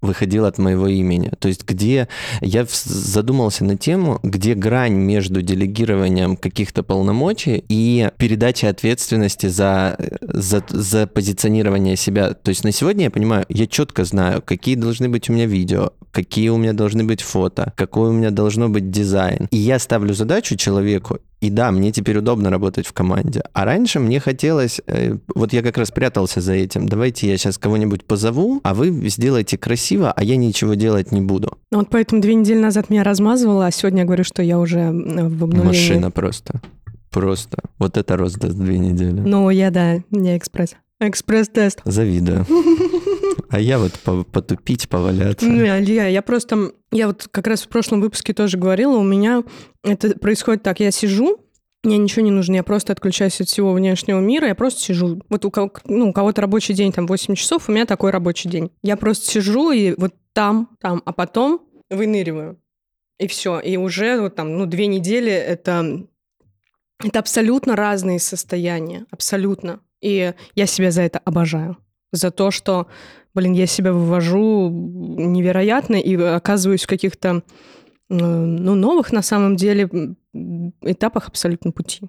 выходил 0.00 0.44
от 0.46 0.58
моего 0.58 0.86
имени. 0.88 1.32
То 1.38 1.48
есть 1.48 1.64
где 1.64 2.08
я 2.40 2.66
задумался 2.68 3.64
на 3.64 3.76
тему, 3.76 4.18
где 4.22 4.54
грань 4.54 4.94
между 4.94 5.42
делегированием 5.42 6.36
каких-то 6.36 6.82
полномочий 6.82 7.64
и 7.68 8.08
передачей 8.16 8.66
ответственности 8.66 9.46
за, 9.46 9.96
за, 10.20 10.64
за 10.68 11.06
позиционирование 11.06 11.96
себя. 11.96 12.34
То 12.34 12.48
есть 12.50 12.64
на 12.64 12.72
сегодня 12.72 13.04
я 13.04 13.10
понимаю, 13.10 13.44
я 13.48 13.66
четко 13.66 14.04
знаю, 14.04 14.42
какие 14.42 14.74
должны 14.74 15.08
быть 15.08 15.28
у 15.28 15.32
меня 15.32 15.46
видео, 15.46 15.92
какие 16.12 16.48
у 16.48 16.56
меня 16.56 16.72
должны 16.72 17.04
быть 17.04 17.20
фото, 17.20 17.72
какой 17.76 18.10
у 18.10 18.12
меня 18.12 18.30
должно 18.30 18.68
быть 18.68 18.90
дизайн. 18.90 19.48
И 19.50 19.56
я 19.56 19.78
ставлю 19.78 20.14
задачу 20.14 20.56
человеку, 20.56 21.18
и 21.40 21.50
да, 21.50 21.70
мне 21.70 21.90
теперь 21.90 22.18
удобно 22.18 22.50
работать 22.50 22.86
в 22.86 22.92
команде. 22.92 23.42
А 23.52 23.64
раньше 23.64 23.98
мне 23.98 24.20
хотелось, 24.20 24.80
э, 24.86 25.16
вот 25.34 25.52
я 25.52 25.62
как 25.62 25.78
раз 25.78 25.90
прятался 25.90 26.40
за 26.40 26.52
этим, 26.52 26.88
давайте 26.88 27.28
я 27.28 27.36
сейчас 27.38 27.56
кого-нибудь 27.58 28.04
позову, 28.04 28.60
а 28.62 28.74
вы 28.74 28.90
сделайте 29.08 29.56
красиво, 29.56 30.12
а 30.14 30.22
я 30.22 30.36
ничего 30.36 30.74
делать 30.74 31.12
не 31.12 31.20
буду. 31.20 31.58
Ну 31.72 31.78
Вот 31.78 31.88
поэтому 31.90 32.20
две 32.20 32.34
недели 32.34 32.58
назад 32.58 32.90
меня 32.90 33.04
размазывала, 33.04 33.66
а 33.66 33.70
сегодня 33.70 34.00
я 34.00 34.04
говорю, 34.04 34.24
что 34.24 34.42
я 34.42 34.58
уже 34.58 34.80
э, 34.80 34.90
в 34.92 35.44
обнулении. 35.44 35.68
Машина 35.68 36.10
просто. 36.10 36.60
Просто. 37.10 37.58
Вот 37.78 37.96
это 37.96 38.16
рост 38.16 38.40
за 38.40 38.52
две 38.52 38.78
недели. 38.78 39.20
Ну, 39.20 39.50
я, 39.50 39.70
да, 39.70 39.98
не 40.10 40.36
экспресс. 40.36 40.76
Экспресс-тест. 41.00 41.80
Завидую. 41.84 42.46
А 43.50 43.60
я 43.60 43.78
вот 43.78 43.92
по- 44.00 44.22
потупить, 44.22 44.88
поваляться. 44.88 45.46
Не, 45.46 45.66
Илья, 45.80 46.06
я 46.06 46.22
просто... 46.22 46.72
Я 46.92 47.08
вот 47.08 47.28
как 47.30 47.46
раз 47.46 47.62
в 47.62 47.68
прошлом 47.68 48.00
выпуске 48.00 48.32
тоже 48.32 48.56
говорила, 48.56 48.96
у 48.96 49.02
меня 49.02 49.42
это 49.82 50.16
происходит 50.18 50.62
так. 50.62 50.80
Я 50.80 50.90
сижу, 50.92 51.44
мне 51.82 51.98
ничего 51.98 52.24
не 52.24 52.30
нужно, 52.30 52.56
я 52.56 52.62
просто 52.62 52.92
отключаюсь 52.92 53.40
от 53.40 53.48
всего 53.48 53.72
внешнего 53.72 54.20
мира, 54.20 54.46
я 54.46 54.54
просто 54.54 54.80
сижу. 54.80 55.20
Вот 55.28 55.44
у, 55.44 55.50
кого, 55.50 55.72
ну, 55.86 56.10
у 56.10 56.12
кого-то 56.12 56.42
рабочий 56.42 56.74
день 56.74 56.92
там 56.92 57.06
8 57.06 57.34
часов, 57.34 57.68
у 57.68 57.72
меня 57.72 57.86
такой 57.86 58.10
рабочий 58.10 58.48
день. 58.48 58.70
Я 58.82 58.96
просто 58.96 59.26
сижу 59.26 59.72
и 59.72 59.94
вот 59.96 60.14
там, 60.32 60.68
там, 60.80 61.02
а 61.04 61.12
потом 61.12 61.62
выныриваю. 61.90 62.60
И 63.18 63.26
все. 63.26 63.58
И 63.60 63.76
уже 63.76 64.20
вот 64.20 64.36
там, 64.36 64.56
ну, 64.58 64.66
две 64.66 64.86
недели 64.86 65.32
это, 65.32 66.06
это 67.02 67.18
абсолютно 67.18 67.76
разные 67.76 68.20
состояния. 68.20 69.06
Абсолютно. 69.10 69.80
И 70.00 70.32
я 70.54 70.66
себя 70.66 70.90
за 70.90 71.02
это 71.02 71.18
обожаю. 71.24 71.76
За 72.12 72.30
то, 72.30 72.50
что, 72.50 72.88
блин, 73.34 73.52
я 73.52 73.66
себя 73.66 73.92
вывожу 73.92 74.70
невероятно 74.70 75.96
и 75.96 76.16
оказываюсь 76.16 76.84
в 76.84 76.88
каких-то, 76.88 77.42
э, 78.08 78.14
ну, 78.14 78.74
новых 78.74 79.12
на 79.12 79.22
самом 79.22 79.56
деле 79.56 79.88
этапах 80.82 81.28
абсолютно 81.28 81.72
пути. 81.72 82.08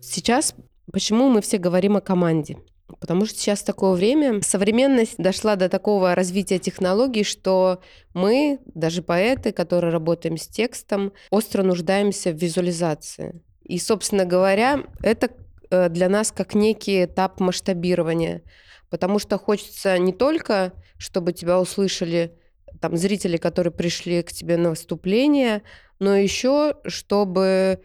Сейчас 0.00 0.54
почему 0.90 1.28
мы 1.28 1.40
все 1.40 1.58
говорим 1.58 1.96
о 1.96 2.00
команде? 2.00 2.58
Потому 2.98 3.24
что 3.24 3.38
сейчас 3.38 3.62
такое 3.62 3.92
время, 3.92 4.42
современность 4.42 5.16
дошла 5.16 5.54
до 5.54 5.68
такого 5.68 6.14
развития 6.14 6.58
технологий, 6.58 7.22
что 7.22 7.80
мы, 8.14 8.58
даже 8.74 9.02
поэты, 9.02 9.52
которые 9.52 9.92
работаем 9.92 10.36
с 10.36 10.48
текстом, 10.48 11.12
остро 11.30 11.62
нуждаемся 11.62 12.32
в 12.32 12.36
визуализации. 12.36 13.40
И, 13.70 13.78
собственно 13.78 14.24
говоря, 14.24 14.82
это 15.00 15.30
э, 15.70 15.88
для 15.90 16.08
нас 16.08 16.32
как 16.32 16.54
некий 16.54 17.04
этап 17.04 17.38
масштабирования, 17.38 18.42
потому 18.90 19.20
что 19.20 19.38
хочется 19.38 19.96
не 19.96 20.12
только, 20.12 20.72
чтобы 20.98 21.32
тебя 21.32 21.60
услышали 21.60 22.36
там 22.80 22.96
зрители, 22.96 23.36
которые 23.36 23.72
пришли 23.72 24.24
к 24.24 24.32
тебе 24.32 24.56
на 24.56 24.70
выступление, 24.70 25.62
но 26.00 26.16
еще 26.16 26.78
чтобы 26.84 27.80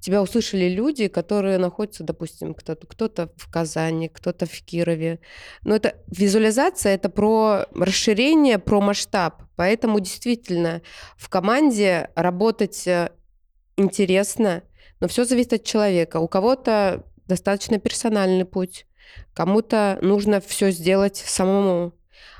тебя 0.00 0.22
услышали 0.22 0.70
люди, 0.70 1.08
которые 1.08 1.58
находятся, 1.58 2.04
допустим, 2.04 2.54
кто-то 2.54 2.86
кто 2.86 3.10
в 3.36 3.50
Казани, 3.50 4.08
кто-то 4.08 4.46
в 4.46 4.62
Кирове. 4.62 5.18
Но 5.62 5.76
это 5.76 5.96
визуализация, 6.06 6.94
это 6.94 7.10
про 7.10 7.66
расширение, 7.74 8.58
про 8.58 8.80
масштаб. 8.80 9.42
Поэтому 9.56 10.00
действительно 10.00 10.80
в 11.18 11.28
команде 11.28 12.08
работать 12.14 12.86
э, 12.86 13.10
интересно, 13.76 14.62
но 15.00 15.08
все 15.08 15.24
зависит 15.24 15.52
от 15.52 15.64
человека. 15.64 16.18
У 16.18 16.28
кого-то 16.28 17.04
достаточно 17.26 17.78
персональный 17.78 18.44
путь, 18.44 18.86
кому-то 19.34 19.98
нужно 20.00 20.40
все 20.40 20.70
сделать 20.70 21.16
самому. 21.16 21.92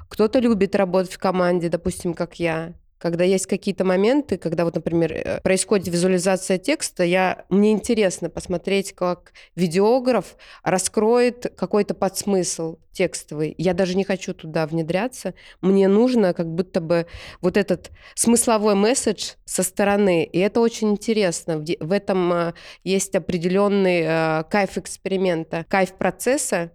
Кто-то 0.08 0.38
любит 0.38 0.74
работать 0.74 1.12
в 1.12 1.18
команде, 1.18 1.68
допустим, 1.68 2.14
как 2.14 2.40
я 2.40 2.74
когда 2.98 3.24
есть 3.24 3.46
какие-то 3.46 3.84
моменты, 3.84 4.36
когда 4.36 4.64
вот, 4.64 4.74
например, 4.74 5.12
э, 5.12 5.40
происходит 5.40 5.88
визуализация 5.88 6.58
текста, 6.58 7.04
я, 7.04 7.44
мне 7.48 7.72
интересно 7.72 8.28
посмотреть, 8.28 8.92
как 8.92 9.32
видеограф 9.56 10.36
раскроет 10.62 11.52
какой-то 11.56 11.94
подсмысл 11.94 12.78
текстовый. 12.92 13.54
Я 13.58 13.74
даже 13.74 13.96
не 13.96 14.02
хочу 14.02 14.34
туда 14.34 14.66
внедряться. 14.66 15.34
Мне 15.60 15.86
нужно 15.86 16.34
как 16.34 16.48
будто 16.48 16.80
бы 16.80 17.06
вот 17.40 17.56
этот 17.56 17.90
смысловой 18.16 18.74
месседж 18.74 19.34
со 19.44 19.62
стороны. 19.62 20.24
И 20.24 20.38
это 20.40 20.60
очень 20.60 20.90
интересно. 20.90 21.64
В 21.80 21.92
этом 21.92 22.32
э, 22.32 22.52
есть 22.82 23.14
определенный 23.14 24.02
э, 24.04 24.44
кайф 24.50 24.78
эксперимента, 24.78 25.64
кайф 25.68 25.92
процесса, 25.92 26.72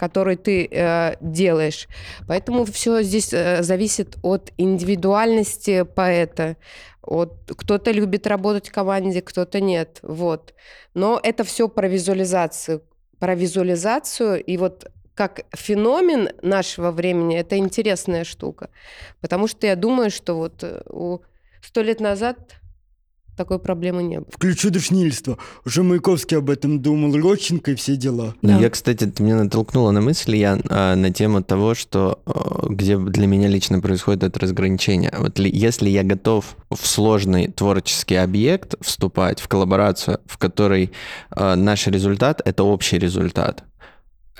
который 0.00 0.36
ты 0.36 0.66
э, 0.70 1.16
делаешь. 1.20 1.86
Поэтому 2.26 2.64
все 2.64 3.02
здесь 3.02 3.34
э, 3.34 3.62
зависит 3.62 4.16
от 4.22 4.50
индивидуальности 4.56 5.82
поэта. 5.82 6.56
От, 7.02 7.34
кто-то 7.54 7.90
любит 7.90 8.26
работать 8.26 8.70
в 8.70 8.72
команде, 8.72 9.20
кто-то 9.20 9.60
нет. 9.60 9.98
Вот. 10.02 10.54
Но 10.94 11.20
это 11.22 11.44
все 11.44 11.68
про 11.68 11.86
визуализацию. 11.86 12.80
Про 13.18 13.34
визуализацию 13.34 14.42
и 14.42 14.56
вот 14.56 14.90
как 15.14 15.42
феномен 15.54 16.30
нашего 16.40 16.92
времени, 16.92 17.38
это 17.38 17.58
интересная 17.58 18.24
штука. 18.24 18.70
Потому 19.20 19.48
что 19.48 19.66
я 19.66 19.76
думаю, 19.76 20.10
что 20.10 20.34
вот 20.34 20.62
э, 20.62 20.80
сто 21.60 21.82
лет 21.82 22.00
назад 22.00 22.38
такой 23.40 23.58
проблемы 23.58 24.02
не 24.02 24.18
было. 24.18 24.26
Включу 24.30 24.70
душнильство. 24.70 25.38
Уже 25.64 25.82
Маяковский 25.82 26.36
об 26.36 26.50
этом 26.50 26.82
думал, 26.82 27.16
Родченко 27.16 27.70
и 27.70 27.74
все 27.74 27.96
дела. 27.96 28.34
Да. 28.42 28.58
Я, 28.58 28.68
кстати, 28.68 29.06
ты 29.06 29.22
меня 29.22 29.36
натолкнула 29.36 29.92
на 29.92 30.02
мысль, 30.02 30.36
я 30.36 30.60
а, 30.68 30.94
на 30.94 31.10
тему 31.10 31.42
того, 31.42 31.74
что 31.74 32.20
а, 32.26 32.66
где 32.68 32.98
для 32.98 33.26
меня 33.26 33.48
лично 33.48 33.80
происходит 33.80 34.24
это 34.24 34.40
разграничение. 34.40 35.14
Вот 35.16 35.38
ли, 35.38 35.50
если 35.50 35.88
я 35.88 36.02
готов 36.02 36.54
в 36.68 36.86
сложный 36.86 37.48
творческий 37.48 38.16
объект 38.16 38.74
вступать, 38.82 39.40
в 39.40 39.48
коллаборацию, 39.48 40.20
в 40.26 40.36
которой 40.36 40.90
а, 41.30 41.56
наш 41.56 41.86
результат— 41.86 42.42
это 42.44 42.62
общий 42.64 42.98
результат, 42.98 43.64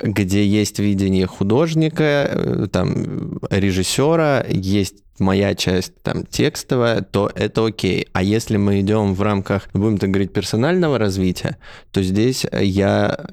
где 0.03 0.47
есть 0.47 0.79
видение 0.79 1.27
художника, 1.27 2.29
э, 2.31 2.67
там, 2.71 3.39
режиссера, 3.51 4.45
есть 4.49 5.03
моя 5.21 5.55
часть 5.55 5.95
там 6.03 6.27
текстовая, 6.27 7.03
то 7.03 7.31
это 7.35 7.67
окей. 7.67 8.09
А 8.13 8.23
если 8.23 8.57
мы 8.57 8.81
идем 8.81 9.15
в 9.15 9.23
рамках, 9.23 9.69
будем 9.73 9.99
так 9.99 10.11
говорить, 10.11 10.33
персонального 10.33 10.99
развития, 10.99 11.59
то 11.93 12.03
здесь 12.03 12.47
я 12.53 13.27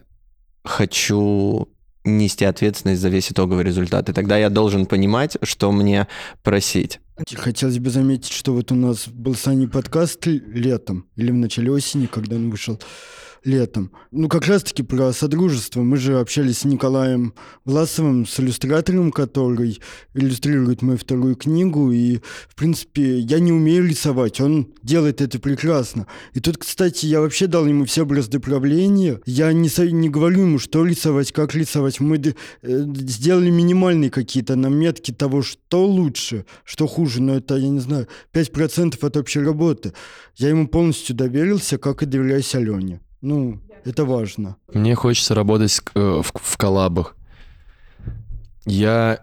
хочу 0.64 1.70
нести 2.04 2.46
ответственность 2.46 3.02
за 3.02 3.10
весь 3.10 3.32
итоговый 3.32 3.64
результат. 3.64 4.10
И 4.10 4.14
тогда 4.14 4.38
я 4.38 4.50
должен 4.50 4.86
понимать, 4.86 5.38
что 5.44 5.72
мне 5.72 6.08
просить. 6.44 7.00
Хотелось 7.36 7.80
бы 7.80 7.90
заметить, 7.90 8.32
что 8.32 8.54
вот 8.54 8.72
у 8.72 8.76
нас 8.76 9.08
был 9.08 9.36
с 9.36 9.50
подкаст 9.72 10.26
летом 10.26 11.08
или 11.16 11.32
в 11.32 11.36
начале 11.36 11.72
осени, 11.72 12.06
когда 12.06 12.36
он 12.36 12.50
вышел 12.50 12.80
летом. 13.44 13.92
Ну, 14.12 14.28
как 14.28 14.48
раз-таки 14.48 14.84
про 14.84 15.14
содружество. 15.14 15.82
Мы 15.82 15.98
же 15.98 16.20
общались 16.20 16.60
с 16.60 16.66
Николаем 16.66 17.34
Власовым, 17.66 18.26
с 18.26 18.40
иллюстратором, 18.40 19.12
который 19.12 19.80
иллюстрирует 20.14 20.82
мою 20.82 20.98
вторую 20.98 21.36
книгу. 21.36 21.92
И, 21.92 22.18
в 22.50 22.56
принципе, 22.56 23.20
я 23.20 23.40
не 23.40 23.52
умею 23.52 23.88
рисовать. 23.88 24.42
Он 24.42 24.74
делает 24.84 25.22
это 25.22 25.40
прекрасно. 25.40 26.08
И 26.34 26.40
тут, 26.40 26.58
кстати, 26.58 27.06
я 27.06 27.22
вообще 27.22 27.48
дал 27.48 27.66
ему 27.66 27.86
все 27.86 28.04
образы 28.04 28.40
правления. 28.40 29.22
Я 29.26 29.54
не, 29.54 29.70
не 29.92 30.10
говорю 30.10 30.42
ему, 30.42 30.60
что 30.60 30.86
рисовать, 30.86 31.32
как 31.32 31.56
рисовать. 31.56 32.00
Мы 32.00 32.18
э, 32.18 32.34
сделали 32.62 33.50
минимальные 33.50 34.10
какие-то 34.10 34.56
наметки 34.56 35.12
того, 35.12 35.42
что 35.42 35.86
лучше, 35.86 36.46
что 36.64 36.88
хуже. 36.88 37.22
Но 37.22 37.38
это, 37.38 37.56
я 37.56 37.70
не 37.70 37.80
знаю, 37.80 38.08
5% 38.34 39.06
от 39.06 39.18
общей 39.18 39.40
работы. 39.40 39.94
Я 40.36 40.50
ему 40.50 40.68
полностью 40.68 41.16
доверился, 41.16 41.78
как 41.78 42.04
и 42.04 42.06
доверяюсь 42.06 42.54
Алене. 42.56 43.02
Ну, 43.22 43.60
это 43.84 44.06
важно. 44.06 44.58
Мне 44.74 44.96
хочется 44.96 45.36
работать 45.36 45.82
э, 45.96 46.22
в, 46.24 46.32
в 46.34 46.58
коллабах. 46.58 47.16
Я 48.66 49.20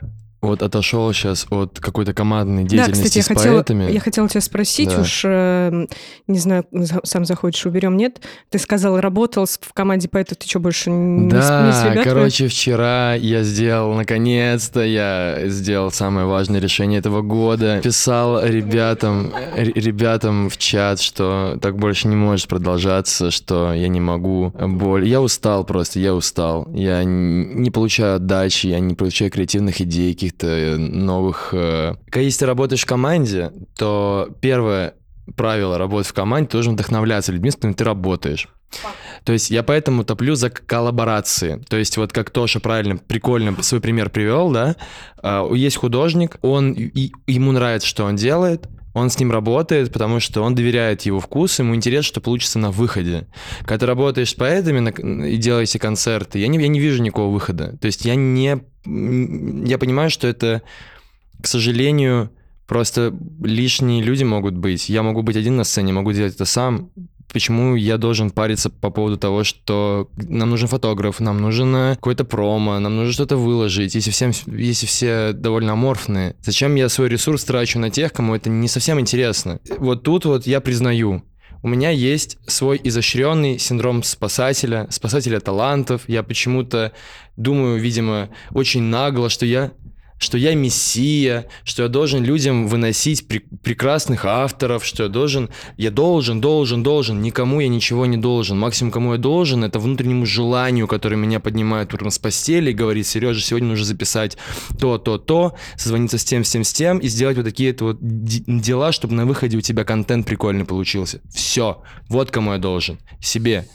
вот 0.47 0.63
отошел 0.63 1.13
сейчас 1.13 1.47
от 1.51 1.81
какой-то 1.81 2.15
командной 2.15 2.65
деятельности 2.65 3.03
да, 3.03 3.07
кстати, 3.07 3.25
с 3.25 3.29
я 3.31 3.35
хотела, 3.35 3.55
поэтами. 3.57 3.93
Я 3.93 4.01
хотела 4.01 4.29
тебя 4.29 4.41
спросить, 4.41 4.91
да. 4.91 5.01
уж 5.01 5.23
э, 5.25 5.87
не 6.27 6.39
знаю, 6.39 6.67
сам 7.05 7.25
заходишь, 7.25 7.65
уберем, 7.67 7.97
нет? 7.97 8.21
Ты 8.51 8.59
сказал, 8.59 9.01
работал 9.01 9.47
в 9.47 9.73
команде 9.73 10.09
поэтов, 10.09 10.39
ты 10.39 10.49
что, 10.49 10.61
больше 10.61 10.91
не, 10.91 11.29
да, 11.29 11.67
не 11.67 11.73
с 11.73 11.85
ребятами? 11.85 12.05
короче, 12.05 12.49
вчера 12.49 13.15
я 13.15 13.43
сделал, 13.43 13.95
наконец-то, 13.95 14.81
я 14.81 15.41
сделал 15.47 15.91
самое 15.91 16.27
важное 16.27 16.61
решение 16.61 16.99
этого 16.99 17.23
года. 17.23 17.81
Писал 17.83 18.45
ребятам, 18.45 19.33
ребятам 19.57 20.49
в 20.49 20.57
чат, 20.59 21.01
что 21.01 21.59
так 21.61 21.77
больше 21.77 22.09
не 22.09 22.17
может 22.17 22.49
продолжаться, 22.49 23.31
что 23.31 23.73
я 23.73 23.89
не 23.89 24.01
могу 24.01 24.53
боль. 24.59 25.07
Я 25.07 25.21
устал 25.21 25.65
просто, 25.65 25.99
я 25.99 26.15
устал. 26.15 26.69
Я 26.73 27.05
не 27.05 27.71
получаю 27.71 28.17
отдачи, 28.17 28.67
я 28.67 28.81
не 28.81 28.95
получаю 28.95 29.31
креативных 29.31 29.81
идей, 29.81 30.15
каких 30.15 30.34
каких-то 30.35 30.47
э, 30.47 30.77
новых... 30.77 31.51
Э, 31.53 31.95
когда 32.07 32.21
если 32.21 32.41
ты 32.41 32.47
работаешь 32.47 32.83
в 32.83 32.87
команде, 32.87 33.53
то 33.77 34.29
первое 34.41 34.95
правило 35.37 35.79
работы 35.79 36.09
в 36.09 36.13
команде 36.13 36.49
тоже 36.49 36.71
вдохновляться 36.71 37.33
людьми, 37.33 37.51
с 37.51 37.55
которыми 37.55 37.75
ты 37.75 37.85
работаешь. 37.85 38.49
То 39.25 39.33
есть 39.33 39.51
я 39.51 39.63
поэтому 39.63 40.05
топлю 40.05 40.35
за 40.35 40.51
коллаборации. 40.51 41.65
То 41.69 41.77
есть 41.77 41.97
вот 41.97 42.13
как 42.13 42.31
Тоша 42.31 42.61
правильно, 42.61 42.97
прикольно 42.97 43.63
свой 43.63 43.81
пример 43.81 44.11
привел, 44.11 44.51
да, 44.51 44.77
а, 45.23 45.49
есть 45.55 45.77
художник, 45.77 46.39
он, 46.43 46.75
ему 46.75 47.53
нравится, 47.53 47.87
что 47.87 48.05
он 48.05 48.17
делает, 48.17 48.69
он 48.93 49.11
с 49.11 49.19
ним 49.19 49.31
работает, 49.31 49.93
потому 49.93 50.19
что 50.19 50.43
он 50.43 50.55
доверяет 50.55 51.03
его 51.03 51.21
вкусу, 51.21 51.63
ему 51.63 51.75
интересно, 51.75 52.09
что 52.09 52.21
получится 52.21 52.59
на 52.59 52.71
выходе. 52.71 53.29
Когда 53.61 53.79
ты 53.79 53.87
работаешь 53.87 54.31
с 54.31 54.35
поэтами 54.35 55.29
и 55.29 55.37
делаете 55.37 55.79
концерты, 55.79 56.41
я 56.41 56.49
не, 56.49 56.59
я 56.59 56.69
не 56.69 56.81
вижу 56.81 57.03
никакого 57.03 57.33
выхода. 57.33 57.77
То 57.79 57.87
есть 57.87 58.05
я 58.05 58.17
не... 58.17 58.61
Я 58.87 59.79
понимаю, 59.79 60.11
что 60.11 60.27
это, 60.27 60.63
к 61.41 61.47
сожалению, 61.47 62.31
просто 62.67 63.15
лишние 63.43 64.03
люди 64.03 64.25
могут 64.25 64.57
быть. 64.57 64.89
Я 64.89 65.03
могу 65.03 65.23
быть 65.23 65.37
один 65.37 65.57
на 65.57 65.65
сцене, 65.65 65.93
могу 65.93 66.13
делать 66.13 66.35
это 66.35 66.45
сам, 66.45 66.91
почему 67.35 67.75
я 67.75 67.99
должен 67.99 68.31
париться 68.31 68.71
по 68.71 68.91
поводу 68.91 69.19
того, 69.19 69.43
что 69.43 70.09
нам 70.17 70.51
нужен 70.51 70.69
фотограф, 70.69 71.19
нам 71.19 71.41
нужен 71.41 71.75
э, 71.75 71.95
какой-то 71.97 72.25
промо, 72.25 72.79
нам 72.79 72.95
нужно 72.95 73.13
что-то 73.13 73.37
выложить, 73.37 73.95
если, 73.97 74.13
всем, 74.13 74.31
если 74.47 74.87
все 74.87 75.33
довольно 75.33 75.73
аморфные. 75.73 76.37
Зачем 76.43 76.77
я 76.77 76.89
свой 76.89 77.09
ресурс 77.09 77.45
трачу 77.45 77.81
на 77.81 77.91
тех, 77.91 78.13
кому 78.13 78.37
это 78.37 78.51
не 78.51 78.69
совсем 78.69 79.01
интересно? 79.01 79.59
Вот 79.79 80.05
тут 80.05 80.27
вот 80.27 80.47
я 80.47 80.61
признаю, 80.61 81.25
у 81.65 81.67
меня 81.67 81.89
есть 81.89 82.37
свой 82.47 82.79
изощренный 82.85 83.59
синдром 83.59 84.03
спасателя, 84.03 84.87
спасателя 84.91 85.41
талантов. 85.41 86.03
Я 86.09 86.23
почему-то 86.23 86.93
думаю, 87.39 87.81
видимо, 87.81 88.29
очень 88.51 88.83
нагло, 88.83 89.31
что 89.31 89.47
я 89.47 89.73
что 90.25 90.39
я 90.39 90.55
мессия, 90.55 91.47
что 91.63 91.85
я 91.85 91.89
должен 91.89 92.25
людям 92.25 92.67
выносить 92.67 93.29
пр- 93.29 93.43
прекрасных 93.63 94.25
авторов, 94.25 94.85
что 94.85 95.05
я 95.05 95.09
должен, 95.09 95.51
я 95.77 95.91
должен, 95.91 96.41
должен, 96.41 96.83
должен, 96.83 97.23
никому 97.23 97.61
я 97.61 97.69
ничего 97.69 98.07
не 98.07 98.17
должен. 98.17 98.59
Максимум, 98.59 98.91
кому 98.91 99.13
я 99.13 99.19
должен, 99.19 99.63
это 99.63 99.79
внутреннему 99.79 100.27
желанию, 100.27 100.89
которое 100.89 101.17
меня 101.17 101.39
поднимает 101.39 101.93
утром 101.95 102.11
с 102.11 102.19
постели 102.19 102.71
и 102.71 102.75
говорит, 102.75 103.07
Сережа, 103.07 103.41
сегодня 103.41 103.69
нужно 103.69 103.85
записать 103.85 104.37
то, 104.81 104.99
то, 104.99 105.19
то, 105.19 105.55
созвониться 105.77 106.19
с 106.19 106.25
тем, 106.25 106.43
с 106.43 106.51
тем, 106.51 106.65
с 106.65 106.73
тем 106.73 106.99
и 106.99 107.09
сделать 107.09 107.37
вот 107.37 107.45
такие 107.45 107.77
вот 107.79 107.99
дела, 108.01 108.93
чтобы 108.93 109.15
на 109.15 109.27
выходе 109.27 109.57
у 109.59 109.61
тебя 109.61 109.85
контент 109.85 110.27
прикольный 110.27 110.65
получился. 110.65 111.21
Все, 111.33 111.83
вот 112.09 112.31
кому 112.31 112.53
я 112.53 112.59
должен. 112.59 112.99
Себе. 113.21 113.67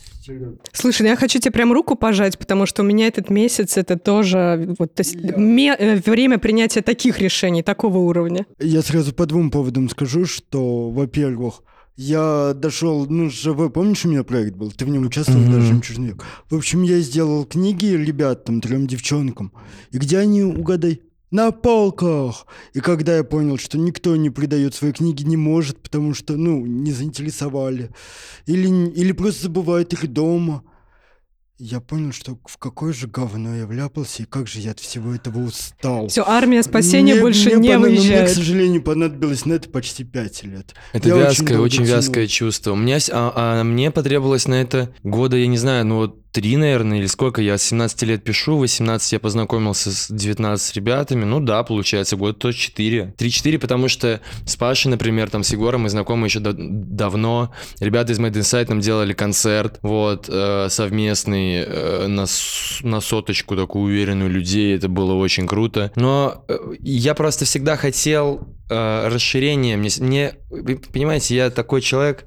Слушай, 0.73 1.03
ну 1.03 1.07
я 1.09 1.15
хочу 1.15 1.39
тебе 1.39 1.51
прям 1.51 1.73
руку 1.73 1.95
пожать, 1.95 2.37
потому 2.37 2.65
что 2.65 2.83
у 2.83 2.85
меня 2.85 3.07
этот 3.07 3.29
месяц 3.29 3.77
это 3.77 3.97
тоже 3.97 4.75
вот, 4.77 4.93
то 4.93 5.01
есть, 5.01 5.15
ме- 5.15 5.75
э, 5.77 5.95
время 5.97 6.37
принятия 6.37 6.81
таких 6.81 7.19
решений, 7.19 7.63
такого 7.63 7.97
уровня. 7.99 8.45
Я 8.59 8.81
сразу 8.81 9.13
по 9.13 9.25
двум 9.25 9.51
поводам 9.51 9.89
скажу, 9.89 10.25
что, 10.25 10.89
во-первых, 10.89 11.63
я 11.95 12.53
дошел, 12.55 13.05
ну, 13.07 13.29
ЖВ, 13.29 13.73
помнишь, 13.73 14.05
у 14.05 14.09
меня 14.09 14.23
проект 14.23 14.55
был? 14.55 14.71
Ты 14.71 14.85
в 14.85 14.89
нем 14.89 15.05
участвовал, 15.05 15.41
mm-hmm. 15.41 15.51
даже 15.51 15.67
«Жемчужный 15.67 16.07
век». 16.07 16.23
В 16.49 16.55
общем, 16.55 16.83
я 16.83 16.99
сделал 17.01 17.43
книги 17.43 17.87
ребятам, 17.87 18.61
трем 18.61 18.87
девчонкам. 18.87 19.51
И 19.91 19.97
где 19.97 20.19
они, 20.19 20.43
угадай? 20.43 21.01
На 21.31 21.51
полках. 21.51 22.45
И 22.73 22.79
когда 22.79 23.17
я 23.17 23.23
понял, 23.23 23.57
что 23.57 23.77
никто 23.77 24.15
не 24.15 24.29
придает 24.29 24.73
свои 24.75 24.91
книги, 24.91 25.23
не 25.23 25.37
может, 25.37 25.81
потому 25.81 26.13
что, 26.13 26.37
ну, 26.37 26.65
не 26.65 26.91
заинтересовали. 26.91 27.91
Или, 28.45 28.67
или 28.91 29.11
просто 29.11 29.43
забывает 29.43 29.93
их 29.93 30.07
дома. 30.11 30.63
Я 31.61 31.81
понял, 31.81 32.13
что 32.13 32.39
в 32.45 32.57
какое 32.57 32.93
же 32.93 33.07
говно 33.07 33.53
я 33.53 33.67
вляпался, 33.67 34.23
и 34.23 34.25
как 34.25 34.47
же 34.47 34.59
я 34.61 34.71
от 34.71 34.79
всего 34.79 35.13
этого 35.13 35.39
устал. 35.43 36.07
Все, 36.07 36.23
армия 36.25 36.63
спасения 36.63 37.15
Мне- 37.15 37.21
больше 37.21 37.49
мне 37.49 37.55
не 37.57 37.73
понад- 37.73 37.89
Мне, 37.89 37.97
к 37.97 37.99
выезжает. 37.99 38.29
сожалению, 38.29 38.81
понадобилось 38.81 39.45
на 39.45 39.53
это 39.53 39.69
почти 39.69 40.05
пять 40.05 40.41
лет. 40.45 40.73
Это 40.93 41.09
Я 41.09 41.15
очень 41.17 41.25
вязкое, 41.27 41.59
очень, 41.59 41.83
тянул. 41.83 41.95
вязкое 41.97 42.27
чувство. 42.27 42.71
У 42.71 42.75
меня, 42.77 42.97
а, 43.11 43.59
а 43.59 43.63
мне 43.65 43.91
потребовалось 43.91 44.47
на 44.47 44.53
это 44.61 44.93
года, 45.03 45.35
я 45.35 45.47
не 45.47 45.57
знаю, 45.57 45.85
ну 45.85 45.97
вот 45.97 46.28
три, 46.31 46.57
наверное, 46.57 46.99
или 46.99 47.05
сколько. 47.07 47.41
Я 47.41 47.57
с 47.57 47.63
17 47.63 48.03
лет 48.03 48.23
пишу, 48.23 48.57
в 48.57 48.59
18 48.59 49.13
я 49.13 49.19
познакомился 49.19 49.91
с 49.91 50.07
19 50.09 50.75
ребятами. 50.75 51.25
Ну 51.25 51.39
да, 51.39 51.63
получается, 51.63 52.15
год 52.15 52.39
то 52.39 52.51
4. 52.51 53.13
3-4, 53.17 53.59
потому 53.59 53.87
что 53.87 54.21
с 54.45 54.55
Пашей, 54.55 54.91
например, 54.91 55.29
там 55.29 55.43
с 55.43 55.51
Егором 55.51 55.81
мы 55.81 55.89
знакомы 55.89 56.27
еще 56.27 56.39
да- 56.39 56.53
давно. 56.55 57.53
Ребята 57.79 58.13
из 58.13 58.19
Made 58.19 58.33
Insight 58.33 58.67
нам 58.69 58.79
делали 58.79 59.13
концерт, 59.13 59.79
вот, 59.81 60.27
э, 60.29 60.67
совместный, 60.69 61.63
э, 61.65 62.07
на, 62.07 62.25
на 62.81 63.01
соточку 63.01 63.55
такую 63.55 63.85
уверенную 63.85 64.29
людей. 64.29 64.75
Это 64.75 64.87
было 64.89 65.13
очень 65.13 65.47
круто. 65.47 65.91
Но 65.95 66.45
э, 66.47 66.57
я 66.79 67.15
просто 67.15 67.45
всегда 67.45 67.75
хотел 67.75 68.55
э, 68.69 69.07
расширения. 69.07 69.77
Мне, 69.77 69.89
мне, 69.99 70.33
вы 70.49 70.77
понимаете, 70.77 71.35
я 71.35 71.49
такой 71.49 71.81
человек, 71.81 72.25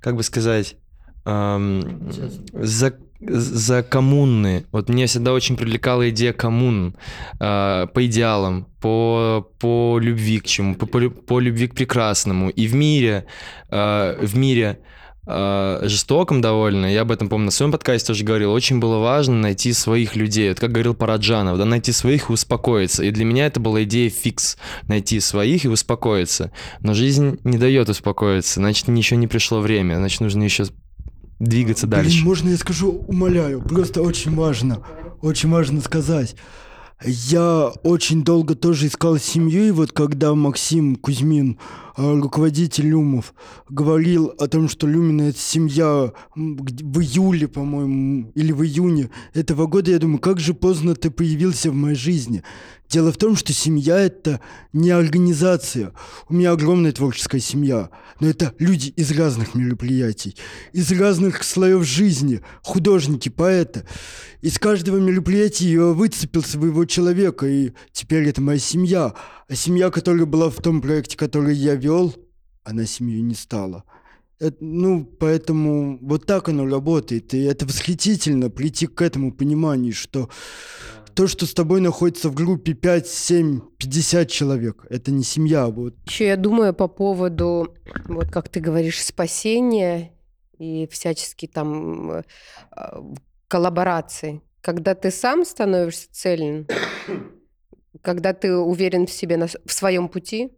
как 0.00 0.16
бы 0.16 0.22
сказать, 0.22 0.76
эм, 1.24 2.10
за, 2.52 2.94
за 3.20 3.82
коммуны. 3.82 4.66
Вот 4.72 4.88
мне 4.88 5.06
всегда 5.06 5.32
очень 5.32 5.56
привлекала 5.56 6.08
идея 6.10 6.32
коммун 6.32 6.96
э, 7.38 7.86
по 7.92 8.06
идеалам, 8.06 8.66
по, 8.80 9.46
по 9.58 9.98
любви 9.98 10.40
к 10.40 10.46
чему, 10.46 10.74
по, 10.74 10.86
по, 10.86 11.10
по 11.10 11.40
любви 11.40 11.68
к 11.68 11.74
прекрасному. 11.74 12.48
И 12.50 12.66
в 12.66 12.74
мире, 12.74 13.26
э, 13.70 14.16
в 14.20 14.36
мире 14.36 14.80
э, 15.26 15.80
жестоком 15.82 16.40
довольно, 16.40 16.86
я 16.86 17.02
об 17.02 17.12
этом, 17.12 17.28
помню, 17.28 17.46
на 17.46 17.50
своем 17.50 17.72
подкасте 17.72 18.06
тоже 18.06 18.24
говорил, 18.24 18.52
очень 18.52 18.80
было 18.80 18.98
важно 18.98 19.34
найти 19.36 19.74
своих 19.74 20.16
людей. 20.16 20.48
Вот 20.48 20.60
как 20.60 20.72
говорил 20.72 20.94
Параджанов, 20.94 21.58
да, 21.58 21.66
найти 21.66 21.92
своих 21.92 22.30
и 22.30 22.32
успокоиться. 22.32 23.04
И 23.04 23.10
для 23.10 23.26
меня 23.26 23.46
это 23.46 23.60
была 23.60 23.82
идея 23.82 24.08
фикс, 24.08 24.56
найти 24.88 25.20
своих 25.20 25.66
и 25.66 25.68
успокоиться. 25.68 26.52
Но 26.80 26.94
жизнь 26.94 27.38
не 27.44 27.58
дает 27.58 27.90
успокоиться, 27.90 28.60
значит, 28.60 28.88
еще 28.88 29.16
не 29.16 29.26
пришло 29.26 29.60
время, 29.60 29.96
значит, 29.96 30.22
нужно 30.22 30.42
еще 30.42 30.64
двигаться 31.40 31.88
Блин, 31.88 32.02
дальше. 32.04 32.24
можно 32.24 32.50
я 32.50 32.56
скажу, 32.56 33.04
умоляю, 33.08 33.60
просто 33.60 34.02
очень 34.02 34.36
важно, 34.36 34.82
очень 35.22 35.50
важно 35.50 35.80
сказать. 35.80 36.36
Я 37.02 37.72
очень 37.82 38.22
долго 38.22 38.54
тоже 38.54 38.86
искал 38.86 39.16
семью, 39.18 39.68
и 39.68 39.70
вот 39.70 39.90
когда 39.90 40.34
Максим 40.34 40.96
Кузьмин, 40.96 41.58
руководитель 42.00 42.88
Люмов, 42.88 43.34
говорил 43.68 44.32
о 44.38 44.48
том, 44.48 44.68
что 44.68 44.86
Люмина 44.86 45.28
это 45.28 45.38
семья 45.38 46.12
в 46.34 47.00
июле, 47.00 47.48
по-моему, 47.48 48.32
или 48.34 48.52
в 48.52 48.62
июне 48.62 49.10
этого 49.34 49.66
года, 49.66 49.90
я 49.90 49.98
думаю, 49.98 50.18
как 50.18 50.40
же 50.40 50.54
поздно 50.54 50.94
ты 50.94 51.10
появился 51.10 51.70
в 51.70 51.74
моей 51.74 51.96
жизни. 51.96 52.42
Дело 52.88 53.12
в 53.12 53.18
том, 53.18 53.36
что 53.36 53.52
семья— 53.52 53.98
это 54.00 54.40
не 54.72 54.90
организация. 54.90 55.92
У 56.28 56.34
меня 56.34 56.50
огромная 56.50 56.90
творческая 56.90 57.40
семья, 57.40 57.90
но 58.18 58.28
это 58.28 58.52
люди 58.58 58.88
из 58.96 59.12
разных 59.12 59.54
мероприятий, 59.54 60.34
из 60.72 60.90
разных 60.90 61.44
слоев 61.44 61.84
жизни, 61.84 62.40
художники, 62.62 63.28
поэты. 63.28 63.84
Из 64.42 64.58
каждого 64.58 64.96
мероприятия 64.96 65.70
я 65.70 65.84
выцепил 65.84 66.42
своего 66.42 66.84
человека, 66.84 67.46
и 67.46 67.72
теперь 67.92 68.28
это 68.28 68.40
моя 68.40 68.58
семья. 68.58 69.14
А 69.50 69.56
семья, 69.56 69.90
которая 69.90 70.26
была 70.26 70.48
в 70.48 70.62
том 70.62 70.80
проекте, 70.80 71.16
который 71.16 71.56
я 71.56 71.74
вел, 71.74 72.14
она 72.62 72.86
семьей 72.86 73.20
не 73.20 73.34
стала. 73.34 73.82
Это- 74.38 74.58
ну, 74.60 75.04
поэтому 75.04 75.98
вот 76.00 76.24
так 76.24 76.48
оно 76.48 76.66
работает. 76.66 77.34
И 77.34 77.42
это 77.42 77.66
восхитительно 77.66 78.48
прийти 78.48 78.86
к 78.86 79.02
этому 79.02 79.32
пониманию, 79.32 79.92
что 79.92 80.30
то, 81.14 81.26
что 81.26 81.46
с 81.46 81.52
тобой 81.52 81.80
находится 81.80 82.28
в 82.28 82.34
группе 82.34 82.74
5, 82.74 83.08
7, 83.08 83.60
50 83.76 84.30
человек, 84.30 84.86
это 84.88 85.10
не 85.10 85.24
семья. 85.24 85.66
Вот 85.66 85.94
Еще 86.06 86.26
я 86.26 86.36
думаю 86.36 86.72
по 86.72 86.86
поводу, 86.86 87.74
вот 88.06 88.30
как 88.30 88.48
ты 88.48 88.60
говоришь, 88.60 89.02
спасения 89.02 90.12
и 90.58 90.86
всячески 90.92 91.48
там 91.48 92.10
э, 92.12 92.22
э, 92.76 93.02
коллаборации. 93.48 94.42
Когда 94.60 94.94
ты 94.94 95.10
сам 95.10 95.44
становишься 95.44 96.06
цельным, 96.12 96.68
когда 98.02 98.32
ты 98.32 98.54
уверен 98.54 99.06
в 99.06 99.12
себе, 99.12 99.36
на 99.36 99.46
в 99.46 99.72
своем 99.72 100.08
пути, 100.08 100.52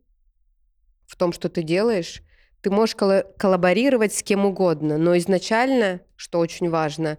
в 1.06 1.16
том, 1.16 1.32
что 1.32 1.48
ты 1.48 1.62
делаешь, 1.62 2.22
ты 2.62 2.70
можешь 2.70 2.96
колла- 2.96 3.26
коллаборировать 3.36 4.14
с 4.14 4.22
кем 4.22 4.46
угодно, 4.46 4.96
но 4.96 5.16
изначально, 5.18 6.00
что 6.16 6.38
очень 6.38 6.70
важно, 6.70 7.18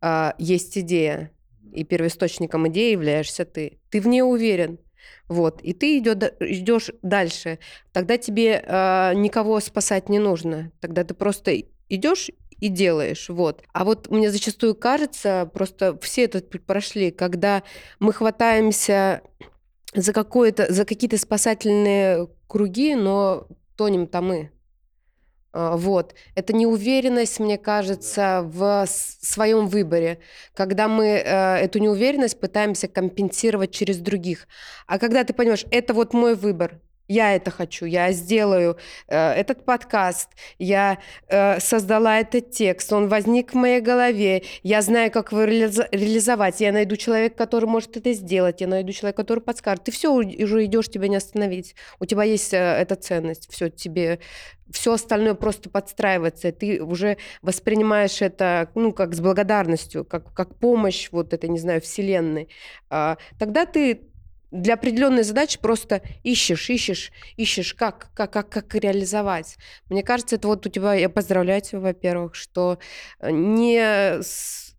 а, 0.00 0.34
есть 0.38 0.76
идея, 0.78 1.32
и 1.72 1.84
первоисточником 1.84 2.68
идеи 2.68 2.92
являешься 2.92 3.44
ты. 3.44 3.78
Ты 3.90 4.00
в 4.00 4.06
ней 4.06 4.22
уверен. 4.22 4.78
Вот, 5.26 5.60
и 5.62 5.72
ты 5.72 5.98
идешь 5.98 6.90
дальше. 7.02 7.58
Тогда 7.92 8.18
тебе 8.18 8.62
а, 8.66 9.14
никого 9.14 9.58
спасать 9.60 10.08
не 10.08 10.18
нужно. 10.18 10.70
Тогда 10.80 11.04
ты 11.04 11.14
просто 11.14 11.62
идешь 11.88 12.30
и 12.58 12.68
делаешь. 12.68 13.28
Вот. 13.28 13.64
А 13.72 13.84
вот 13.84 14.08
мне 14.10 14.30
зачастую 14.30 14.74
кажется, 14.74 15.50
просто 15.52 15.98
все 16.00 16.28
путь 16.28 16.64
прошли, 16.64 17.10
когда 17.10 17.62
мы 17.98 18.12
хватаемся 18.12 19.22
за, 19.94 20.12
какое-то, 20.12 20.72
за 20.72 20.84
какие-то 20.84 21.18
спасательные 21.18 22.28
круги, 22.46 22.94
но 22.94 23.46
тонем-то 23.76 24.20
мы. 24.20 24.50
А, 25.52 25.76
Вот. 25.76 26.14
Это 26.34 26.52
неуверенность, 26.52 27.40
мне 27.40 27.58
кажется, 27.58 28.42
в 28.44 28.86
своем 28.86 29.66
выборе, 29.66 30.18
когда 30.54 30.88
мы 30.88 31.06
э, 31.06 31.56
эту 31.58 31.78
неуверенность 31.78 32.40
пытаемся 32.40 32.88
компенсировать 32.88 33.72
через 33.72 33.98
других. 33.98 34.46
А 34.86 34.98
когда 34.98 35.24
ты 35.24 35.34
понимаешь, 35.34 35.66
это 35.70 35.94
вот 35.94 36.14
мой 36.14 36.34
выбор, 36.34 36.80
я 37.12 37.34
это 37.34 37.50
хочу, 37.50 37.86
я 37.86 38.12
сделаю 38.12 38.76
э, 39.08 39.32
этот 39.32 39.64
подкаст, 39.64 40.30
я 40.58 40.98
э, 41.28 41.60
создала 41.60 42.20
этот 42.20 42.50
текст, 42.50 42.92
он 42.92 43.08
возник 43.08 43.52
в 43.52 43.56
моей 43.56 43.80
голове, 43.80 44.42
я 44.62 44.82
знаю, 44.82 45.10
как 45.10 45.32
его 45.32 45.44
реализовать, 45.44 46.60
я 46.60 46.72
найду 46.72 46.96
человека, 46.96 47.36
который 47.36 47.66
может 47.66 47.96
это 47.96 48.12
сделать, 48.12 48.60
я 48.60 48.66
найду 48.66 48.92
человека, 48.92 49.22
который 49.22 49.40
подскажет. 49.40 49.84
Ты 49.84 49.92
все 49.92 50.10
уже 50.12 50.64
идешь, 50.64 50.88
тебя 50.88 51.08
не 51.08 51.16
остановить. 51.16 51.74
У 52.00 52.06
тебя 52.06 52.24
есть 52.24 52.54
э, 52.54 52.56
эта 52.56 52.96
ценность, 52.96 53.52
все 53.52 53.68
тебе, 53.68 54.18
все 54.70 54.94
остальное 54.94 55.34
просто 55.34 55.68
подстраивается, 55.68 56.48
и 56.48 56.52
ты 56.52 56.82
уже 56.82 57.18
воспринимаешь 57.42 58.22
это, 58.22 58.70
ну, 58.74 58.92
как 58.92 59.14
с 59.14 59.20
благодарностью, 59.20 60.04
как, 60.04 60.32
как 60.32 60.56
помощь, 60.56 61.08
вот 61.12 61.34
это, 61.34 61.46
не 61.48 61.58
знаю, 61.58 61.80
вселенной. 61.82 62.48
А, 62.88 63.18
тогда 63.38 63.66
ты 63.66 64.11
для 64.52 64.74
определенной 64.74 65.24
задачи 65.24 65.58
просто 65.58 66.02
ищешь, 66.22 66.70
ищешь, 66.70 67.10
ищешь, 67.36 67.74
как, 67.74 68.10
как, 68.14 68.32
как, 68.32 68.48
как 68.50 68.74
реализовать. 68.74 69.56
Мне 69.88 70.02
кажется, 70.02 70.36
это 70.36 70.46
вот 70.46 70.66
у 70.66 70.68
тебя, 70.68 70.94
я 70.94 71.08
поздравляю 71.08 71.60
тебя, 71.62 71.80
во-первых, 71.80 72.34
что 72.34 72.78
э, 73.18 73.30
не... 73.30 74.22
с- 74.22 74.76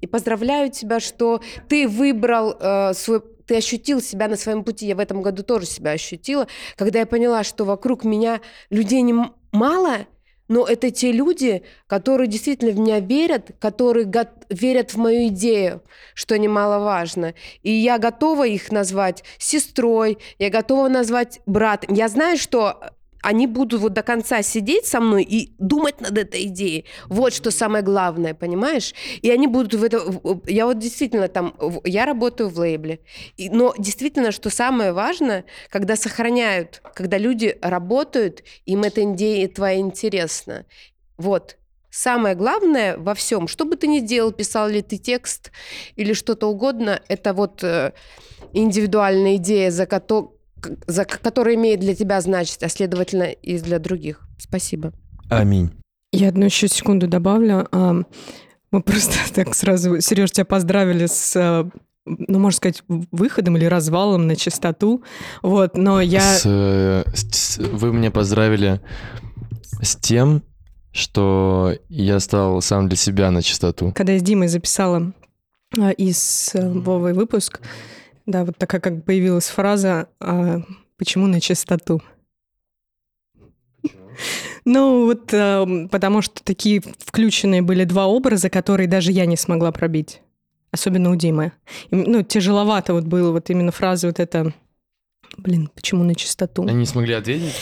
И 0.00 0.06
поздравляю 0.06 0.70
тебя, 0.70 1.00
что 1.00 1.42
ты 1.68 1.86
выбрал 1.88 2.56
э, 2.58 2.94
свой... 2.94 3.20
Ты 3.46 3.56
ощутил 3.56 4.00
себя 4.00 4.28
на 4.28 4.36
своем 4.36 4.62
пути. 4.62 4.86
Я 4.86 4.94
в 4.94 5.00
этом 5.00 5.22
году 5.22 5.42
тоже 5.42 5.66
себя 5.66 5.90
ощутила, 5.90 6.46
когда 6.76 7.00
я 7.00 7.06
поняла, 7.06 7.42
что 7.42 7.64
вокруг 7.64 8.04
меня 8.04 8.40
людей 8.70 9.02
не 9.02 9.14
мало, 9.52 10.06
но 10.50 10.66
это 10.66 10.90
те 10.90 11.12
люди, 11.12 11.62
которые 11.86 12.26
действительно 12.26 12.72
в 12.72 12.78
меня 12.78 12.98
верят, 12.98 13.52
которые 13.60 14.10
верят 14.48 14.92
в 14.92 14.96
мою 14.96 15.28
идею, 15.28 15.80
что 16.12 16.36
немаловажно. 16.36 17.34
И 17.62 17.70
я 17.70 17.98
готова 17.98 18.48
их 18.48 18.72
назвать 18.72 19.22
сестрой, 19.38 20.18
я 20.40 20.50
готова 20.50 20.88
назвать 20.88 21.40
братом. 21.46 21.94
Я 21.94 22.08
знаю, 22.08 22.36
что 22.36 22.80
они 23.22 23.46
будут 23.46 23.80
вот 23.80 23.92
до 23.92 24.02
конца 24.02 24.42
сидеть 24.42 24.86
со 24.86 25.00
мной 25.00 25.22
и 25.24 25.52
думать 25.58 26.00
над 26.00 26.16
этой 26.16 26.44
идеей. 26.44 26.86
Вот 27.08 27.32
что 27.32 27.50
самое 27.50 27.84
главное, 27.84 28.34
понимаешь? 28.34 28.94
И 29.22 29.30
они 29.30 29.46
будут 29.46 29.74
в 29.74 29.84
это... 29.84 30.02
Я 30.46 30.66
вот 30.66 30.78
действительно 30.78 31.28
там... 31.28 31.54
Я 31.84 32.06
работаю 32.06 32.48
в 32.48 32.58
лейбле. 32.58 33.00
И- 33.36 33.50
но 33.50 33.74
действительно, 33.78 34.32
что 34.32 34.50
самое 34.50 34.92
важное, 34.92 35.44
когда 35.68 35.96
сохраняют, 35.96 36.82
когда 36.94 37.18
люди 37.18 37.58
работают, 37.60 38.42
им 38.66 38.82
эта 38.82 39.02
идея 39.04 39.48
твоя 39.48 39.78
интересна. 39.78 40.64
Вот. 41.16 41.56
Самое 41.90 42.36
главное 42.36 42.96
во 42.96 43.14
всем, 43.14 43.48
что 43.48 43.64
бы 43.64 43.76
ты 43.76 43.88
ни 43.88 43.98
делал, 43.98 44.30
писал 44.30 44.68
ли 44.68 44.80
ты 44.80 44.96
текст 44.96 45.50
или 45.96 46.12
что-то 46.12 46.46
угодно, 46.46 47.02
это 47.08 47.34
вот 47.34 47.64
э, 47.64 47.92
индивидуальная 48.52 49.34
идея, 49.36 49.72
за, 49.72 49.86
кото- 49.86 50.28
к- 50.28 50.30
за 50.86 51.04
к- 51.04 51.20
которая 51.20 51.54
имеет 51.56 51.80
для 51.80 51.94
тебя 51.94 52.20
значимость, 52.20 52.62
а 52.62 52.68
следовательно 52.68 53.24
и 53.24 53.58
для 53.58 53.78
других. 53.78 54.26
Спасибо. 54.38 54.92
Аминь. 55.28 55.70
Я 56.12 56.28
одну 56.28 56.44
еще 56.46 56.68
секунду 56.68 57.06
добавлю. 57.06 57.68
Мы 57.72 58.82
просто 58.82 59.16
так 59.34 59.54
сразу, 59.54 60.00
Сереж, 60.00 60.30
тебя 60.32 60.44
поздравили 60.44 61.06
с 61.06 61.34
а, 61.36 61.68
ну, 62.06 62.38
можно 62.38 62.56
сказать, 62.56 62.82
выходом 62.88 63.56
или 63.56 63.64
развалом 63.66 64.26
на 64.26 64.36
чистоту. 64.36 65.02
Вот, 65.42 65.76
но 65.76 66.00
я... 66.00 66.20
С, 66.20 66.42
э, 66.46 67.04
с- 67.14 67.58
вы 67.58 67.92
меня 67.92 68.10
поздравили 68.10 68.80
с 69.82 69.96
тем, 69.96 70.42
что 70.92 71.74
я 71.88 72.18
стал 72.20 72.60
сам 72.62 72.88
для 72.88 72.96
себя 72.96 73.30
на 73.30 73.42
чистоту. 73.42 73.92
Когда 73.92 74.12
я 74.14 74.18
с 74.18 74.22
Димой 74.22 74.48
записала 74.48 75.12
а, 75.78 75.90
из 75.90 76.50
э, 76.54 76.68
Вовой 76.68 77.12
выпуск, 77.12 77.60
да, 78.26 78.44
вот 78.44 78.56
такая 78.58 78.80
как 78.80 79.04
появилась 79.04 79.48
фраза 79.48 80.08
а, 80.20 80.62
«Почему 80.96 81.26
на 81.26 81.40
чистоту?» 81.40 82.02
Ну, 84.66 85.06
вот 85.06 85.32
эм, 85.32 85.88
потому 85.88 86.20
что 86.20 86.44
такие 86.44 86.82
включенные 86.98 87.62
были 87.62 87.84
два 87.84 88.06
образа, 88.06 88.50
которые 88.50 88.86
даже 88.86 89.10
я 89.10 89.24
не 89.24 89.36
смогла 89.36 89.72
пробить. 89.72 90.20
Особенно 90.70 91.10
у 91.10 91.16
Димы. 91.16 91.52
И, 91.90 91.96
ну, 91.96 92.22
тяжеловато 92.22 92.92
вот 92.92 93.04
было 93.04 93.32
вот 93.32 93.48
именно 93.48 93.72
фраза 93.72 94.06
вот 94.06 94.20
эта 94.20 94.52
Блин, 95.36 95.70
почему 95.74 96.04
на 96.04 96.14
чистоту? 96.14 96.62
Они 96.62 96.74
не 96.74 96.86
смогли 96.86 97.14
ответить? 97.14 97.54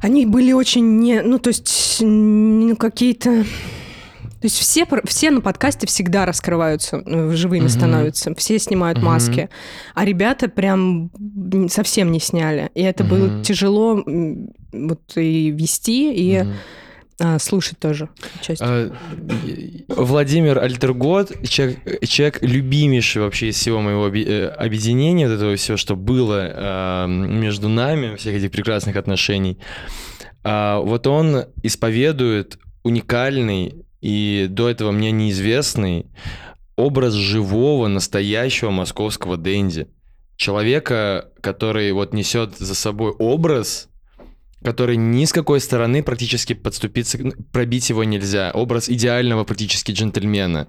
Они 0.00 0.26
были 0.26 0.52
очень 0.52 0.98
не... 0.98 1.22
Ну, 1.22 1.38
то 1.38 1.48
есть, 1.48 1.98
ну, 2.00 2.76
какие-то... 2.76 3.44
То 4.42 4.46
есть 4.46 4.58
все, 4.58 4.84
все 5.04 5.30
на 5.30 5.40
подкасте 5.40 5.86
всегда 5.86 6.26
раскрываются, 6.26 6.96
э, 7.06 7.30
живыми 7.32 7.60
Мгм. 7.60 7.68
становятся, 7.68 8.34
все 8.34 8.58
снимают 8.58 8.98
Мгм. 8.98 9.06
маски, 9.06 9.48
а 9.94 10.04
ребята 10.04 10.48
прям 10.48 11.12
совсем 11.68 12.10
не 12.10 12.18
сняли. 12.18 12.68
И 12.74 12.82
это 12.82 13.04
было 13.04 13.26
Мгм. 13.26 13.42
тяжело 13.42 14.02
вот 14.04 15.12
и 15.16 15.50
вести, 15.52 16.12
и 16.12 16.40
Мгм. 16.42 16.54
а, 17.20 17.38
слушать 17.38 17.78
тоже 17.78 18.08
часть. 18.40 18.60
А, 18.64 18.90
Владимир 19.88 20.58
Альтергот, 20.58 21.46
человек, 21.48 21.78
человек 22.08 22.38
любимейший 22.42 23.22
вообще 23.22 23.50
из 23.50 23.56
всего 23.56 23.80
моего 23.80 24.08
э, 24.08 24.48
объединения, 24.48 25.28
вот 25.28 25.34
этого 25.36 25.54
всего, 25.54 25.76
что 25.76 25.94
было 25.94 26.50
а, 26.52 27.06
между 27.06 27.68
нами, 27.68 28.16
всех 28.16 28.34
этих 28.34 28.50
прекрасных 28.50 28.96
отношений. 28.96 29.58
А, 30.42 30.80
Вот 30.80 31.06
он 31.06 31.44
исповедует 31.62 32.58
уникальный 32.82 33.84
и 34.02 34.48
до 34.50 34.68
этого 34.68 34.90
мне 34.90 35.12
неизвестный 35.12 36.06
образ 36.76 37.14
живого, 37.14 37.86
настоящего 37.86 38.70
московского 38.70 39.36
денди. 39.38 39.88
Человека, 40.36 41.30
который 41.40 41.92
вот 41.92 42.12
несет 42.12 42.58
за 42.58 42.74
собой 42.74 43.12
образ, 43.12 43.88
который 44.62 44.96
ни 44.96 45.24
с 45.24 45.32
какой 45.32 45.60
стороны 45.60 46.02
практически 46.02 46.52
подступиться, 46.52 47.18
ну, 47.20 47.32
пробить 47.52 47.90
его 47.90 48.04
нельзя. 48.04 48.50
Образ 48.54 48.88
идеального 48.88 49.44
практически 49.44 49.92
джентльмена. 49.92 50.68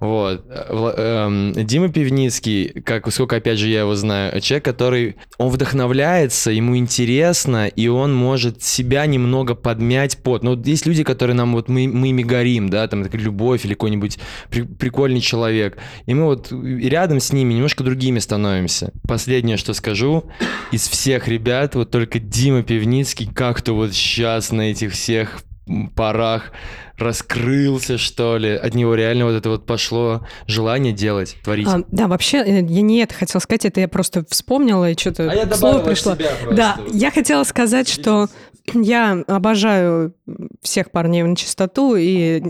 Вот. 0.00 0.44
Эм, 0.48 1.52
Дима 1.54 1.88
Пивницкий, 1.88 2.68
как, 2.82 3.10
сколько 3.12 3.36
опять 3.36 3.58
же 3.58 3.68
я 3.68 3.80
его 3.80 3.94
знаю, 3.94 4.40
человек, 4.40 4.64
который, 4.64 5.16
он 5.38 5.48
вдохновляется, 5.48 6.50
ему 6.50 6.76
интересно, 6.76 7.66
и 7.66 7.88
он 7.88 8.14
может 8.14 8.62
себя 8.62 9.06
немного 9.06 9.54
подмять 9.54 10.18
под. 10.18 10.42
Ну, 10.42 10.56
вот 10.56 10.66
есть 10.66 10.86
люди, 10.86 11.02
которые 11.04 11.34
нам, 11.34 11.52
вот 11.52 11.68
мы, 11.68 11.88
мы 11.88 12.10
ими 12.10 12.22
горим, 12.22 12.68
да, 12.68 12.86
там, 12.88 13.04
любовь 13.12 13.64
или 13.64 13.74
какой-нибудь 13.74 14.18
при- 14.50 14.62
прикольный 14.62 15.20
человек. 15.20 15.78
И 16.06 16.14
мы 16.14 16.26
вот 16.26 16.52
рядом 16.52 17.20
с 17.20 17.32
ними 17.32 17.54
немножко 17.54 17.84
другими 17.84 18.18
становимся. 18.18 18.92
Последнее, 19.06 19.56
что 19.56 19.72
скажу, 19.72 20.24
из 20.72 20.88
всех 20.88 21.28
ребят, 21.28 21.74
вот 21.74 21.90
только 21.90 22.18
Дима 22.18 22.62
Пивницкий 22.62 23.29
как-то 23.34 23.72
вот 23.74 23.92
сейчас 23.92 24.52
на 24.52 24.70
этих 24.70 24.92
всех 24.92 25.42
м, 25.68 25.88
парах 25.88 26.52
раскрылся, 26.96 27.98
что 27.98 28.36
ли. 28.36 28.50
От 28.50 28.74
него 28.74 28.94
реально 28.94 29.26
вот 29.26 29.32
это 29.32 29.48
вот 29.48 29.66
пошло 29.66 30.26
желание 30.46 30.92
делать, 30.92 31.36
творить. 31.42 31.66
А, 31.68 31.82
да, 31.90 32.08
вообще, 32.08 32.38
э, 32.38 32.64
я 32.66 32.82
не 32.82 32.98
это 32.98 33.14
хотела 33.14 33.40
сказать, 33.40 33.64
это 33.64 33.80
я 33.80 33.88
просто 33.88 34.24
вспомнила, 34.28 34.90
и 34.90 34.98
что-то 34.98 35.48
слово 35.56 35.80
пришло. 35.80 36.16
Да, 36.52 36.78
я 36.92 37.10
хотела 37.10 37.44
сказать, 37.44 37.88
что 37.88 38.28
я 38.74 39.24
обожаю 39.26 40.14
всех 40.62 40.90
парней 40.90 41.22
на 41.22 41.36
чистоту, 41.36 41.96
и 41.96 42.42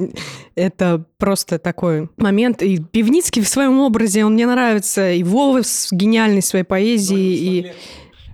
это 0.55 1.05
просто 1.18 1.59
такой 1.59 2.11
момент. 2.16 2.62
И 2.62 2.78
Пивницкий 2.78 3.43
в 3.43 3.49
своем 3.49 3.78
образе, 3.81 4.24
он 4.24 4.35
мне 4.35 4.47
нравится, 4.47 5.12
и 5.12 5.22
Вова 5.22 5.62
с 5.62 5.89
гениальной 5.93 6.43
своей 6.43 6.64
поэзией, 6.64 7.35
и... 7.37 7.72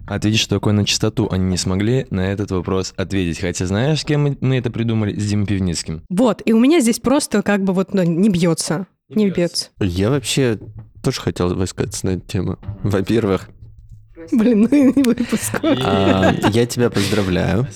Ответить, 0.06 0.38
что 0.40 0.56
такое 0.56 0.72
на 0.72 0.84
чистоту, 0.84 1.28
они 1.30 1.44
не 1.44 1.56
смогли 1.56 2.06
на 2.10 2.20
этот 2.32 2.50
вопрос 2.52 2.94
ответить. 2.96 3.40
Хотя 3.40 3.66
знаешь, 3.66 4.00
с 4.00 4.04
кем 4.04 4.36
мы- 4.40 4.56
это 4.56 4.70
придумали? 4.70 5.18
С 5.18 5.26
Димой 5.28 5.46
Пивницким. 5.46 6.02
Вот, 6.08 6.42
и 6.44 6.52
у 6.52 6.60
меня 6.60 6.80
здесь 6.80 7.00
просто 7.00 7.42
как 7.42 7.62
бы 7.64 7.72
вот 7.72 7.92
ну, 7.92 8.02
не 8.02 8.28
бьется, 8.28 8.86
не 9.08 9.30
бьется. 9.30 9.68
Я 9.80 10.10
вообще 10.10 10.58
тоже 11.02 11.20
хотел 11.20 11.54
высказаться 11.54 12.06
на 12.06 12.10
эту 12.10 12.26
тему. 12.26 12.58
Во-первых, 12.82 13.48
Блин, 14.32 14.62
ну 14.70 14.76
и 14.76 15.02
выпуск. 15.02 15.60
а, 15.62 16.34
я 16.52 16.66
тебя 16.66 16.90
поздравляю. 16.90 17.66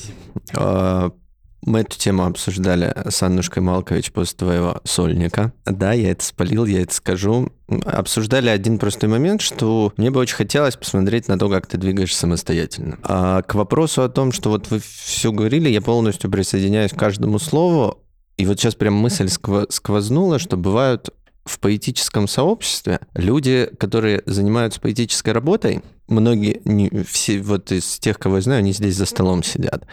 Мы 1.64 1.80
эту 1.80 1.98
тему 1.98 2.24
обсуждали 2.24 2.94
с 3.08 3.22
Аннушкой 3.22 3.62
Малкович 3.62 4.12
после 4.12 4.36
твоего 4.36 4.80
сольника. 4.84 5.52
Да, 5.66 5.92
я 5.92 6.12
это 6.12 6.24
спалил, 6.24 6.64
я 6.64 6.82
это 6.82 6.94
скажу. 6.94 7.52
Обсуждали 7.84 8.48
один 8.48 8.78
простой 8.78 9.08
момент, 9.08 9.42
что 9.42 9.92
мне 9.96 10.10
бы 10.10 10.20
очень 10.20 10.36
хотелось 10.36 10.76
посмотреть 10.76 11.28
на 11.28 11.38
то, 11.38 11.48
как 11.50 11.66
ты 11.66 11.76
двигаешься 11.76 12.20
самостоятельно. 12.20 12.98
А 13.02 13.42
к 13.42 13.54
вопросу 13.54 14.02
о 14.02 14.08
том, 14.08 14.32
что 14.32 14.50
вот 14.50 14.70
вы 14.70 14.80
все 14.80 15.32
говорили, 15.32 15.68
я 15.68 15.82
полностью 15.82 16.30
присоединяюсь 16.30 16.92
к 16.92 16.98
каждому 16.98 17.38
слову. 17.38 17.98
И 18.38 18.46
вот 18.46 18.58
сейчас 18.58 18.74
прям 18.74 18.94
мысль 18.94 19.26
скво- 19.26 19.70
сквознула, 19.70 20.38
что 20.38 20.56
бывают 20.56 21.10
в 21.50 21.58
поэтическом 21.58 22.28
сообществе 22.28 23.00
люди, 23.14 23.70
которые 23.78 24.22
занимаются 24.26 24.80
поэтической 24.80 25.32
работой, 25.32 25.82
многие, 26.08 26.60
не, 26.64 26.90
все 27.04 27.40
вот 27.40 27.72
из 27.72 27.98
тех, 27.98 28.18
кого 28.18 28.36
я 28.36 28.42
знаю, 28.42 28.58
они 28.60 28.72
здесь 28.72 28.96
за 28.96 29.06
столом 29.06 29.42
сидят, 29.42 29.86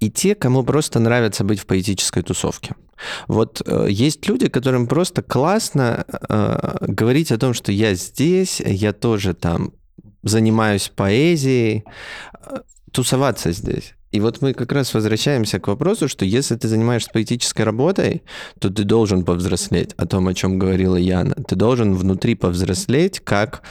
и 0.00 0.10
те, 0.10 0.34
кому 0.34 0.62
просто 0.62 1.00
нравится 1.00 1.44
быть 1.44 1.60
в 1.60 1.66
поэтической 1.66 2.22
тусовке. 2.22 2.74
Вот 3.26 3.62
э, 3.66 3.86
есть 3.90 4.26
люди, 4.28 4.48
которым 4.48 4.86
просто 4.86 5.22
классно 5.22 6.04
э, 6.08 6.76
говорить 6.80 7.32
о 7.32 7.38
том, 7.38 7.52
что 7.52 7.72
я 7.72 7.94
здесь, 7.94 8.60
я 8.64 8.92
тоже 8.92 9.34
там 9.34 9.72
занимаюсь 10.22 10.88
поэзией, 10.94 11.84
э, 12.46 12.58
тусоваться 12.92 13.50
здесь. 13.50 13.94
И 14.12 14.20
вот 14.20 14.42
мы 14.42 14.52
как 14.52 14.70
раз 14.72 14.92
возвращаемся 14.92 15.58
к 15.58 15.68
вопросу, 15.68 16.06
что 16.06 16.26
если 16.26 16.54
ты 16.54 16.68
занимаешься 16.68 17.10
поэтической 17.12 17.64
работой, 17.64 18.22
то 18.60 18.68
ты 18.68 18.84
должен 18.84 19.24
повзрослеть, 19.24 19.94
о 19.96 20.06
том, 20.06 20.28
о 20.28 20.34
чем 20.34 20.58
говорила 20.58 20.96
Яна. 20.96 21.34
Ты 21.48 21.56
должен 21.56 21.94
внутри 21.94 22.34
повзрослеть 22.34 23.20
как 23.20 23.62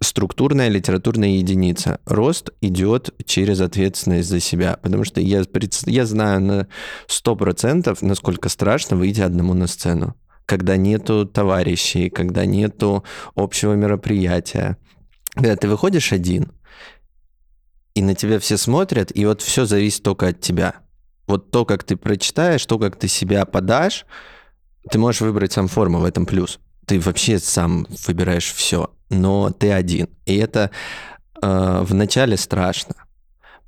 структурная 0.00 0.68
литературная 0.68 1.28
единица. 1.28 2.00
Рост 2.06 2.50
идет 2.60 3.14
через 3.24 3.60
ответственность 3.60 4.28
за 4.28 4.40
себя. 4.40 4.78
Потому 4.82 5.04
что 5.04 5.20
я, 5.20 5.44
я 5.86 6.06
знаю 6.06 6.40
на 6.40 6.66
100%, 7.08 7.98
насколько 8.00 8.48
страшно 8.48 8.96
выйти 8.96 9.20
одному 9.20 9.54
на 9.54 9.66
сцену 9.66 10.16
когда 10.46 10.76
нету 10.76 11.26
товарищей, 11.26 12.10
когда 12.10 12.44
нету 12.44 13.04
общего 13.36 13.74
мероприятия. 13.74 14.78
Когда 15.32 15.54
ты 15.54 15.68
выходишь 15.68 16.12
один, 16.12 16.50
и 17.94 18.02
на 18.02 18.14
тебя 18.14 18.38
все 18.38 18.56
смотрят, 18.56 19.10
и 19.14 19.24
вот 19.26 19.42
все 19.42 19.64
зависит 19.64 20.02
только 20.02 20.28
от 20.28 20.40
тебя. 20.40 20.76
Вот 21.26 21.50
то, 21.50 21.64
как 21.64 21.84
ты 21.84 21.96
прочитаешь, 21.96 22.64
то, 22.66 22.78
как 22.78 22.96
ты 22.96 23.08
себя 23.08 23.44
подашь, 23.44 24.06
ты 24.90 24.98
можешь 24.98 25.20
выбрать 25.20 25.52
сам 25.52 25.68
форму, 25.68 25.98
в 25.98 26.04
этом 26.04 26.26
плюс. 26.26 26.58
Ты 26.86 26.98
вообще 26.98 27.38
сам 27.38 27.86
выбираешь 28.06 28.52
все, 28.52 28.90
но 29.10 29.50
ты 29.50 29.70
один. 29.70 30.08
И 30.26 30.36
это 30.36 30.70
э, 31.40 31.84
вначале 31.84 32.36
страшно. 32.36 32.94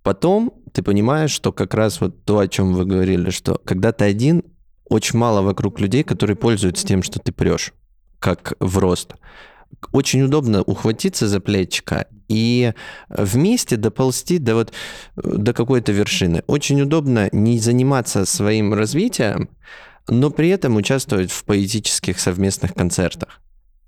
Потом 0.03 0.53
ты 0.73 0.83
понимаешь, 0.83 1.31
что 1.31 1.53
как 1.53 1.75
раз 1.75 2.01
вот 2.01 2.25
то, 2.25 2.39
о 2.39 2.49
чем 2.49 2.75
вы 2.75 2.85
говорили, 2.85 3.31
что 3.31 3.61
когда 3.65 3.93
ты 3.93 4.05
один, 4.05 4.43
очень 4.89 5.19
мало 5.19 5.43
вокруг 5.43 5.81
людей, 5.81 6.03
которые 6.03 6.37
пользуются 6.37 6.87
тем, 6.87 7.03
что 7.03 7.19
ты 7.21 7.33
прешь, 7.33 7.73
как 8.19 8.55
в 8.59 8.79
рост. 8.79 9.15
Очень 9.91 10.23
удобно 10.23 10.63
ухватиться 10.63 11.27
за 11.29 11.41
плечика 11.41 12.07
и 12.29 12.73
вместе 13.09 13.77
доползти 13.77 14.39
до 14.39 14.55
вот 14.55 14.73
до 15.17 15.53
какой-то 15.53 15.93
вершины. 15.93 16.43
Очень 16.47 16.81
удобно 16.83 17.29
не 17.33 17.59
заниматься 17.59 18.25
своим 18.25 18.73
развитием, 18.75 19.51
но 20.09 20.31
при 20.31 20.49
этом 20.49 20.77
участвовать 20.77 21.31
в 21.31 21.45
поэтических 21.45 22.19
совместных 22.21 22.75
концертах. 22.75 23.41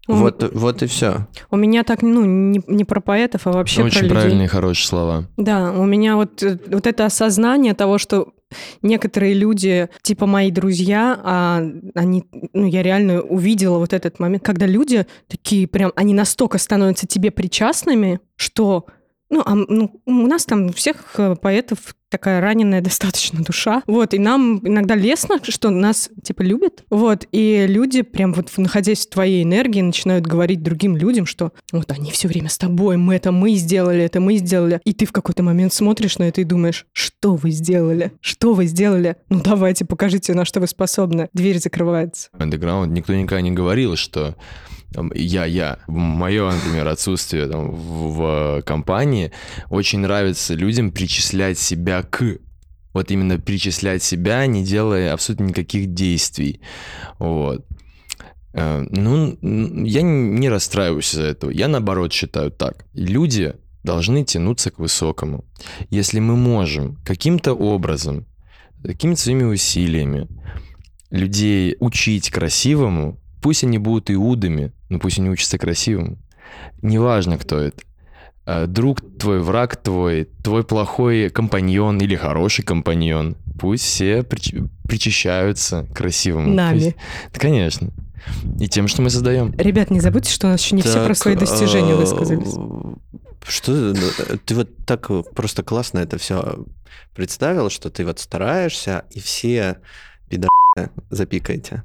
У 0.07 0.15
Вот, 0.15 0.51
вот 0.55 0.83
и 0.83 0.87
все. 0.87 1.27
У 1.51 1.57
меня 1.57 1.83
так, 1.83 2.03
ну, 2.03 2.25
не, 2.25 2.61
не 2.67 2.85
про 2.85 3.01
поэтов, 3.01 3.47
а 3.47 3.53
вообще 3.53 3.81
про 3.81 3.87
Очень 3.87 4.03
людей. 4.03 4.11
правильные, 4.11 4.49
хорошие 4.49 4.87
слова. 4.87 5.25
Да, 5.39 5.73
у 5.73 5.87
меня 5.87 6.17
вот, 6.17 6.43
э, 6.43 6.59
вот 6.67 6.87
это 6.87 7.07
осознание 7.07 7.73
того, 7.73 7.97
что 7.97 8.35
некоторые 8.83 9.35
люди, 9.35 9.89
типа 10.03 10.27
мои 10.27 10.51
друзья, 10.51 11.19
а 11.23 11.63
они, 11.95 12.25
ну, 12.53 12.67
я 12.67 12.83
реально 12.83 13.23
увидела 13.23 13.79
вот 13.79 13.93
этот 13.93 14.19
момент, 14.19 14.43
когда 14.43 14.67
люди 14.67 15.07
такие 15.29 15.67
прям, 15.67 15.93
они 15.97 16.15
настолько 16.15 16.59
становятся 16.59 17.07
тебе 17.07 17.31
причастными, 17.31 18.21
что, 18.37 18.87
ну, 19.31 19.43
а, 19.45 19.55
ну 19.55 20.01
у 20.07 20.27
нас 20.27 20.45
там 20.45 20.73
всех 20.73 21.19
э, 21.19 21.37
поэтов 21.41 21.95
такая 22.15 22.41
раненая 22.41 22.81
достаточно 22.81 23.43
душа. 23.43 23.83
Вот, 23.89 24.15
и 24.15 24.21
нам 24.21 24.61
иногда 24.63 24.95
лестно, 24.95 25.39
что 25.43 25.71
нас, 25.71 26.11
типа, 26.23 26.43
любят. 26.43 26.85
Вот, 26.89 27.27
и 27.33 27.67
люди 27.69 28.03
прям 28.03 28.33
вот, 28.33 28.53
находясь 28.57 29.05
в 29.05 29.11
твоей 29.11 29.43
энергии, 29.43 29.81
начинают 29.81 30.25
говорить 30.25 30.63
другим 30.63 30.97
людям, 30.97 31.27
что 31.27 31.53
вот 31.73 31.91
они 31.91 32.13
все 32.13 32.29
время 32.29 32.51
с 32.51 32.57
тобой, 32.57 32.99
мы 32.99 33.17
это 33.17 33.33
мы 33.33 33.55
сделали, 33.55 34.05
это 34.05 34.21
мы 34.21 34.37
сделали. 34.37 34.81
И 34.85 34.93
ты 34.93 35.07
в 35.07 35.13
какой-то 35.13 35.43
момент 35.43 35.73
смотришь 35.73 36.19
на 36.19 36.25
это 36.25 36.41
и 36.41 36.45
думаешь, 36.45 36.87
что 36.93 37.35
вы 37.35 37.51
сделали? 37.51 38.13
Что 38.21 38.55
вы 38.55 38.67
сделали? 38.67 39.17
Ну, 39.29 39.41
давайте, 39.43 39.85
покажите, 39.85 40.35
на 40.35 40.45
что 40.45 40.61
вы 40.61 40.69
способны. 40.69 41.29
Дверь 41.33 41.59
закрывается. 41.59 42.29
Underground 42.39 42.89
никто 42.91 43.13
никогда 43.13 43.41
не 43.41 43.51
говорил, 43.51 43.97
что 43.97 44.37
я, 45.15 45.45
я, 45.45 45.79
мое, 45.87 46.51
например, 46.51 46.89
отсутствие 46.89 47.47
там, 47.47 47.71
в, 47.71 48.59
в 48.59 48.63
компании, 48.63 49.33
очень 49.71 50.01
нравится 50.01 50.55
людям 50.55 50.91
причислять 50.91 51.59
себя 51.59 52.03
к 52.03 52.39
вот 52.95 53.11
именно 53.11 53.39
причислять 53.39 54.03
себя, 54.03 54.47
не 54.47 54.65
делая 54.65 55.13
абсолютно 55.13 55.45
никаких 55.47 55.93
действий. 55.93 56.61
Вот. 57.19 57.67
Э, 58.53 58.87
ну, 58.89 59.37
я 59.85 60.03
не 60.03 60.49
расстраиваюсь 60.49 61.13
из-за 61.13 61.25
этого. 61.25 61.51
Я 61.51 61.69
наоборот 61.69 62.13
считаю 62.13 62.51
так. 62.53 62.87
Люди 62.95 63.55
должны 63.83 64.25
тянуться 64.25 64.71
к 64.71 64.79
высокому. 64.79 65.45
Если 65.91 66.21
мы 66.21 66.37
можем 66.37 66.97
каким-то 67.05 67.53
образом, 67.53 68.27
какими-то 68.83 69.21
своими 69.21 69.45
усилиями 69.45 70.29
людей 71.11 71.77
учить 71.81 72.31
красивому, 72.31 73.21
пусть 73.43 73.65
они 73.65 73.79
будут 73.79 74.11
иудами, 74.11 74.73
но 74.95 75.01
пусть 75.01 75.19
они 75.19 75.29
учатся 75.29 75.59
красивому. 75.59 76.19
Неважно, 76.83 77.37
кто 77.37 77.59
это. 77.59 77.83
Э, 78.47 78.67
друг 78.67 79.01
твой, 79.19 79.41
враг 79.41 79.77
твой, 79.77 80.29
твой 80.43 80.63
плохой 80.63 81.31
компаньон 81.31 81.99
или 81.99 82.15
хороший 82.15 82.65
компаньон. 82.65 83.37
Пусть 83.59 83.85
все 83.85 84.21
прич- 84.21 84.69
причащаются 84.87 85.87
красивому. 85.95 86.53
Нами. 86.53 86.79
Есть, 86.79 86.97
да, 87.33 87.41
конечно. 87.41 87.91
И 88.61 88.69
тем, 88.69 88.87
что 88.87 89.03
мы 89.03 89.11
создаем. 89.11 89.53
Ребят, 89.59 89.91
не 89.91 90.01
забудьте, 90.01 90.31
что 90.31 90.47
у 90.47 90.51
нас 90.51 90.63
еще 90.63 90.77
не 90.77 90.83
все 90.83 91.05
про 91.05 91.15
свои 91.15 91.35
достижения 91.35 91.95
а, 91.95 91.97
высказались. 91.97 92.55
Что 93.47 93.73
ну, 93.73 94.39
ты 94.45 94.55
вот 94.55 94.71
так 94.87 95.11
просто 95.35 95.63
классно 95.63 95.99
это 95.99 96.19
все 96.19 96.65
представил, 97.15 97.69
что 97.69 97.91
ты 97.91 98.05
вот 98.05 98.21
стараешься, 98.21 99.05
и 99.11 99.21
все 99.21 99.79
пидоры 100.29 100.91
запикаете. 101.11 101.83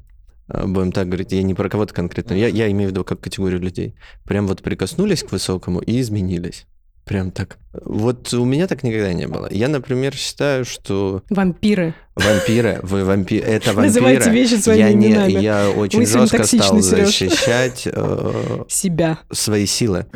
А, 0.52 0.66
будем 0.66 0.90
так 0.90 1.06
говорить, 1.06 1.32
я 1.32 1.42
не 1.42 1.54
про 1.54 1.68
кого-то 1.68 1.94
конкретно, 1.94 2.34
я, 2.34 2.48
я 2.48 2.70
имею 2.70 2.88
в 2.88 2.92
виду 2.92 3.04
как 3.04 3.20
категорию 3.20 3.60
людей. 3.60 3.94
Прям 4.24 4.46
вот 4.48 4.62
прикоснулись 4.62 5.22
к 5.22 5.30
высокому 5.30 5.80
и 5.80 6.00
изменились. 6.00 6.66
Прям 7.04 7.30
так. 7.30 7.58
Вот 7.72 8.32
у 8.34 8.44
меня 8.44 8.66
так 8.66 8.82
никогда 8.82 9.12
не 9.12 9.26
было. 9.26 9.48
Я, 9.50 9.68
например, 9.68 10.14
считаю, 10.14 10.64
что... 10.64 11.22
Вампиры. 11.30 11.94
Вампиры, 12.14 12.80
вы 12.82 13.04
вампиры, 13.04 13.46
это 13.46 13.72
вампиры. 13.72 13.86
Называйте 13.86 14.30
вещи 14.30 14.54
своими 14.54 14.80
я 14.80 14.92
именами. 14.92 15.32
Не, 15.32 15.42
я 15.42 15.70
очень 15.70 16.00
Мы 16.00 16.06
сегодня 16.06 16.38
жестко 16.38 16.44
стал 16.44 16.82
Серёж. 16.82 17.06
защищать 17.06 17.82
э, 17.86 18.64
Себя. 18.68 19.20
свои 19.30 19.66
силы. 19.66 20.06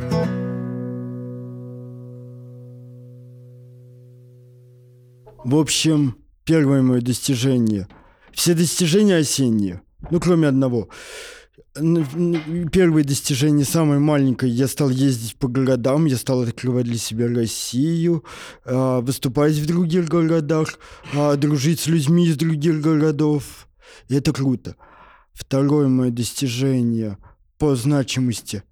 В 5.44 5.56
общем, 5.56 6.16
первое 6.44 6.82
мое 6.82 7.00
достижение. 7.00 7.86
Все 8.32 8.54
достижения 8.54 9.16
осенние, 9.16 9.80
ну, 10.10 10.20
кроме 10.20 10.48
одного. 10.48 10.88
Первое 11.74 13.04
достижение, 13.04 13.64
самое 13.64 13.98
маленькое, 13.98 14.52
я 14.52 14.68
стал 14.68 14.90
ездить 14.90 15.36
по 15.36 15.48
городам, 15.48 16.06
я 16.06 16.16
стал 16.16 16.42
открывать 16.42 16.84
для 16.84 16.98
себя 16.98 17.26
Россию, 17.28 18.24
а, 18.64 19.00
выступать 19.00 19.54
в 19.54 19.66
других 19.66 20.08
городах, 20.08 20.78
а, 21.14 21.36
дружить 21.36 21.80
с 21.80 21.86
людьми 21.86 22.26
из 22.26 22.36
других 22.36 22.80
городов. 22.80 23.68
И 24.08 24.14
это 24.14 24.32
круто. 24.32 24.76
Второе 25.32 25.88
мое 25.88 26.10
достижение 26.10 27.18
по 27.58 27.74
значимости. 27.74 28.62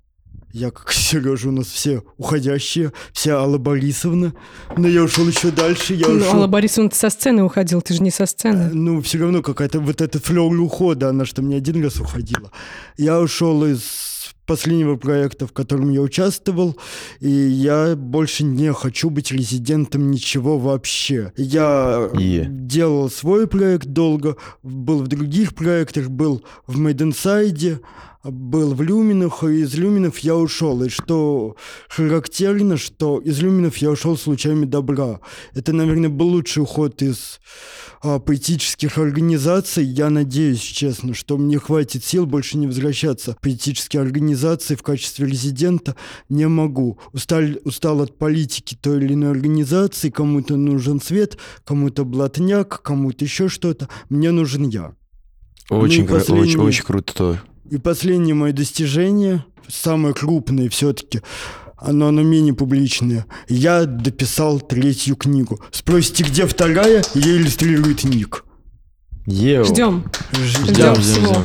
Я, 0.52 0.70
как 0.70 0.92
Сережа, 0.92 1.48
у 1.48 1.52
нас 1.52 1.66
все 1.66 2.02
уходящие, 2.18 2.92
вся 3.12 3.38
Алла 3.38 3.56
Борисовна. 3.56 4.34
Но 4.76 4.86
я 4.86 5.02
ушел 5.02 5.26
еще 5.26 5.50
дальше, 5.50 5.94
я 5.94 6.08
Ну, 6.08 6.16
ушел... 6.16 6.34
Алла 6.34 6.46
Борисовна, 6.46 6.90
ты 6.90 6.96
со 6.96 7.08
сцены 7.08 7.42
уходил, 7.42 7.80
ты 7.80 7.94
же 7.94 8.02
не 8.02 8.10
со 8.10 8.26
сцены. 8.26 8.68
Ну, 8.72 9.00
все 9.00 9.18
равно 9.18 9.42
какая-то 9.42 9.80
вот 9.80 10.02
эта 10.02 10.20
флёр 10.20 10.52
ухода, 10.60 11.08
она 11.08 11.24
что 11.24 11.40
мне 11.40 11.56
один 11.56 11.82
раз 11.82 11.98
уходила. 11.98 12.50
Я 12.98 13.18
ушел 13.20 13.64
из 13.64 14.34
последнего 14.46 14.96
проекта, 14.96 15.46
в 15.46 15.52
котором 15.52 15.90
я 15.90 16.00
участвовал, 16.00 16.76
и 17.20 17.30
я 17.30 17.96
больше 17.96 18.44
не 18.44 18.72
хочу 18.72 19.10
быть 19.10 19.30
резидентом 19.30 20.10
ничего 20.10 20.58
вообще. 20.58 21.32
Я 21.36 22.10
И? 22.18 22.44
делал 22.48 23.10
свой 23.10 23.46
проект 23.46 23.86
долго, 23.86 24.36
был 24.62 25.02
в 25.02 25.08
других 25.08 25.54
проектах, 25.54 26.08
был 26.08 26.42
в 26.66 26.78
Inside, 26.78 27.80
был 28.24 28.74
в 28.74 28.82
Люминах, 28.82 29.42
и 29.42 29.62
из 29.62 29.74
Люминов 29.74 30.18
я 30.18 30.36
ушел. 30.36 30.82
И 30.84 30.88
что 30.88 31.56
характерно, 31.88 32.76
что 32.76 33.18
из 33.18 33.40
Люминов 33.40 33.78
я 33.78 33.90
ушел 33.90 34.16
с 34.16 34.26
лучами 34.26 34.64
добра. 34.64 35.20
Это, 35.54 35.72
наверное, 35.72 36.08
был 36.08 36.28
лучший 36.28 36.62
уход 36.62 37.02
из 37.02 37.40
а, 38.00 38.20
поэтических 38.20 38.98
организаций. 38.98 39.84
Я 39.84 40.08
надеюсь, 40.10 40.60
честно, 40.60 41.14
что 41.14 41.36
мне 41.36 41.58
хватит 41.58 42.04
сил 42.04 42.26
больше 42.26 42.58
не 42.58 42.66
возвращаться 42.66 43.32
в 43.32 43.40
поэтические 43.40 44.02
организации 44.02 44.31
в 44.76 44.82
качестве 44.82 45.26
резидента. 45.26 45.96
Не 46.28 46.48
могу. 46.48 46.98
Устал, 47.12 47.42
устал 47.64 48.00
от 48.02 48.18
политики 48.18 48.76
той 48.80 48.98
или 48.98 49.14
иной 49.14 49.30
организации. 49.30 50.10
Кому-то 50.10 50.56
нужен 50.56 51.00
свет, 51.00 51.38
кому-то 51.64 52.04
блатняк, 52.04 52.82
кому-то 52.82 53.24
еще 53.24 53.48
что-то. 53.48 53.88
Мне 54.08 54.30
нужен 54.30 54.68
я. 54.68 54.94
Очень, 55.70 56.04
и 56.04 56.06
кра- 56.06 56.18
последний- 56.18 56.42
очень, 56.56 56.60
очень 56.60 56.84
круто. 56.84 57.42
И 57.70 57.78
последнее 57.78 58.34
мое 58.34 58.52
достижение, 58.52 59.44
самое 59.68 60.14
крупное 60.14 60.68
все-таки, 60.68 61.22
оно, 61.76 62.08
оно 62.08 62.22
менее 62.22 62.54
публичное. 62.54 63.26
Я 63.48 63.86
дописал 63.86 64.60
третью 64.60 65.16
книгу. 65.16 65.58
Спросите, 65.70 66.22
где 66.24 66.46
вторая? 66.46 67.02
Ее 67.14 67.36
иллюстрирует 67.38 68.04
Ник. 68.04 68.44
Еу. 69.26 69.64
Ждем. 69.64 70.04
Ждем. 70.32 70.64
Ждем 70.66 70.94
Ждем, 70.96 71.02
ждем. 71.02 71.44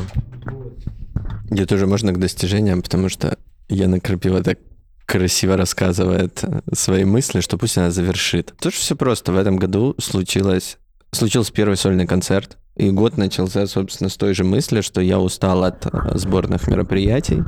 Где 1.50 1.66
тоже 1.66 1.88
можно 1.88 2.12
к 2.14 2.20
достижениям, 2.20 2.82
потому 2.82 3.10
что 3.10 3.38
Яна 3.70 4.00
Крапива 4.00 4.44
так 4.44 4.60
красиво 5.06 5.58
рассказывает 5.58 6.44
э, 6.44 6.62
свои 6.74 7.06
мысли, 7.06 7.40
что 7.42 7.58
пусть 7.58 7.78
она 7.78 7.92
завершит. 7.92 8.54
Тоже 8.60 8.76
все 8.76 8.96
просто. 8.96 9.32
В 9.32 9.38
этом 9.38 9.58
году 9.58 9.96
случилось, 10.00 10.78
случился 11.12 11.54
первый 11.54 11.78
сольный 11.78 12.06
концерт, 12.06 12.58
и 12.76 12.92
год 12.92 13.18
начался, 13.18 13.66
собственно, 13.66 14.10
с 14.10 14.18
той 14.18 14.36
же 14.36 14.44
мысли, 14.44 14.82
что 14.82 15.02
я 15.02 15.20
устал 15.20 15.64
от 15.64 15.86
э, 15.86 16.18
сборных 16.18 16.68
мероприятий. 16.68 17.42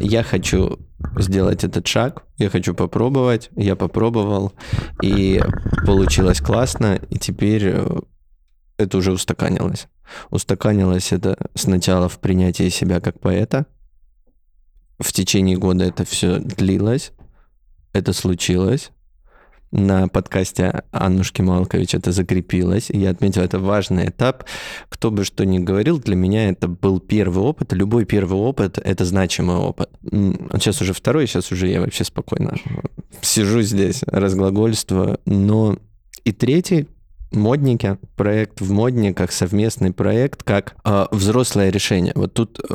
Я 0.00 0.22
хочу 0.22 0.78
сделать 1.18 1.64
этот 1.64 1.86
шаг, 1.86 2.24
я 2.38 2.48
хочу 2.48 2.74
попробовать. 2.74 3.50
Я 3.56 3.76
попробовал, 3.76 4.52
и 5.02 5.42
получилось 5.84 6.40
классно, 6.40 7.00
и 7.10 7.18
теперь 7.18 7.66
э, 7.66 7.86
это 8.76 8.98
уже 8.98 9.12
устаканилось. 9.12 9.88
Устаканилось 10.30 11.12
это 11.12 11.36
сначала 11.54 12.08
в 12.08 12.18
принятии 12.18 12.68
себя 12.68 13.00
как 13.00 13.20
поэта. 13.20 13.66
В 14.98 15.12
течение 15.12 15.56
года 15.56 15.84
это 15.84 16.04
все 16.04 16.38
длилось. 16.38 17.12
Это 17.92 18.12
случилось. 18.12 18.90
На 19.70 20.06
подкасте 20.06 20.84
Аннушки 20.92 21.42
Малкович 21.42 21.96
это 21.96 22.12
закрепилось. 22.12 22.90
И 22.90 22.98
я 22.98 23.10
отметил, 23.10 23.42
это 23.42 23.58
важный 23.58 24.08
этап. 24.08 24.44
Кто 24.88 25.10
бы 25.10 25.24
что 25.24 25.44
ни 25.44 25.58
говорил, 25.58 25.98
для 25.98 26.14
меня 26.14 26.48
это 26.50 26.68
был 26.68 27.00
первый 27.00 27.42
опыт. 27.42 27.72
Любой 27.72 28.04
первый 28.04 28.38
опыт— 28.38 28.78
это 28.84 29.04
значимый 29.04 29.56
опыт. 29.56 29.90
Сейчас 30.02 30.80
уже 30.80 30.92
второй, 30.92 31.26
сейчас 31.26 31.50
уже 31.50 31.66
я 31.66 31.80
вообще 31.80 32.04
спокойно 32.04 32.54
сижу 33.20 33.62
здесь, 33.62 34.04
разглагольствую. 34.06 35.18
Но 35.26 35.76
и 36.24 36.32
третий 36.32 36.88
модники, 37.34 37.98
проект 38.16 38.60
в 38.60 38.70
модниках, 38.72 39.32
совместный 39.32 39.92
проект, 39.92 40.42
как 40.42 40.76
э, 40.84 41.06
взрослое 41.10 41.70
решение. 41.70 42.12
Вот 42.14 42.34
тут 42.34 42.60
э, 42.68 42.74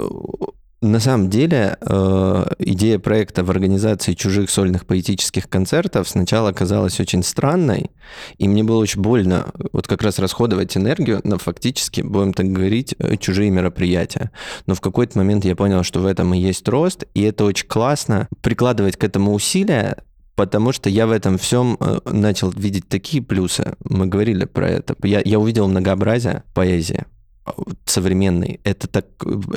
на 0.81 1.01
самом 1.01 1.29
деле 1.29 1.77
э, 1.81 2.45
идея 2.59 2.99
проекта 2.99 3.43
в 3.43 3.51
организации 3.51 4.13
чужих 4.13 4.49
сольных 4.49 4.85
поэтических 4.85 5.49
концертов 5.49 6.07
сначала 6.07 6.53
казалась 6.53 7.01
очень 7.01 7.21
странной, 7.21 7.91
и 8.37 8.47
мне 8.47 8.63
было 8.63 8.77
очень 8.77 9.01
больно 9.01 9.47
вот 9.73 9.87
как 9.87 10.01
раз 10.03 10.19
расходовать 10.19 10.77
энергию 10.77 11.19
на 11.25 11.37
фактически, 11.37 11.99
будем 11.99 12.33
так 12.33 12.47
говорить, 12.47 12.95
э, 12.97 13.17
чужие 13.17 13.49
мероприятия. 13.49 14.31
Но 14.67 14.75
в 14.75 14.79
какой-то 14.79 15.17
момент 15.17 15.43
я 15.43 15.55
понял, 15.55 15.83
что 15.83 15.99
в 15.99 16.05
этом 16.05 16.33
и 16.33 16.39
есть 16.39 16.65
рост, 16.69 17.03
и 17.13 17.23
это 17.23 17.43
очень 17.43 17.67
классно 17.67 18.29
прикладывать 18.41 18.95
к 18.95 19.03
этому 19.03 19.33
усилия, 19.33 19.97
Потому 20.39 20.71
что 20.71 20.89
я 20.89 21.05
в 21.05 21.11
этом 21.11 21.37
всем 21.37 21.75
э, 21.81 21.99
начал 22.05 22.49
видеть 22.51 22.87
такие 22.87 23.21
плюсы. 23.21 23.75
Мы 23.83 24.07
говорили 24.07 24.45
про 24.45 24.69
это. 24.69 24.95
Я, 25.03 25.21
я 25.25 25.37
увидел 25.37 25.67
многообразие 25.67 26.43
поэзии 26.53 27.03
э, 27.45 27.51
современной. 27.83 28.61
Это 28.63 28.87
так, 28.87 29.05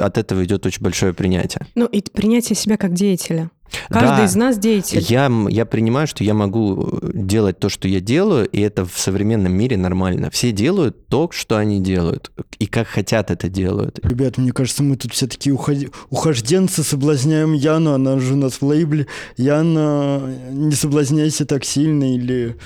от 0.00 0.18
этого 0.18 0.44
идет 0.44 0.66
очень 0.66 0.82
большое 0.82 1.12
принятие. 1.14 1.68
Ну, 1.76 1.86
и 1.86 2.02
принятие 2.02 2.56
себя 2.56 2.76
как 2.76 2.94
деятеля. 2.94 3.52
Каждый 3.88 4.16
Да. 4.18 4.24
из 4.24 4.34
нас 4.36 4.58
деятель. 4.58 5.00
Я, 5.08 5.30
я 5.48 5.64
принимаю, 5.66 6.06
что 6.06 6.24
я 6.24 6.34
могу 6.34 6.98
делать 7.12 7.58
то, 7.58 7.68
что 7.68 7.88
я 7.88 8.00
делаю, 8.00 8.46
и 8.48 8.60
это 8.60 8.84
в 8.84 8.98
современном 8.98 9.52
мире 9.52 9.76
нормально. 9.76 10.30
Все 10.30 10.52
делают 10.52 11.06
то, 11.08 11.30
что 11.32 11.56
они 11.56 11.80
делают, 11.80 12.30
и 12.58 12.66
как 12.66 12.86
хотят 12.86 13.30
это 13.30 13.48
делают. 13.48 13.98
Ребят, 14.02 14.38
мне 14.38 14.52
кажется, 14.52 14.82
мы 14.82 14.96
тут 14.96 15.12
все 15.12 15.26
такие 15.26 15.54
уходи- 15.54 15.90
ухожденцы, 16.10 16.82
соблазняем 16.82 17.52
Яну, 17.52 17.92
она 17.92 18.18
же 18.18 18.34
у 18.34 18.36
нас 18.36 18.54
в 18.54 18.62
лейбле. 18.62 19.06
Яна, 19.36 20.20
не 20.50 20.72
соблазняйся 20.74 21.44
так 21.46 21.64
сильно 21.64 22.14
или... 22.14 22.56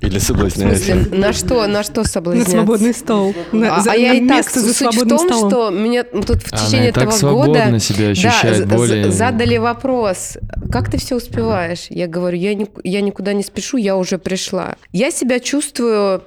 Или 0.00 0.18
смысле, 0.18 0.66
на 1.12 1.32
что, 1.32 1.66
на 1.66 1.82
что 1.82 2.02
На 2.02 2.06
соблазняться? 2.06 2.50
свободный 2.52 2.94
стол. 2.94 3.34
На, 3.52 3.76
А, 3.76 3.80
за- 3.80 3.92
а 3.92 3.94
я 3.96 4.12
на 4.14 4.16
и 4.16 4.28
так, 4.28 4.50
за 4.50 4.74
суть 4.74 4.94
в 4.96 5.08
том, 5.08 5.18
столом. 5.18 5.50
что 5.50 5.70
меня 5.70 6.02
тут 6.04 6.42
в 6.42 6.52
Она 6.52 6.66
течение 6.66 6.92
так 6.92 7.08
этого 7.14 7.46
года 7.46 7.78
себя 7.80 8.04
да, 8.06 8.10
ощущает 8.10 8.56
з- 8.56 8.66
более... 8.66 9.10
задали 9.10 9.56
вопрос, 9.58 10.38
как 10.72 10.90
ты 10.90 10.98
все 10.98 11.16
успеваешь? 11.16 11.86
Я 11.90 12.06
говорю, 12.06 12.36
я, 12.36 12.54
ни- 12.54 12.68
я 12.82 13.00
никуда 13.00 13.32
не 13.32 13.42
спешу, 13.42 13.76
я 13.76 13.96
уже 13.96 14.18
пришла. 14.18 14.76
Я 14.92 15.10
себя 15.10 15.38
чувствую 15.40 16.22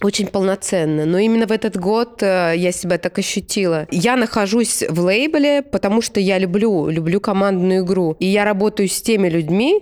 очень 0.00 0.28
полноценно, 0.28 1.04
но 1.06 1.18
именно 1.18 1.46
в 1.46 1.50
этот 1.52 1.76
год 1.76 2.22
э, 2.22 2.52
я 2.56 2.70
себя 2.70 2.98
так 2.98 3.18
ощутила. 3.18 3.88
Я 3.90 4.14
нахожусь 4.16 4.84
в 4.88 5.00
лейбле, 5.00 5.62
потому 5.62 6.02
что 6.02 6.20
я 6.20 6.38
люблю, 6.38 6.88
люблю 6.88 7.20
командную 7.20 7.84
игру. 7.84 8.16
И 8.20 8.26
я 8.26 8.44
работаю 8.44 8.88
с 8.88 9.02
теми 9.02 9.28
людьми, 9.28 9.80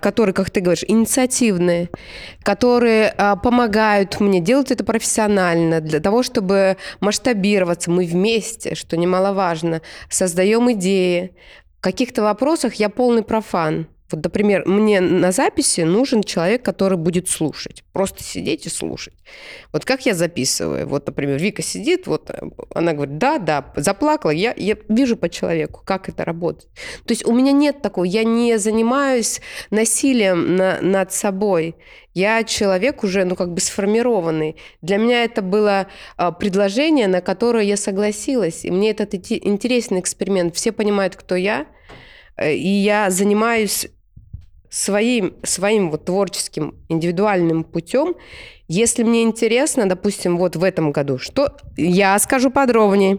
которые, 0.00 0.32
как 0.34 0.50
ты 0.50 0.60
говоришь, 0.60 0.84
инициативные, 0.86 1.90
которые 2.42 3.14
э, 3.16 3.36
помогают 3.42 4.20
мне 4.20 4.40
делать 4.40 4.70
это 4.70 4.84
профессионально, 4.84 5.80
для 5.80 6.00
того, 6.00 6.22
чтобы 6.22 6.76
масштабироваться. 7.00 7.90
Мы 7.90 8.06
вместе, 8.06 8.74
что 8.74 8.96
немаловажно, 8.96 9.82
создаем 10.08 10.70
идеи. 10.72 11.32
В 11.78 11.82
каких-то 11.82 12.22
вопросах 12.22 12.74
я 12.74 12.88
полный 12.88 13.22
профан. 13.22 13.86
Вот, 14.10 14.22
например, 14.22 14.62
мне 14.66 15.00
на 15.00 15.32
записи 15.32 15.80
нужен 15.80 16.22
человек, 16.22 16.62
который 16.64 16.96
будет 16.96 17.28
слушать. 17.28 17.82
Просто 17.92 18.22
сидеть 18.22 18.66
и 18.66 18.68
слушать. 18.68 19.14
Вот 19.72 19.84
как 19.84 20.06
я 20.06 20.14
записываю. 20.14 20.86
Вот, 20.86 21.06
например, 21.06 21.38
Вика 21.38 21.62
сидит, 21.62 22.06
вот 22.06 22.30
э, 22.30 22.40
она 22.74 22.92
говорит, 22.92 23.18
да, 23.18 23.38
да, 23.38 23.72
заплакала. 23.76 24.30
Я, 24.30 24.54
я 24.56 24.76
вижу 24.88 25.16
по 25.16 25.28
человеку, 25.28 25.82
как 25.84 26.08
это 26.08 26.24
работает. 26.24 26.70
То 27.04 27.12
есть 27.12 27.26
у 27.26 27.32
меня 27.32 27.50
нет 27.52 27.82
такого, 27.82 28.04
я 28.04 28.22
не 28.22 28.58
занимаюсь 28.58 29.40
насилием 29.70 30.54
на- 30.56 30.80
над 30.80 31.12
собой. 31.12 31.74
Я 32.14 32.44
человек 32.44 33.02
уже, 33.02 33.24
ну, 33.24 33.34
как 33.34 33.52
бы 33.52 33.60
сформированный. 33.60 34.56
Для 34.82 34.98
меня 34.98 35.24
это 35.24 35.42
было 35.42 35.88
а, 36.16 36.30
предложение, 36.32 37.08
на 37.08 37.20
которое 37.20 37.64
я 37.64 37.76
согласилась. 37.76 38.64
И 38.64 38.70
мне 38.70 38.90
этот 38.92 39.14
инте- 39.14 39.40
интересный 39.42 39.98
эксперимент. 40.00 40.54
Все 40.54 40.70
понимают, 40.72 41.16
кто 41.16 41.34
я. 41.34 41.66
Э, 42.36 42.54
И 42.54 42.68
я 42.68 43.10
занимаюсь 43.10 43.88
своим, 44.70 45.34
своим 45.42 45.90
вот 45.90 46.04
творческим 46.04 46.74
индивидуальным 46.88 47.64
путем. 47.64 48.14
Если 48.68 49.02
мне 49.02 49.22
интересно, 49.22 49.88
допустим, 49.88 50.36
вот 50.38 50.56
в 50.56 50.64
этом 50.64 50.92
году, 50.92 51.18
что 51.18 51.56
я 51.76 52.18
скажу 52.18 52.50
подробнее. 52.50 53.18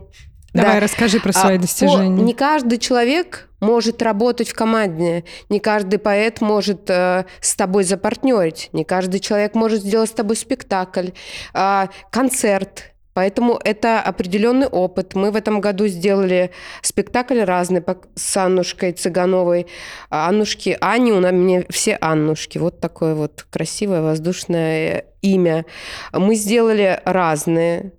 Давай, 0.53 0.75
Да. 0.75 0.79
расскажи 0.79 1.19
про 1.19 1.29
А, 1.29 1.33
свои 1.33 1.55
по- 1.57 1.61
достижения. 1.63 2.09
не 2.23 2.33
каждый 2.33 2.77
человек 2.79 3.49
может 3.59 4.01
работать 4.01 4.49
в 4.49 4.53
команде, 4.55 5.23
не 5.49 5.59
каждый 5.59 5.99
поэт 5.99 6.41
может 6.41 6.89
э, 6.89 7.25
с 7.41 7.55
тобой 7.55 7.83
запартнерить, 7.83 8.69
не 8.73 8.83
каждый 8.83 9.19
человек 9.19 9.55
может 9.55 9.81
сделать 9.81 10.09
с 10.09 10.13
тобой 10.13 10.35
спектакль, 10.35 11.09
а, 11.53 11.89
концерт. 12.11 12.93
Поэтому 13.17 13.59
это 13.63 13.99
определенный 13.99 14.67
опыт. 14.67 15.15
Мы 15.15 15.31
в 15.31 15.35
этом 15.35 15.59
году 15.59 15.87
сделали 15.87 16.51
спектакль 16.83 17.39
разный 17.41 17.81
с 18.13 18.37
Аннушкой 18.37 18.91
Цыгановой. 18.91 19.65
А 20.11 20.29
Аннушки, 20.29 20.77
Ани, 20.79 21.11
у 21.11 21.19
мне 21.37 21.65
все 21.67 21.97
Аннушки. 21.99 22.59
Вот 22.59 22.79
такое 22.79 23.15
вот 23.15 23.47
красивое 23.49 24.03
воздушное 24.03 25.05
имя. 25.23 25.65
Мы 26.13 26.35
сделали 26.35 27.01
разные. 27.05 27.91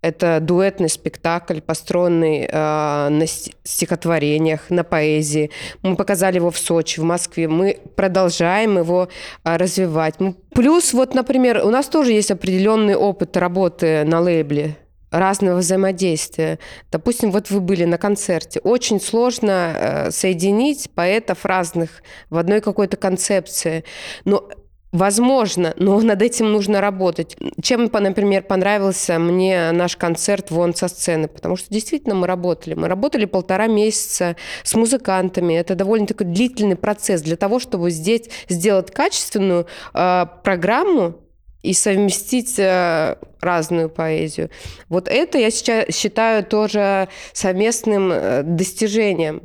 Это 0.00 0.38
дуэтный 0.40 0.88
спектакль, 0.88 1.60
построенный 1.60 2.48
э, 2.50 3.08
на 3.08 3.26
ст- 3.26 3.50
стихотворениях, 3.64 4.70
на 4.70 4.84
поэзии. 4.84 5.50
Мы 5.82 5.96
показали 5.96 6.36
его 6.36 6.50
в 6.50 6.58
Сочи, 6.58 7.00
в 7.00 7.04
Москве. 7.04 7.48
Мы 7.48 7.78
продолжаем 7.96 8.78
его 8.78 9.08
э, 9.44 9.56
развивать. 9.56 10.14
Плюс, 10.54 10.92
вот, 10.92 11.14
например, 11.14 11.62
у 11.64 11.70
нас 11.70 11.86
тоже 11.88 12.12
есть 12.12 12.30
определенный 12.30 12.94
опыт 12.94 13.36
работы 13.36 14.04
на 14.04 14.20
лейбле 14.20 14.76
разного 15.10 15.58
взаимодействия. 15.58 16.58
Допустим, 16.92 17.30
вот 17.30 17.50
вы 17.50 17.60
были 17.60 17.84
на 17.84 17.98
концерте. 17.98 18.60
Очень 18.60 19.00
сложно 19.00 19.72
э, 19.74 20.10
соединить 20.10 20.90
поэтов 20.94 21.44
разных 21.44 22.02
в 22.30 22.36
одной 22.36 22.60
какой-то 22.60 22.96
концепции. 22.96 23.84
Но 24.24 24.48
Возможно, 24.92 25.74
но 25.76 26.00
над 26.02 26.22
этим 26.22 26.52
нужно 26.52 26.80
работать. 26.80 27.36
Чем, 27.62 27.90
например, 27.92 28.42
понравился 28.42 29.18
мне 29.18 29.72
наш 29.72 29.96
концерт 29.96 30.50
«Вон 30.50 30.74
со 30.74 30.88
сцены», 30.88 31.28
потому 31.28 31.56
что 31.56 31.68
действительно 31.70 32.14
мы 32.14 32.26
работали. 32.26 32.74
Мы 32.74 32.88
работали 32.88 33.24
полтора 33.26 33.66
месяца 33.66 34.36
с 34.62 34.74
музыкантами. 34.74 35.54
Это 35.54 35.74
довольно 35.74 36.06
такой 36.06 36.26
длительный 36.26 36.76
процесс 36.76 37.22
для 37.22 37.36
того, 37.36 37.58
чтобы 37.58 37.90
здесь 37.90 38.30
сделать 38.48 38.90
качественную 38.90 39.66
э, 39.94 40.26
программу 40.42 41.16
и 41.62 41.74
совместить 41.74 42.58
э, 42.58 43.16
разную 43.40 43.90
поэзию. 43.90 44.48
Вот 44.88 45.08
это 45.08 45.38
я 45.38 45.50
сейчас 45.50 45.94
считаю 45.94 46.44
тоже 46.44 47.08
совместным 47.32 48.10
э, 48.12 48.42
достижением. 48.42 49.42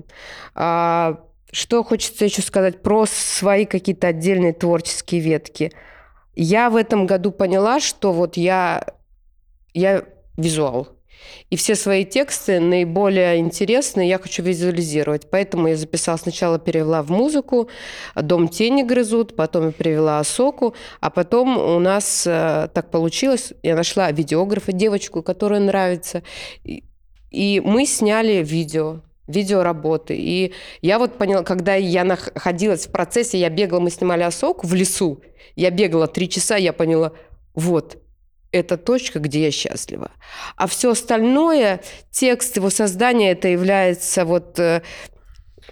А, 0.56 1.20
что 1.54 1.84
хочется 1.84 2.26
еще 2.26 2.42
сказать 2.42 2.82
про 2.82 3.06
свои 3.06 3.66
какие-то 3.66 4.08
отдельные 4.08 4.54
творческие 4.54 5.22
ветки. 5.22 5.72
Я 6.36 6.70
в 6.70 6.76
этом 6.76 7.06
году 7.06 7.32
поняла, 7.32 7.80
что 7.80 8.12
вот 8.12 8.38
я, 8.38 8.86
я 9.74 10.04
визуал. 10.36 10.90
И 11.50 11.56
все 11.56 11.76
свои 11.76 12.06
тексты 12.06 12.60
наиболее 12.60 13.38
интересные 13.38 14.10
я 14.10 14.18
хочу 14.18 14.42
визуализировать. 14.42 15.30
Поэтому 15.30 15.68
я 15.68 15.76
записала, 15.76 16.18
сначала 16.18 16.58
перевела 16.58 17.04
в 17.04 17.12
музыку, 17.12 17.70
«Дом 18.16 18.48
тени 18.48 18.82
грызут», 18.82 19.36
потом 19.36 19.68
я 19.68 19.72
перевела 19.72 20.20
«Осоку», 20.20 20.74
а 21.00 21.12
потом 21.12 21.58
у 21.58 21.80
нас 21.80 22.26
э, 22.26 22.68
так 22.74 22.90
получилось, 22.90 23.54
я 23.62 23.76
нашла 23.76 24.12
видеографа, 24.12 24.72
девочку, 24.72 25.22
которая 25.22 25.60
нравится, 25.60 26.24
и, 26.64 26.84
и 27.30 27.62
мы 27.64 27.86
сняли 27.86 28.44
видео 28.44 29.02
видеоработы. 29.28 30.16
И 30.18 30.54
я 30.82 31.00
вот 31.00 31.18
поняла, 31.18 31.44
когда 31.44 31.76
я 31.76 32.04
находилась 32.04 32.88
в 32.88 32.92
процессе, 32.92 33.40
я 33.40 33.50
бегала, 33.50 33.80
мы 33.80 33.90
снимали 33.90 34.24
осоку 34.24 34.68
в 34.68 34.74
лесу, 34.74 35.22
я 35.56 35.70
бегала 35.70 36.08
три 36.08 36.28
часа, 36.30 36.58
я 36.58 36.74
поняла, 36.74 37.12
вот, 37.56 37.98
это 38.52 38.78
точка, 38.78 39.20
где 39.20 39.46
я 39.46 39.52
счастлива. 39.52 40.12
А 40.56 40.68
все 40.68 40.92
остальное, 40.92 41.82
текст 42.12 42.58
его 42.58 42.70
создания, 42.70 43.32
это 43.32 43.48
является 43.48 44.26
вот... 44.26 44.60
э, 44.60 44.82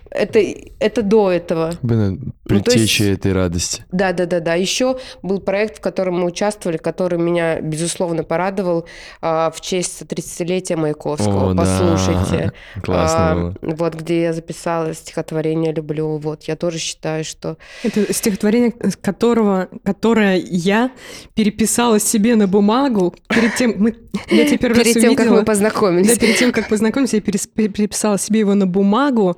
Это, 0.10 0.40
это 0.80 1.02
до 1.04 1.30
этого. 1.30 1.74
Блин, 1.82 2.34
Ну, 2.54 2.60
то 2.60 2.72
Предтеча 2.72 3.04
есть- 3.06 3.20
этой 3.20 3.34
радости. 3.34 3.86
Да, 3.92 4.12
да, 4.14 4.26
да, 4.26 4.40
да. 4.40 4.54
Еще 4.56 4.98
был 5.22 5.40
проект, 5.40 5.78
в 5.78 5.82
котором 5.82 6.20
мы 6.20 6.26
участвовали, 6.26 6.78
который 6.78 7.20
меня, 7.20 7.60
безусловно, 7.62 8.24
порадовал 8.24 8.86
а, 9.22 9.52
в 9.52 9.62
честь 9.62 10.02
30-летия 10.02 10.76
Маяковского. 10.78 11.52
О, 11.52 11.54
да. 11.54 11.64
Послушайте. 11.64 12.52
Классно 12.84 13.32
А, 13.32 13.36
было. 13.36 13.56
Вот 13.76 13.96
где 13.96 14.22
я 14.24 14.34
записала 14.34 14.94
стихотворение 14.94 15.74
«Люблю». 15.74 16.18
Вот, 16.18 16.44
я 16.44 16.56
тоже 16.56 16.78
считаю, 16.78 17.24
что... 17.24 17.58
Это 17.84 18.14
стихотворение, 18.14 18.72
которого, 19.02 19.70
которое 19.84 20.38
я 20.38 20.92
переписала 21.36 22.00
себе 22.00 22.36
на 22.36 22.48
бумагу 22.48 23.16
перед 23.30 23.56
тем, 23.56 23.76
мы, 23.78 23.96
я 24.30 24.46
тебя 24.46 24.58
первый 24.58 24.76
Перед 24.84 24.96
раз 24.96 25.04
тем, 25.04 25.16
как 25.16 25.20
увидела. 25.26 25.40
мы 25.40 25.46
познакомились. 25.46 26.08
Да, 26.08 26.16
перед 26.16 26.38
тем, 26.38 26.52
как 26.52 26.70
познакомиться, 26.70 27.18
я 27.18 27.22
переписала 27.22 28.18
себе 28.18 28.40
его 28.40 28.54
на 28.54 28.68
бумагу 28.68 29.38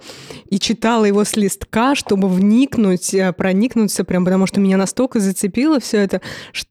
и 0.49 0.59
читала 0.59 1.05
его 1.05 1.23
с 1.23 1.35
листка, 1.35 1.95
чтобы 1.95 2.27
вникнуть, 2.27 3.02
э, 3.11 3.33
проникнуться 3.33 4.03
прям, 4.03 4.23
потому 4.23 4.45
что 4.45 4.59
меня 4.59 4.77
настолько 4.77 5.19
зацепило 5.19 5.79
все 5.79 5.97
это, 5.97 6.21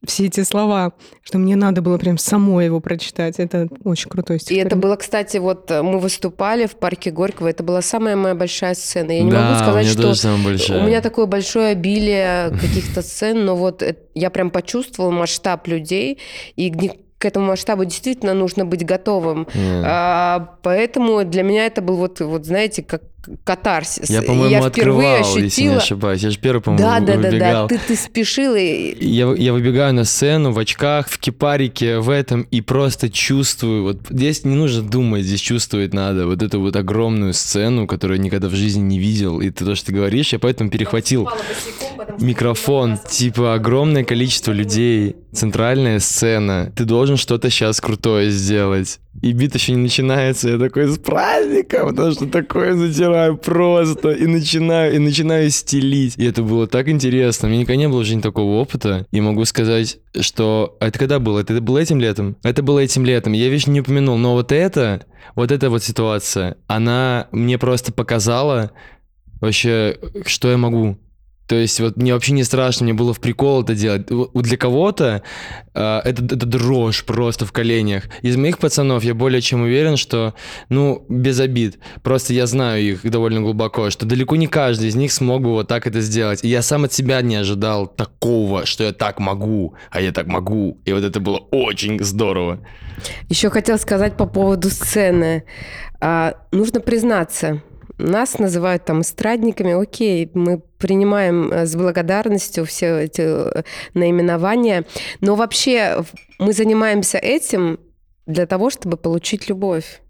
все 0.05 0.27
эти 0.27 0.43
слова, 0.43 0.93
что 1.21 1.37
мне 1.37 1.57
надо 1.57 1.81
было 1.81 1.97
прям 1.97 2.17
самой 2.17 2.65
его 2.65 2.79
прочитать. 2.79 3.39
Это 3.39 3.67
очень 3.83 4.09
крутой 4.09 4.37
И 4.37 4.39
стихотворение. 4.39 4.67
это 4.67 4.75
было, 4.77 4.95
кстати, 4.95 5.37
вот 5.37 5.69
э, 5.69 5.81
мы 5.81 5.99
выступали 5.99 6.65
в 6.65 6.75
парке 6.77 7.11
Горького, 7.11 7.49
это 7.49 7.63
была 7.63 7.81
самая 7.81 8.15
моя 8.15 8.35
большая 8.35 8.75
сцена. 8.75 9.11
Я 9.11 9.23
не 9.23 9.31
да, 9.31 9.49
могу 9.49 9.59
сказать, 9.63 9.87
что 9.87 10.01
тоже 10.01 10.19
самая 10.19 10.43
большая. 10.45 10.81
у 10.81 10.87
меня 10.87 11.01
такое 11.01 11.25
большое 11.25 11.69
обилие 11.73 12.49
каких-то 12.61 13.01
сцен, 13.01 13.43
но 13.43 13.55
вот 13.55 13.83
я 14.13 14.29
прям 14.29 14.49
почувствовала 14.49 15.11
масштаб 15.11 15.67
людей, 15.67 16.19
и 16.55 16.71
к 17.23 17.25
этому 17.25 17.47
масштабу 17.47 17.85
действительно 17.85 18.33
нужно 18.33 18.65
быть 18.65 18.85
готовым. 18.85 19.47
Не. 19.53 19.81
А, 19.85 20.57
поэтому 20.61 21.23
для 21.23 21.43
меня 21.43 21.65
это 21.65 21.81
был 21.81 21.95
вот, 21.95 22.19
вот 22.19 22.45
знаете, 22.45 22.83
как 22.83 23.01
катарсис. 23.43 24.09
Я, 24.09 24.21
по-моему, 24.21 24.69
впервые 24.69 25.17
открывал, 25.17 25.17
если 25.17 25.39
не 25.39 25.47
ощутила... 25.47 25.77
ошибаюсь. 25.77 26.21
Я 26.21 26.29
же 26.29 26.39
первый, 26.39 26.61
по-моему, 26.61 26.87
Да, 26.87 26.99
да, 26.99 27.15
да, 27.15 27.21
да. 27.21 27.29
выбегал. 27.29 27.67
Ты, 27.67 27.79
ты 27.79 27.95
спешил 27.95 28.55
и 28.55 28.95
Я, 28.99 29.33
я 29.33 29.53
выбегаю 29.53 29.93
на 29.93 30.03
сцену 30.03 30.51
в 30.51 30.59
очках, 30.59 31.07
в 31.07 31.17
кипарике, 31.19 31.99
в 31.99 32.09
этом, 32.09 32.41
и 32.51 32.61
просто 32.61 33.09
чувствую, 33.09 33.83
вот 33.83 33.97
здесь 34.09 34.43
не 34.43 34.55
нужно 34.55 34.81
думать, 34.83 35.23
здесь 35.23 35.41
чувствовать 35.41 35.93
надо, 35.93 36.27
вот 36.27 36.41
эту 36.41 36.59
вот 36.59 36.75
огромную 36.75 37.33
сцену, 37.33 37.87
которую 37.87 38.17
я 38.17 38.23
никогда 38.23 38.47
в 38.49 38.55
жизни 38.55 38.81
не 38.81 38.99
видел, 38.99 39.41
и 39.41 39.49
ты 39.49 39.65
то, 39.65 39.75
что 39.75 39.87
ты 39.87 39.93
говоришь, 39.93 40.33
я 40.33 40.39
поэтому 40.39 40.69
перехватил 40.69 41.29
микрофон, 42.19 42.99
типа 43.09 43.53
огромное 43.53 44.03
количество 44.03 44.51
людей, 44.51 45.15
центральная 45.31 45.99
сцена, 45.99 46.71
ты 46.75 46.85
должен 46.85 47.17
что-то 47.17 47.49
сейчас 47.49 47.81
крутое 47.81 48.29
сделать. 48.29 48.99
И 49.21 49.31
бит 49.31 49.53
еще 49.53 49.73
не 49.73 49.77
начинается, 49.77 50.49
я 50.49 50.57
такой 50.57 50.87
с 50.87 50.97
праздником, 50.97 51.89
потому 51.89 52.11
что 52.11 52.27
такое 52.27 52.73
затираю 52.73 53.37
просто, 53.37 54.11
и 54.11 54.25
начинаю, 54.25 54.95
и 54.95 54.99
начинаю 54.99 55.49
стелить. 55.49 56.15
И 56.17 56.25
это 56.25 56.41
было 56.41 56.67
так 56.67 56.89
интересно, 56.89 57.47
меня 57.47 57.61
никогда 57.61 57.77
не 57.77 57.87
было 57.87 57.99
в 57.99 58.05
жизни 58.05 58.21
такого 58.21 58.59
опыта, 58.59 59.05
и 59.11 59.21
могу 59.21 59.45
сказать, 59.45 59.99
что... 60.19 60.77
Это 60.79 60.97
когда 60.97 61.19
было? 61.19 61.39
Это 61.39 61.61
было 61.61 61.77
этим 61.77 61.99
летом? 61.99 62.37
Это 62.43 62.63
было 62.63 62.79
этим 62.79 63.05
летом, 63.05 63.33
я 63.33 63.49
вещь 63.49 63.67
не 63.67 63.81
упомянул, 63.81 64.17
но 64.17 64.33
вот 64.33 64.51
это, 64.51 65.05
вот 65.35 65.51
эта 65.51 65.69
вот 65.69 65.83
ситуация, 65.83 66.57
она 66.67 67.27
мне 67.31 67.57
просто 67.57 67.93
показала 67.93 68.71
вообще, 69.39 69.97
что 70.25 70.49
я 70.49 70.57
могу. 70.57 70.97
То 71.47 71.55
есть 71.55 71.79
вот 71.79 71.97
мне 71.97 72.13
вообще 72.13 72.33
не 72.33 72.43
страшно, 72.43 72.85
мне 72.85 72.93
было 72.93 73.13
в 73.13 73.19
прикол 73.19 73.63
это 73.63 73.75
делать. 73.75 74.07
Для 74.33 74.57
кого-то 74.57 75.23
э, 75.73 76.01
это, 76.03 76.23
это 76.23 76.45
дрожь 76.45 77.03
просто 77.03 77.45
в 77.45 77.51
коленях. 77.51 78.05
Из 78.21 78.37
моих 78.37 78.59
пацанов 78.59 79.03
я 79.03 79.13
более 79.13 79.41
чем 79.41 79.63
уверен, 79.63 79.97
что, 79.97 80.33
ну, 80.69 81.05
без 81.09 81.39
обид, 81.39 81.79
просто 82.01 82.33
я 82.33 82.47
знаю 82.47 82.81
их 82.83 83.09
довольно 83.09 83.41
глубоко, 83.41 83.89
что 83.89 84.05
далеко 84.05 84.35
не 84.35 84.47
каждый 84.47 84.87
из 84.87 84.95
них 84.95 85.11
смог 85.11 85.41
бы 85.41 85.51
вот 85.51 85.67
так 85.67 85.85
это 85.85 86.01
сделать. 86.01 86.43
И 86.43 86.47
я 86.47 86.61
сам 86.61 86.85
от 86.85 86.93
себя 86.93 87.21
не 87.21 87.35
ожидал 87.35 87.87
такого, 87.87 88.65
что 88.65 88.85
я 88.85 88.93
так 88.93 89.19
могу, 89.19 89.75
а 89.91 89.99
я 90.01 90.11
так 90.11 90.27
могу. 90.27 90.79
И 90.85 90.93
вот 90.93 91.03
это 91.03 91.19
было 91.19 91.37
очень 91.51 92.01
здорово. 92.03 92.59
Еще 93.29 93.49
хотел 93.49 93.77
сказать 93.77 94.15
по 94.15 94.25
поводу 94.25 94.69
сцены. 94.69 95.43
А, 95.99 96.35
нужно 96.51 96.79
признаться, 96.79 97.61
нас 97.97 98.39
называют 98.39 98.85
там 98.85 99.01
эстрадниками, 99.01 99.73
окей, 99.79 100.29
мы 100.33 100.61
принимаем 100.77 101.51
э, 101.51 101.65
с 101.65 101.75
благодарностью 101.75 102.65
все 102.65 102.99
эти 102.99 103.21
э, 103.21 103.63
наименования, 103.93 104.85
но 105.21 105.35
вообще 105.35 106.03
мы 106.39 106.53
занимаемся 106.53 107.17
этим 107.17 107.79
для 108.25 108.45
того, 108.45 108.69
чтобы 108.69 108.97
получить 108.97 109.49
любовь 109.49 110.01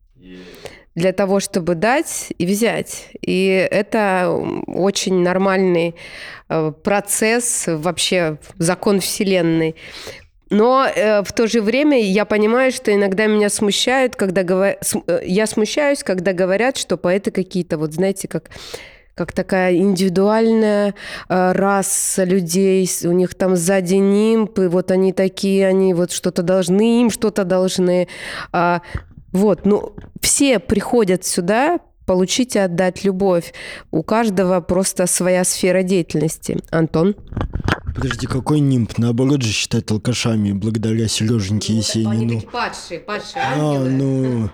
для 0.95 1.11
того, 1.11 1.39
чтобы 1.39 1.75
дать 1.75 2.33
и 2.37 2.45
взять. 2.45 3.09
И 3.21 3.47
это 3.71 4.29
очень 4.67 5.23
нормальный 5.23 5.95
э, 6.49 6.71
процесс, 6.83 7.65
вообще 7.67 8.37
закон 8.57 8.99
Вселенной. 8.99 9.75
Но 10.53 10.85
э, 10.85 11.23
в 11.23 11.33
то 11.33 11.47
же 11.47 11.61
время 11.61 11.99
я 11.99 12.25
понимаю, 12.25 12.71
что 12.71 12.93
иногда 12.93 13.25
меня 13.25 13.49
смущают, 13.49 14.15
когда 14.15 14.43
говор... 14.43 14.77
э, 15.07 15.21
я 15.25 15.47
смущаюсь, 15.47 16.03
когда 16.03 16.31
говорят, 16.31 16.77
что 16.77 16.95
поэты 16.95 17.31
какие-то, 17.31 17.77
вот 17.79 17.93
знаете, 17.93 18.27
как 18.27 18.49
как 19.15 19.31
такая 19.31 19.75
индивидуальная 19.75 20.95
э, 21.29 21.51
раса 21.51 22.23
людей, 22.23 22.87
у 23.03 23.11
них 23.11 23.35
там 23.35 23.55
сзади 23.55 23.95
нимб, 23.95 24.57
и 24.59 24.67
вот 24.67 24.91
они 24.91 25.11
такие, 25.11 25.67
они 25.67 25.93
вот 25.93 26.11
что-то 26.11 26.43
должны, 26.43 27.01
им 27.01 27.09
что-то 27.09 27.45
должны. 27.45 28.07
А, 28.51 28.81
вот, 29.31 29.65
ну, 29.65 29.95
все 30.19 30.59
приходят 30.59 31.25
сюда 31.25 31.79
получить 32.05 32.55
и 32.55 32.59
отдать 32.59 33.03
любовь. 33.03 33.53
У 33.91 34.03
каждого 34.03 34.61
просто 34.61 35.07
своя 35.07 35.43
сфера 35.43 35.83
деятельности. 35.83 36.59
Антон? 36.71 37.15
Подожди, 37.95 38.27
какой 38.27 38.59
нимб? 38.59 38.97
Наоборот 38.97 39.41
же 39.43 39.51
считают 39.51 39.91
алкашами 39.91 40.51
благодаря 40.51 41.07
Сереженьке 41.07 41.73
Есенину. 41.73 42.41
падшие, 42.41 42.99
падшие 42.99 43.43
А, 43.43 43.83
ну... 43.83 44.49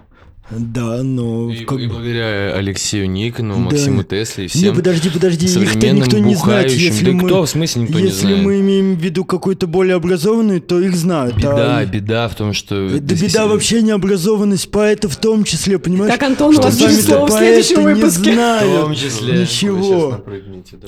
Да, 0.52 1.04
но... 1.04 1.52
И, 1.52 1.64
как 1.64 1.80
и 1.80 1.88
благодаря 1.88 2.56
Алексею 2.56 3.10
Никону, 3.10 3.54
Да. 3.54 3.60
Максиму 3.60 4.04
Тесле 4.04 4.46
и 4.46 4.48
Не, 4.48 4.50
всем 4.50 4.76
подожди, 4.76 5.10
подожди, 5.10 5.46
их-то 5.46 5.60
современным 5.60 6.04
никто 6.04 6.18
не 6.18 6.36
знает, 6.36 6.72
если 6.72 7.06
да 7.06 7.12
мы... 7.12 7.28
кто, 7.28 7.44
в 7.44 7.50
смысле 7.50 7.84
никто 7.84 8.00
не 8.00 8.06
Если 8.06 8.22
знает? 8.22 8.44
мы 8.44 8.60
имеем 8.60 8.96
в 8.96 9.00
виду 9.00 9.26
какую-то 9.26 9.68
более 9.68 9.96
образованную, 9.96 10.62
то 10.62 10.80
их 10.80 10.96
знают. 10.96 11.36
Беда, 11.36 11.78
а... 11.78 11.86
беда 11.86 12.28
в 12.28 12.36
том, 12.36 12.54
что... 12.54 12.90
Да 13.00 13.16
беда 13.16 13.48
вообще 13.48 13.84
необразованность 13.84 14.72
поэта 14.72 15.08
в 15.08 15.18
том 15.18 15.44
числе, 15.44 15.78
понимаешь? 15.78 16.12
Так, 16.12 16.24
Антон, 16.24 16.58
у 16.58 16.62
вас 16.62 16.80
будет 16.80 17.02
слово 17.04 17.28
в 17.28 17.32
следующем 17.32 17.80
не 17.82 17.94
выпуске. 17.94 18.32
В 18.32 18.34
знают. 18.34 18.82
том 18.82 18.96
числе. 18.96 19.42
Ничего. 19.42 20.22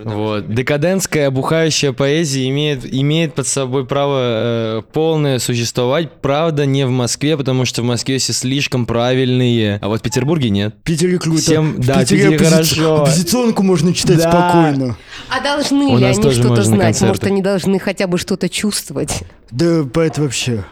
Вот. 0.03 0.53
Декадентская, 0.53 1.30
бухающая 1.30 1.91
поэзия 1.93 2.47
имеет, 2.49 2.91
имеет 2.91 3.36
под 3.36 3.47
собой 3.47 3.86
право 3.86 4.20
э, 4.20 4.82
полное 4.91 5.39
существовать. 5.39 6.12
Правда, 6.22 6.66
не 6.66 6.86
в 6.86 6.89
Москве, 6.89 7.38
потому 7.38 7.66
что 7.66 7.82
в 7.82 7.86
Москве 7.86 8.18
все 8.18 8.34
слишком 8.34 8.86
правильные, 8.86 9.51
а 9.82 9.88
вот 9.88 9.99
в 9.99 10.04
Петербурге 10.04 10.49
нет. 10.49 10.76
В 10.82 10.84
Питере 10.84 11.18
круто. 11.20 11.41
Всем- 11.41 11.74
в 11.82 11.86
да, 11.86 11.99
Питере, 11.99 12.28
в 12.28 12.32
Питере 12.32 12.49
хорошо. 12.49 13.02
оппозиционку 13.04 13.64
можно 13.64 13.93
читать 13.93 14.18
Да. 14.18 14.30
спокойно. 14.32 14.97
А 15.30 15.41
должны 15.41 15.86
У 15.86 15.97
ли 15.97 16.06
они 16.06 16.32
что-то 16.32 16.64
знать? 16.64 16.82
концерты. 16.82 17.08
Может, 17.08 17.24
они 17.26 17.41
должны 17.41 17.80
хотя 17.80 18.08
бы 18.08 18.18
что-то 18.18 18.49
чувствовать? 18.49 19.24
Да, 19.52 19.84
поэт 19.84 20.18
вообще. 20.18 20.64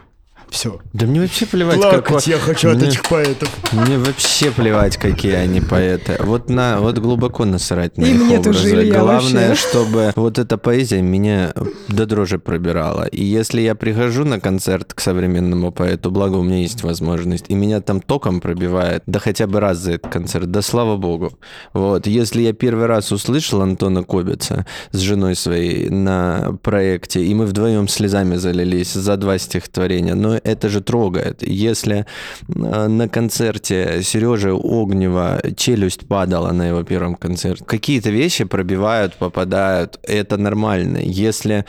Все. 0.50 0.80
Да 0.93 1.06
мне 1.06 1.22
вообще 1.22 1.45
плевать, 1.45 1.78
Плакать 1.78 2.06
какой... 2.06 2.22
я 2.26 2.38
хочу 2.39 2.70
от 2.70 2.78
Мне- 2.78 2.88
этих 2.88 3.04
поэтов. 3.04 3.50
Мне 3.72 3.97
вообще 3.97 4.52
плевать, 4.52 4.97
какие 4.97 5.34
они 5.34 5.62
поэты. 5.62 6.18
Вот 6.20 6.50
на, 6.50 6.80
вот 6.80 6.97
глубоко 6.97 7.45
насрать 7.45 7.97
на 7.97 8.06
И 8.06 8.14
их 8.14 8.22
мне 8.22 8.41
тоже, 8.41 8.70
образы. 8.72 8.91
Главное, 8.91 9.50
вообще. 9.50 9.68
чтобы 9.70 10.12
вот 10.16 10.39
эта 10.39 10.58
поэзия 10.58 11.02
меня 11.02 11.54
до 11.88 12.06
дрожи 12.06 12.39
пробирала. 12.39 13.06
И 13.06 13.24
если 13.24 13.62
я 13.62 13.76
прихожу 13.76 14.26
на 14.26 14.39
концерт 14.39 14.93
к 14.93 15.00
современному 15.00 15.72
поэту, 15.72 16.10
благо 16.12 16.36
у 16.38 16.43
меня 16.43 16.62
есть 16.62 16.84
возможность, 16.84 17.45
и 17.47 17.54
меня 17.54 17.82
там 17.82 18.02
током 18.02 18.41
пробивает, 18.41 19.04
да 19.06 19.20
хотя 19.20 19.45
бы 19.45 19.60
раз 19.60 19.78
за 19.78 19.93
этот 19.93 20.12
концерт, 20.12 20.50
да 20.50 20.62
слава 20.62 20.97
богу. 20.97 21.32
Вот, 21.74 22.08
если 22.08 22.41
я 22.41 22.54
первый 22.54 22.88
раз 22.88 23.12
услышал 23.12 23.62
Антона 23.62 24.04
Кобица 24.04 24.66
с 24.91 24.97
женой 24.97 25.36
своей 25.36 25.89
на 25.89 26.58
проекте, 26.64 27.24
и 27.24 27.34
мы 27.36 27.45
вдвоем 27.45 27.88
слезами 27.88 28.36
залились 28.36 28.93
за 28.93 29.16
два 29.18 29.38
стихотворения, 29.38 30.16
но 30.16 30.39
это 30.44 30.70
же 30.70 30.82
трогает. 30.82 31.42
Если 31.42 32.06
э, 32.48 32.88
на 32.88 33.08
концерте 33.10 34.02
Сережи 34.04 34.52
Огнева 34.54 35.42
челюсть 35.56 36.08
падала 36.08 36.52
на 36.52 36.68
его 36.70 36.84
первом 36.84 37.16
концерте, 37.16 37.64
какие-то 37.66 38.10
вещи 38.10 38.44
пробивают, 38.46 39.16
попадают, 39.16 40.00
это 40.04 40.38
нормально. 40.38 40.98
Если... 41.02 41.66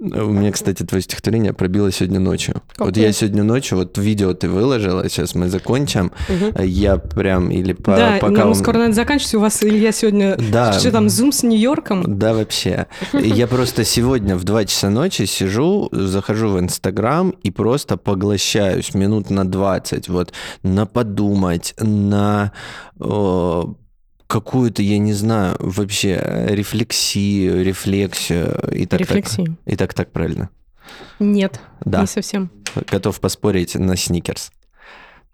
э, 0.00 0.22
У 0.22 0.30
меня, 0.30 0.52
кстати, 0.52 0.82
твое 0.84 1.02
стихотворение 1.02 1.52
пробило 1.52 1.90
сегодня 1.92 2.20
ночью. 2.20 2.54
Вот 2.78 2.88
Какое? 2.88 3.04
я 3.04 3.12
сегодня 3.12 3.42
ночью, 3.42 3.78
вот 3.78 3.98
видео 3.98 4.32
ты 4.34 4.48
выложила, 4.48 5.08
сейчас 5.08 5.34
мы 5.34 5.48
закончим, 5.48 6.10
я 6.58 6.96
прям 6.96 7.50
или 7.50 7.72
по- 7.72 7.96
Да, 7.96 8.18
пока 8.20 8.32
нам 8.32 8.48
он- 8.48 8.54
скоро 8.54 8.78
надо 8.78 8.92
заканчивать. 8.92 9.34
У 9.34 9.40
вас, 9.40 9.62
Илья, 9.62 9.92
сегодня 9.92 10.36
Да. 10.52 10.72
что 10.72 10.90
там, 10.90 11.08
зум 11.08 11.32
с 11.32 11.42
Нью-Йорком? 11.42 12.18
Да, 12.18 12.32
вообще. 12.34 12.86
Я 13.12 13.46
просто 13.46 13.84
сегодня 13.84 14.36
в 14.36 14.44
2 14.44 14.64
часа 14.64 14.90
ночи 14.90 15.26
сижу, 15.26 15.88
захожу 15.92 16.48
в 16.50 16.58
Инстаграм 16.60 17.30
и 17.42 17.50
просто 17.50 17.96
поглощаюсь 17.98 18.94
минут 18.94 19.30
на 19.30 19.46
20. 19.48 20.08
Вот 20.08 20.32
на 20.62 20.86
подумать, 20.86 21.74
на 21.78 22.52
э, 23.00 23.62
какую-то, 24.26 24.82
я 24.82 24.98
не 24.98 25.12
знаю, 25.12 25.56
вообще 25.58 26.46
рефлексию, 26.48 27.64
рефлексию. 27.64 28.58
И 28.72 28.86
так, 28.86 29.00
Рефлексию. 29.00 29.46
Так, 29.46 29.74
и 29.74 29.76
так 29.76 29.94
так 29.94 30.12
правильно. 30.12 30.50
Нет, 31.18 31.60
Да. 31.84 32.00
не 32.02 32.06
совсем. 32.06 32.50
Готов 32.90 33.18
поспорить 33.20 33.74
на 33.74 33.96
сникерс. 33.96 34.50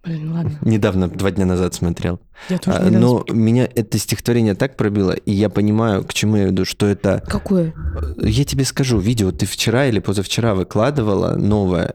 Блин, 0.05 0.33
ладно. 0.35 0.59
Недавно, 0.61 1.09
два 1.09 1.31
дня 1.31 1.47
назад 1.47 1.73
смотрел. 1.75 2.21
Я 2.51 2.59
тоже 2.59 2.77
А, 2.77 2.91
Но 2.91 3.25
меня 3.31 3.67
это 3.75 3.97
стихотворение 3.99 4.55
так 4.55 4.77
пробило, 4.77 5.13
и 5.13 5.33
я 5.33 5.49
понимаю, 5.49 6.05
к 6.05 6.13
чему 6.13 6.37
я 6.37 6.45
веду, 6.45 6.67
что 6.67 6.87
это 6.87 7.23
Какое? 7.27 7.73
Я 8.19 8.45
тебе 8.45 8.65
скажу, 8.65 8.99
видео 8.99 9.33
ты 9.33 9.47
вчера 9.47 9.87
или 9.87 10.01
позавчера 10.01 10.55
выкладывала 10.55 11.37
новое. 11.37 11.95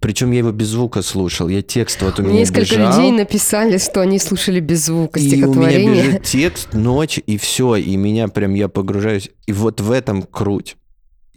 Причем 0.00 0.30
я 0.32 0.38
его 0.38 0.52
без 0.52 0.68
звука 0.68 1.02
слушал. 1.02 1.48
Я 1.48 1.62
текст 1.62 2.02
вот 2.02 2.18
у 2.18 2.22
меня 2.22 2.40
несколько 2.40 2.60
бежал, 2.60 2.96
людей 2.96 3.12
написали, 3.12 3.78
что 3.78 4.00
они 4.00 4.18
слушали 4.18 4.60
без 4.60 4.86
звука 4.86 5.18
и 5.18 5.22
у 5.22 5.26
меня 5.26 5.36
стихотворение. 5.36 6.04
бежит 6.04 6.22
текст, 6.24 6.74
ночь, 6.74 7.18
и 7.24 7.38
все. 7.38 7.76
И 7.76 7.96
меня 7.96 8.28
прям, 8.28 8.54
я 8.54 8.68
погружаюсь. 8.68 9.30
И 9.46 9.52
вот 9.52 9.80
в 9.80 9.90
этом 9.90 10.22
круть. 10.22 10.76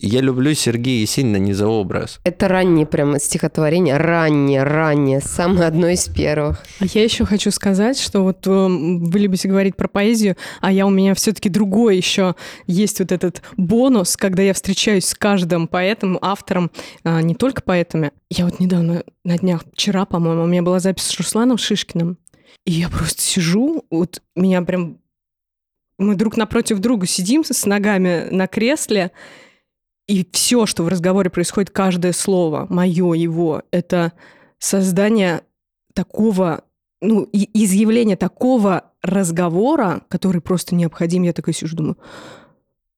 Я 0.01 0.21
люблю 0.21 0.53
Сергея 0.53 1.01
Есенина 1.01 1.37
не 1.37 1.51
за 1.51 1.67
образ. 1.67 2.21
Это 2.23 2.47
раннее 2.47 2.85
прямо 2.85 3.19
стихотворение, 3.19 3.97
раннее, 3.97 4.63
раннее, 4.63 5.19
самое 5.19 5.65
одно 5.65 5.89
из 5.89 6.07
первых. 6.07 6.63
А 6.79 6.85
я 6.85 7.03
еще 7.03 7.25
хочу 7.25 7.51
сказать, 7.51 7.99
что 7.99 8.21
вот 8.23 8.47
э, 8.47 8.49
вы 8.49 9.19
любите 9.19 9.49
говорить 9.49 9.75
про 9.75 9.89
поэзию, 9.89 10.37
а 10.61 10.71
я 10.71 10.87
у 10.87 10.89
меня 10.89 11.13
все-таки 11.15 11.49
другой 11.49 11.97
еще 11.97 12.35
есть 12.65 12.99
вот 12.99 13.11
этот 13.11 13.41
бонус, 13.57 14.15
когда 14.15 14.41
я 14.41 14.53
встречаюсь 14.53 15.05
с 15.05 15.13
каждым 15.13 15.67
поэтом, 15.67 16.17
автором, 16.21 16.71
а, 17.03 17.21
не 17.21 17.35
только 17.35 17.61
поэтами. 17.61 18.11
Я 18.29 18.45
вот 18.45 18.61
недавно, 18.61 19.03
на 19.25 19.37
днях, 19.37 19.65
вчера, 19.73 20.05
по-моему, 20.05 20.43
у 20.43 20.47
меня 20.47 20.63
была 20.63 20.79
запись 20.79 21.03
с 21.03 21.17
Русланом 21.17 21.57
Шишкиным, 21.57 22.17
и 22.65 22.71
я 22.71 22.87
просто 22.87 23.21
сижу, 23.21 23.83
вот 23.89 24.21
меня 24.33 24.61
прям... 24.61 24.99
Мы 25.97 26.15
друг 26.15 26.37
напротив 26.37 26.79
друга 26.79 27.05
сидим 27.05 27.43
с 27.43 27.65
ногами 27.65 28.29
на 28.31 28.47
кресле, 28.47 29.11
и 30.09 30.27
все, 30.31 30.65
что 30.65 30.83
в 30.83 30.87
разговоре 30.87 31.29
происходит, 31.29 31.69
каждое 31.69 32.13
слово, 32.13 32.65
мое, 32.67 33.13
его, 33.13 33.61
это 33.69 34.13
создание 34.57 35.43
такого, 35.93 36.63
ну, 36.99 37.29
изъявление 37.31 38.17
такого 38.17 38.91
разговора, 39.03 40.01
который 40.07 40.41
просто 40.41 40.73
необходим. 40.73 41.21
Я 41.21 41.31
такая 41.31 41.53
сижу, 41.53 41.77
думаю, 41.77 41.97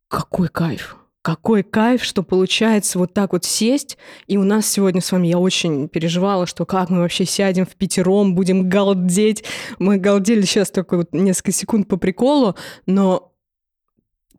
какой 0.07 0.47
кайф. 0.47 0.95
Какой 1.22 1.64
кайф, 1.64 2.01
что 2.01 2.24
получается 2.24 2.97
вот 2.97 3.14
так 3.14 3.34
вот 3.34 3.43
сесть. 3.43 3.97
И 4.28 4.38
у 4.38 4.43
нас 4.45 4.66
сегодня 4.66 5.01
с 5.01 5.12
вами, 5.12 5.28
я 5.28 5.38
очень 5.38 5.89
переживала, 5.89 6.47
что 6.47 6.66
как 6.66 6.89
мы 6.89 6.99
вообще 6.99 7.26
сядем 7.26 7.66
в 7.66 7.76
пятером, 7.76 8.36
будем 8.36 8.70
галдеть. 8.70 9.43
Мы 9.80 9.97
галдели 9.97 10.43
сейчас 10.43 10.72
только 10.72 10.95
вот 10.95 11.09
несколько 11.12 11.51
секунд 11.51 11.89
по 11.89 11.97
приколу, 11.97 12.55
но 12.86 13.31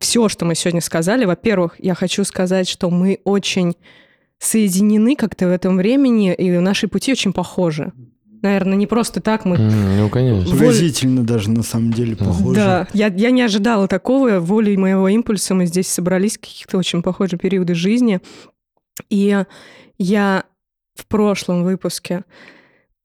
все, 0.03 0.27
что 0.27 0.43
мы 0.43 0.53
сегодня 0.53 0.81
сказали, 0.81 1.23
во-первых, 1.23 1.75
я 1.79 1.95
хочу 1.95 2.25
сказать, 2.25 2.67
что 2.67 2.89
мы 2.89 3.19
очень 3.23 3.75
соединены 4.37 5.15
как-то 5.15 5.47
в 5.47 5.51
этом 5.51 5.77
времени, 5.77 6.33
и 6.33 6.51
наши 6.59 6.89
пути 6.89 7.13
очень 7.13 7.31
похожи. 7.31 7.93
Наверное, 8.41 8.75
не 8.75 8.85
просто 8.85 9.21
так 9.21 9.45
мы... 9.45 9.57
Ну, 9.57 10.09
конечно. 10.09 10.57
Поразительно 10.57 11.23
даже 11.23 11.49
на 11.49 11.63
самом 11.63 11.93
деле 11.93 12.17
похоже. 12.17 12.55
Да, 12.55 12.87
я, 12.91 13.07
я 13.07 13.31
не 13.31 13.41
ожидала 13.41 13.87
такого. 13.87 14.41
Волей 14.41 14.75
моего 14.75 15.07
импульса 15.07 15.55
мы 15.55 15.65
здесь 15.65 15.87
собрались 15.87 16.37
в 16.37 16.41
каких-то 16.41 16.77
очень 16.77 17.01
похожие 17.01 17.39
периоды 17.39 17.73
жизни. 17.73 18.19
И 19.09 19.45
я 19.97 20.43
в 20.95 21.07
прошлом 21.07 21.63
выпуске 21.63 22.25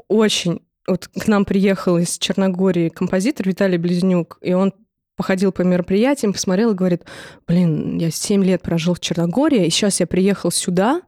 очень... 0.08 0.62
Вот 0.88 1.06
к 1.06 1.28
нам 1.28 1.44
приехал 1.44 1.98
из 1.98 2.18
Черногории 2.18 2.88
композитор 2.88 3.46
Виталий 3.46 3.78
Близнюк, 3.78 4.38
и 4.40 4.54
он 4.54 4.72
походил 5.18 5.50
по 5.52 5.62
мероприятиям, 5.62 6.32
посмотрел 6.32 6.70
и 6.70 6.74
говорит, 6.74 7.02
блин, 7.46 7.98
я 7.98 8.10
7 8.10 8.42
лет 8.44 8.62
прожил 8.62 8.94
в 8.94 9.00
Черногории, 9.00 9.66
и 9.66 9.70
сейчас 9.70 10.00
я 10.00 10.06
приехал 10.06 10.52
сюда, 10.52 11.02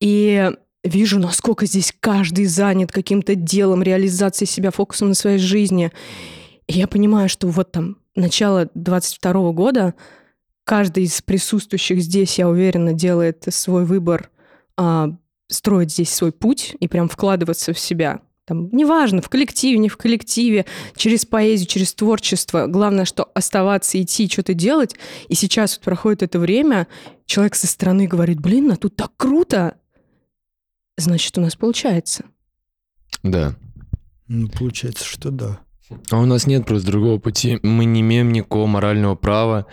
и 0.00 0.50
вижу, 0.84 1.18
насколько 1.20 1.64
здесь 1.64 1.94
каждый 2.00 2.46
занят 2.46 2.90
каким-то 2.90 3.36
делом, 3.36 3.82
реализацией 3.82 4.48
себя, 4.48 4.70
фокусом 4.72 5.08
на 5.08 5.14
своей 5.14 5.38
жизни. 5.38 5.92
И 6.66 6.74
я 6.74 6.88
понимаю, 6.88 7.28
что 7.28 7.46
вот 7.46 7.70
там 7.70 7.98
начало 8.16 8.68
22 8.74 9.52
года 9.52 9.94
каждый 10.64 11.04
из 11.04 11.22
присутствующих 11.22 12.00
здесь, 12.00 12.38
я 12.38 12.48
уверена, 12.48 12.92
делает 12.92 13.44
свой 13.50 13.84
выбор 13.84 14.30
а, 14.76 15.10
строить 15.48 15.92
здесь 15.92 16.12
свой 16.12 16.32
путь 16.32 16.76
и 16.80 16.88
прям 16.88 17.08
вкладываться 17.08 17.72
в 17.72 17.78
себя. 17.78 18.20
Там, 18.46 18.68
неважно, 18.70 19.20
в 19.20 19.28
коллективе, 19.28 19.76
не 19.78 19.88
в 19.88 19.96
коллективе, 19.96 20.66
через 20.94 21.26
поэзию, 21.26 21.66
через 21.66 21.92
творчество. 21.94 22.68
Главное, 22.68 23.04
что 23.04 23.28
оставаться, 23.34 24.00
идти, 24.00 24.28
что-то 24.28 24.54
делать. 24.54 24.94
И 25.28 25.34
сейчас 25.34 25.76
вот 25.76 25.84
проходит 25.84 26.22
это 26.22 26.38
время, 26.38 26.86
человек 27.26 27.56
со 27.56 27.66
стороны 27.66 28.06
говорит, 28.06 28.40
блин, 28.40 28.70
а 28.70 28.76
тут 28.76 28.94
так 28.94 29.10
круто. 29.16 29.78
Значит, 30.96 31.36
у 31.36 31.40
нас 31.40 31.56
получается. 31.56 32.24
Да. 33.24 33.56
Ну, 34.28 34.48
получается, 34.48 35.04
что 35.04 35.32
да. 35.32 35.58
А 36.10 36.18
у 36.18 36.24
нас 36.24 36.46
нет 36.46 36.66
просто 36.66 36.86
другого 36.86 37.18
пути. 37.18 37.58
Мы 37.64 37.84
не 37.84 38.00
имеем 38.00 38.32
никакого 38.32 38.66
морального 38.66 39.16
права 39.16 39.66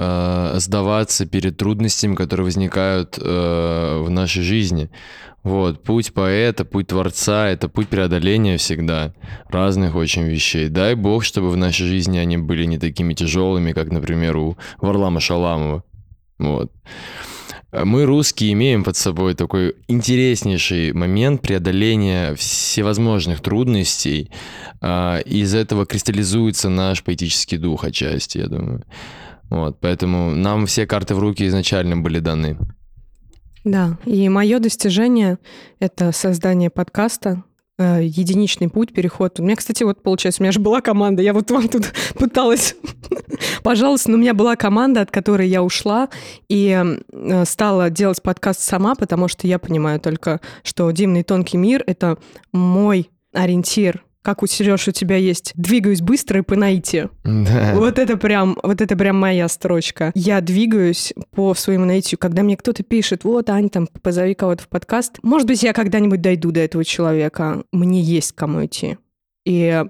э, 0.00 0.58
сдаваться 0.58 1.26
перед 1.26 1.56
трудностями, 1.56 2.14
которые 2.14 2.44
возникают 2.44 3.18
э, 3.20 4.02
в 4.02 4.08
нашей 4.08 4.42
жизни. 4.42 4.90
Вот, 5.42 5.82
путь 5.82 6.12
поэта, 6.12 6.64
путь 6.64 6.88
творца— 6.88 7.48
это 7.50 7.68
путь 7.68 7.88
преодоления 7.88 8.56
всегда 8.56 9.14
разных 9.48 9.94
очень 9.94 10.24
вещей. 10.24 10.68
Дай 10.68 10.94
бог, 10.94 11.24
чтобы 11.24 11.50
в 11.50 11.56
нашей 11.56 11.86
жизни 11.86 12.18
они 12.18 12.36
были 12.36 12.64
не 12.64 12.78
такими 12.78 13.14
тяжелыми, 13.14 13.72
как, 13.72 13.90
например, 13.90 14.36
у 14.36 14.56
Варлама 14.80 15.20
Шаламова. 15.20 15.82
Вот. 16.38 16.72
Мы, 17.72 18.04
русские, 18.04 18.52
имеем 18.52 18.82
под 18.82 18.96
собой 18.96 19.34
такой 19.34 19.76
интереснейший 19.86 20.92
момент 20.92 21.40
преодоления 21.40 22.34
всевозможных 22.34 23.40
трудностей. 23.40 24.30
А, 24.80 25.18
Из 25.18 25.54
этого 25.54 25.86
кристаллизуется 25.86 26.68
наш 26.68 27.02
поэтический 27.04 27.58
дух 27.58 27.84
отчасти, 27.84 28.38
я 28.38 28.46
думаю. 28.46 28.82
Вот, 29.50 29.80
поэтому 29.80 30.30
нам 30.30 30.66
все 30.66 30.86
карты 30.86 31.14
в 31.14 31.18
руки 31.18 31.46
изначально 31.46 31.96
были 31.96 32.20
даны. 32.20 32.56
Да, 33.64 33.98
и 34.06 34.28
мое 34.28 34.58
достижение— 34.58 35.38
это 35.80 36.12
создание 36.12 36.70
подкаста, 36.70 37.42
э, 37.78 38.00
единичный 38.04 38.70
путь, 38.70 38.94
переход. 38.94 39.38
У 39.38 39.42
меня, 39.42 39.56
кстати, 39.56 39.82
вот 39.82 40.02
получается, 40.02 40.40
у 40.40 40.44
меня 40.44 40.52
же 40.52 40.60
была 40.60 40.80
команда, 40.80 41.20
я 41.20 41.34
вот 41.34 41.50
вам 41.50 41.68
тут 41.68 41.92
пыталась, 42.18 42.76
пожалуйста, 43.62 44.12
но 44.12 44.16
у 44.16 44.20
меня 44.20 44.34
была 44.34 44.56
команда, 44.56 45.02
от 45.02 45.10
которой 45.10 45.48
я 45.48 45.62
ушла 45.62 46.08
и 46.48 46.82
э, 47.12 47.44
стала 47.44 47.90
делать 47.90 48.22
подкаст 48.22 48.60
сама, 48.60 48.94
потому 48.94 49.28
что 49.28 49.46
я 49.46 49.58
понимаю 49.58 50.00
только, 50.00 50.40
что 50.62 50.90
«Дивный 50.90 51.24
тонкий 51.24 51.58
мир»— 51.58 51.82
это 51.86 52.18
мой 52.52 53.10
ориентир, 53.34 54.04
как 54.22 54.42
у 54.42 54.46
Сереж 54.46 54.88
у 54.88 54.92
тебя 54.92 55.16
есть 55.16 55.52
«двигаюсь 55.54 56.00
быстро 56.00 56.40
и 56.40 56.42
по 56.42 56.56
наитию». 56.56 57.10
Да. 57.24 57.74
Вот 57.74 57.98
это 57.98 58.16
прям, 58.16 58.56
вот 58.62 58.80
это 58.80 58.96
прям 58.96 59.18
моя 59.18 59.48
строчка. 59.48 60.12
Я 60.14 60.40
двигаюсь 60.40 61.12
по 61.30 61.54
своему 61.54 61.84
наитию. 61.84 62.18
Когда 62.18 62.42
мне 62.42 62.56
кто-то 62.56 62.82
пишет, 62.82 63.24
вот, 63.24 63.48
Ань, 63.50 63.70
там, 63.70 63.88
позови 64.02 64.34
кого-то 64.34 64.62
в 64.62 64.68
подкаст. 64.68 65.18
Может 65.22 65.46
быть, 65.46 65.62
я 65.62 65.72
когда-нибудь 65.72 66.20
дойду 66.20 66.50
до 66.50 66.60
этого 66.60 66.84
человека. 66.84 67.64
Мне 67.72 68.00
есть 68.00 68.32
к 68.32 68.34
кому 68.36 68.64
идти. 68.64 68.98
И 69.46 69.84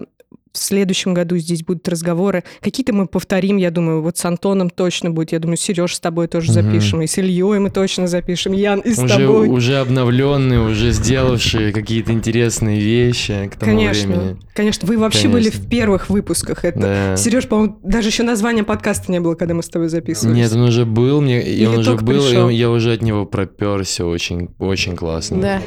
в 0.53 0.57
следующем 0.57 1.13
году 1.13 1.37
здесь 1.37 1.63
будут 1.63 1.87
разговоры. 1.87 2.43
Какие-то 2.61 2.93
мы 2.93 3.07
повторим, 3.07 3.57
я 3.57 3.71
думаю, 3.71 4.01
вот 4.01 4.17
с 4.17 4.25
Антоном 4.25 4.69
точно 4.69 5.09
будет. 5.09 5.31
Я 5.31 5.39
думаю, 5.39 5.57
Сереж 5.57 5.95
с 5.95 5.99
тобой 5.99 6.27
тоже 6.27 6.51
запишем. 6.51 7.01
И 7.01 7.07
с 7.07 7.17
Ильей 7.17 7.59
мы 7.59 7.69
точно 7.69 8.07
запишем. 8.07 8.51
Ян, 8.53 8.79
и 8.81 8.93
с 8.93 8.99
Уже, 8.99 9.15
тобой. 9.17 9.47
уже 9.47 9.77
обновленные, 9.77 10.59
уже 10.59 10.91
сделавшие 10.91 11.71
какие-то 11.71 12.11
интересные 12.11 12.79
вещи 12.79 13.49
к 13.53 13.55
тому 13.57 13.71
Конечно. 13.77 14.07
времени. 14.11 14.37
Конечно, 14.53 14.87
вы 14.87 14.97
вообще 14.97 15.27
были 15.29 15.45
Конечно. 15.49 15.61
в 15.65 15.69
первых 15.69 16.09
выпусках. 16.09 16.65
Это 16.65 16.79
Да. 16.79 17.17
Сереж, 17.17 17.47
по-моему, 17.47 17.79
даже 17.83 18.09
еще 18.09 18.23
названия 18.23 18.63
подкаста 18.63 19.11
не 19.11 19.19
было, 19.21 19.35
когда 19.35 19.53
мы 19.53 19.63
с 19.63 19.69
тобой 19.69 19.87
записывались. 19.87 20.35
Нет, 20.37 20.51
он 20.53 20.61
уже 20.63 20.85
был, 20.85 21.21
мне, 21.21 21.41
и 21.41 21.65
он 21.65 21.77
уже 21.77 21.95
был, 21.95 22.27
и 22.27 22.35
он- 22.35 22.49
я 22.49 22.69
уже 22.69 22.91
от 22.93 23.01
него 23.01 23.25
проперся 23.25 24.05
очень, 24.05 24.49
очень 24.59 24.95
классно. 24.95 25.41
Да. 25.41 25.61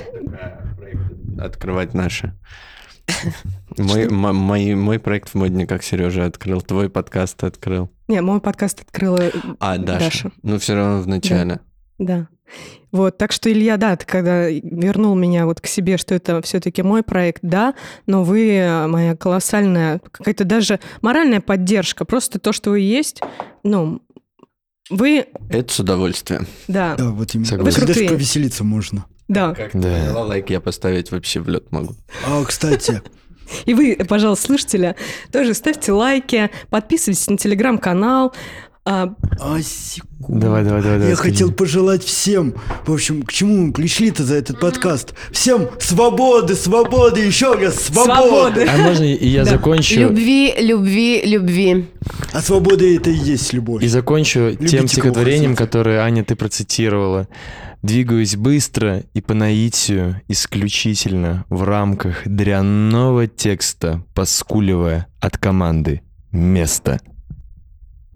Открывать 1.38 1.94
наши. 1.94 2.32
Мой, 3.76 4.08
мой, 4.08 4.74
мой 4.74 4.98
проект 4.98 5.30
в 5.30 5.34
модниках 5.34 5.82
Сережа 5.82 6.26
открыл, 6.26 6.60
твой 6.62 6.88
подкаст 6.88 7.42
открыл. 7.44 7.90
Не, 8.08 8.20
мой 8.20 8.40
подкаст 8.40 8.80
открыла 8.82 9.30
А, 9.58 9.78
Даша. 9.78 10.04
Даша. 10.04 10.32
Ну, 10.42 10.58
все 10.58 10.74
равно 10.74 11.00
в 11.02 11.08
начале. 11.08 11.60
Да. 11.98 12.28
Вот, 12.92 13.18
так 13.18 13.32
что, 13.32 13.50
Илья, 13.50 13.76
да, 13.76 13.96
ты 13.96 14.06
когда 14.06 14.48
вернул 14.48 15.16
меня 15.16 15.46
вот 15.46 15.60
к 15.60 15.66
себе, 15.66 15.96
что 15.96 16.14
это 16.14 16.40
все-таки 16.42 16.82
мой 16.82 17.02
проект, 17.02 17.40
да, 17.42 17.74
но 18.06 18.22
вы 18.22 18.48
э, 18.50 18.86
моя 18.86 19.16
колоссальная, 19.16 19.98
какая-то 19.98 20.44
даже 20.44 20.78
моральная 21.02 21.40
поддержка, 21.40 22.04
просто 22.04 22.38
то, 22.38 22.52
что 22.52 22.70
вы 22.70 22.80
есть, 22.80 23.20
ну, 23.64 24.00
вы, 24.90 25.26
Это 25.50 25.72
с 25.72 25.80
удовольствием. 25.80 26.46
да, 26.68 26.94
Да, 26.94 27.10
вот 27.10 27.34
именно. 27.34 27.46
Согласен. 27.48 27.80
Даже 27.80 27.86
Крутые. 27.94 28.10
повеселиться 28.10 28.62
можно. 28.62 29.06
Да. 29.28 29.54
Как 29.54 29.70
Да. 29.74 30.24
лайк 30.24 30.50
я 30.50 30.60
поставить 30.60 31.10
вообще 31.10 31.40
в 31.40 31.48
лед 31.48 31.70
могу. 31.72 31.94
А, 32.26 32.44
кстати, 32.44 33.02
И 33.66 33.74
вы, 33.74 33.96
пожалуйста, 34.08 34.46
слушатели, 34.46 34.96
тоже 35.30 35.54
ставьте 35.54 35.92
лайки, 35.92 36.50
подписывайтесь 36.70 37.28
на 37.28 37.36
телеграм-канал, 37.36 38.34
а, 38.86 39.14
а 39.40 39.62
секунду. 39.62 40.40
Давай, 40.40 40.62
давай, 40.64 40.82
давай. 40.82 40.98
давай, 40.98 41.10
Я 41.10 41.16
скажи. 41.16 41.32
хотел 41.32 41.52
пожелать 41.52 42.04
всем, 42.04 42.54
в 42.86 42.92
общем, 42.92 43.22
к 43.22 43.32
чему 43.32 43.66
мы 43.66 43.72
пришли-то 43.72 44.24
за 44.24 44.34
этот 44.34 44.60
подкаст? 44.60 45.14
Всем 45.32 45.68
свободы, 45.80 46.54
свободы, 46.54 47.20
еще 47.20 47.54
раз, 47.54 47.76
свободы! 47.86 48.66
Свободы. 48.66 48.66
А 48.68 48.76
можно 48.78 49.04
и 49.04 49.26
я 49.28 49.44
Да. 49.44 49.52
закончу? 49.52 50.00
Любви, 50.00 50.54
любви, 50.58 51.22
любви. 51.24 51.86
А 52.32 52.40
свобода 52.40 52.84
это 52.86 53.10
и 53.10 53.14
есть 53.14 53.52
любовь. 53.52 53.82
И 53.82 53.88
закончу 53.88 54.50
Любите, 54.50 54.78
тем 54.78 54.88
стихотворением, 54.88 55.56
которое, 55.56 56.00
Аня, 56.00 56.24
ты 56.24 56.36
процитировала. 56.36 57.28
Двигаюсь 57.82 58.36
быстро 58.36 59.02
и 59.12 59.20
по 59.20 59.34
наитию 59.34 60.22
исключительно 60.28 61.44
в 61.50 61.64
рамках 61.64 62.22
дрянного 62.26 63.26
текста, 63.26 64.02
поскуливая 64.14 65.06
от 65.20 65.36
команды 65.38 66.00
«Место». 66.32 67.00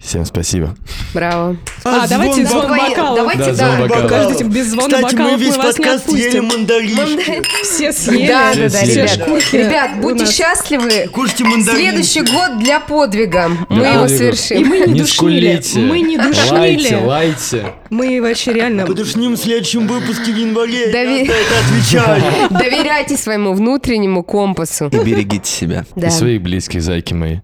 Всем 0.01 0.25
спасибо. 0.25 0.77
Браво. 1.13 1.57
А, 1.85 2.07
давайте 2.07 2.47
звон 2.47 2.67
Твои- 2.67 2.91
бокалов. 2.91 3.17
Давайте, 3.17 3.45
Да, 3.45 3.53
да. 3.53 3.55
звон 3.77 3.89
бокалов. 3.89 4.03
Подождите, 4.11 4.45
без 4.45 4.67
звона 4.71 4.89
Кстати, 4.95 5.03
мы 5.03 5.11
бокалов 5.23 5.41
весь 5.41 5.57
мы 5.57 5.63
вас 5.65 5.79
не 5.79 5.85
подкаст 5.85 6.09
ели 6.13 6.41
мандаринчики. 6.41 7.43
Все 7.65 7.93
съели. 7.93 8.29
Да, 8.29 8.55
да, 8.55 8.63
да, 8.63 8.69
Все 8.69 8.95
ребят. 8.95 9.11
шкурки 9.11 9.57
Ребят, 9.57 9.91
будьте 10.01 10.25
нас. 10.25 10.35
счастливы. 10.35 11.09
Кушайте 11.13 11.45
мандаринчики. 11.45 11.75
Следующий 11.91 12.21
год 12.33 12.59
для 12.61 12.81
подвига. 12.81 13.49
Мы 13.69 13.85
его 13.85 14.01
подвига. 14.03 14.05
И 14.15 14.19
совершим. 14.19 14.69
мы 14.69 14.79
не, 14.79 14.93
Не 14.93 15.01
душнили. 15.01 15.61
скулите. 15.61 15.79
Мы 15.81 16.01
не 16.01 16.17
Лайте, 16.17 16.29
душнили. 16.29 17.05
лайте. 17.05 17.73
Мы 17.91 18.21
вообще 18.23 18.53
реально... 18.53 18.87
Подушним 18.87 19.33
в 19.33 19.37
следующем 19.37 19.89
выпуске 19.89 20.33
в 20.33 20.37
январе. 20.37 20.85
Это 20.93 21.59
отвечаю. 21.67 22.23
Доверяйте 22.51 23.17
своему 23.17 23.53
внутреннему 23.53 24.23
компасу. 24.23 24.89
И 24.93 24.97
берегите 24.99 25.51
себя. 25.51 25.85
Да. 25.97 26.07
И 26.07 26.11
своих 26.11 26.41
близких, 26.41 26.83
зайки 26.83 27.15
мои. 27.15 27.39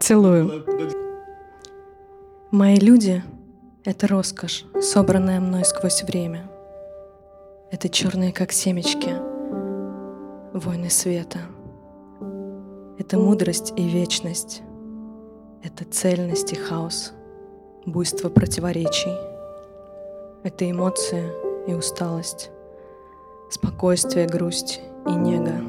Целую. 0.00 0.64
Мои 2.50 2.76
люди— 2.76 3.22
это 3.84 4.08
роскошь, 4.08 4.64
собранная 4.80 5.38
мной 5.38 5.66
сквозь 5.66 6.02
время. 6.02 6.50
Это 7.70 7.90
черные, 7.90 8.32
как 8.32 8.52
семечки, 8.52 9.14
войны 10.54 10.88
света. 10.88 11.40
Это 12.98 13.18
мудрость 13.18 13.74
и 13.76 13.86
вечность. 13.86 14.62
Это 15.62 15.84
цельность 15.84 16.54
и 16.54 16.56
хаос, 16.56 17.12
буйство 17.84 18.30
противоречий. 18.30 19.14
Это 20.42 20.70
эмоции 20.70 21.30
и 21.66 21.74
усталость, 21.74 22.50
спокойствие, 23.50 24.26
грусть 24.26 24.80
и 25.06 25.12
нега. 25.12 25.60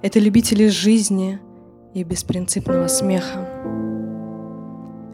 Это 0.00 0.20
любители 0.20 0.68
жизни 0.68 1.40
и 1.92 2.04
беспринципного 2.04 2.86
смеха, 2.86 3.57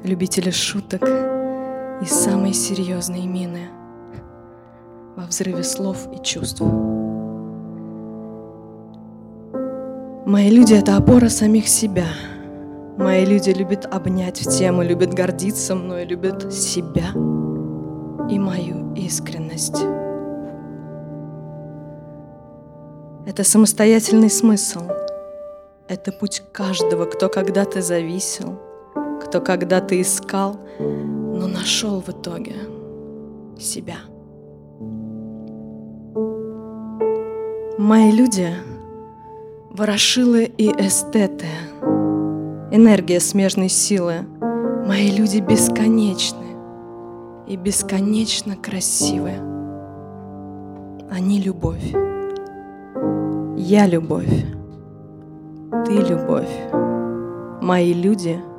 любители 0.04 0.50
шуток 0.50 1.02
и 2.02 2.04
самой 2.04 2.52
серьезной 2.52 3.26
мины 3.26 3.70
во 5.16 5.24
взрыве 5.24 5.64
слов 5.64 6.06
и 6.12 6.22
чувств. 6.22 6.60
Мои 10.26 10.50
люди— 10.50 10.74
это 10.74 10.96
опора 10.98 11.30
самих 11.30 11.68
себя. 11.68 12.06
Мои 12.98 13.24
люди 13.24 13.50
любят 13.50 13.86
обнять 13.86 14.44
в 14.44 14.50
тему, 14.50 14.82
любят 14.82 15.14
гордиться 15.14 15.74
мной, 15.74 16.04
любят 16.04 16.52
себя 16.52 17.10
и 18.30 18.38
мою 18.38 18.92
искренность. 18.94 19.82
Это 23.26 23.42
самостоятельный 23.42 24.30
смысл. 24.30 24.82
Это 25.88 26.12
путь 26.12 26.42
каждого, 26.52 27.06
кто 27.06 27.28
когда-то 27.30 27.80
зависел, 27.80 28.58
кто 29.24 29.40
когда-то 29.40 30.00
искал, 30.00 30.56
но 30.78 31.46
нашел 31.48 32.00
в 32.00 32.08
итоге 32.10 32.54
себя. 33.58 33.96
Мои 37.78 38.12
люди— 38.12 38.48
ворошилы 39.70 40.44
и 40.44 40.68
эстеты, 40.70 41.46
энергия 42.70 43.20
смежной 43.20 43.68
силы. 43.68 44.26
Мои 44.86 45.10
люди 45.10 45.38
бесконечны 45.38 46.44
и 47.46 47.56
бесконечно 47.56 48.56
красивы. 48.56 49.32
Они 51.10 51.40
любовь. 51.40 51.94
Я 53.56 53.86
любовь. 53.86 54.44
Ты 55.86 55.92
любовь. 55.92 56.50
Мои 57.60 57.92
люди— 57.92 58.40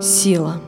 сила. 0.00 0.60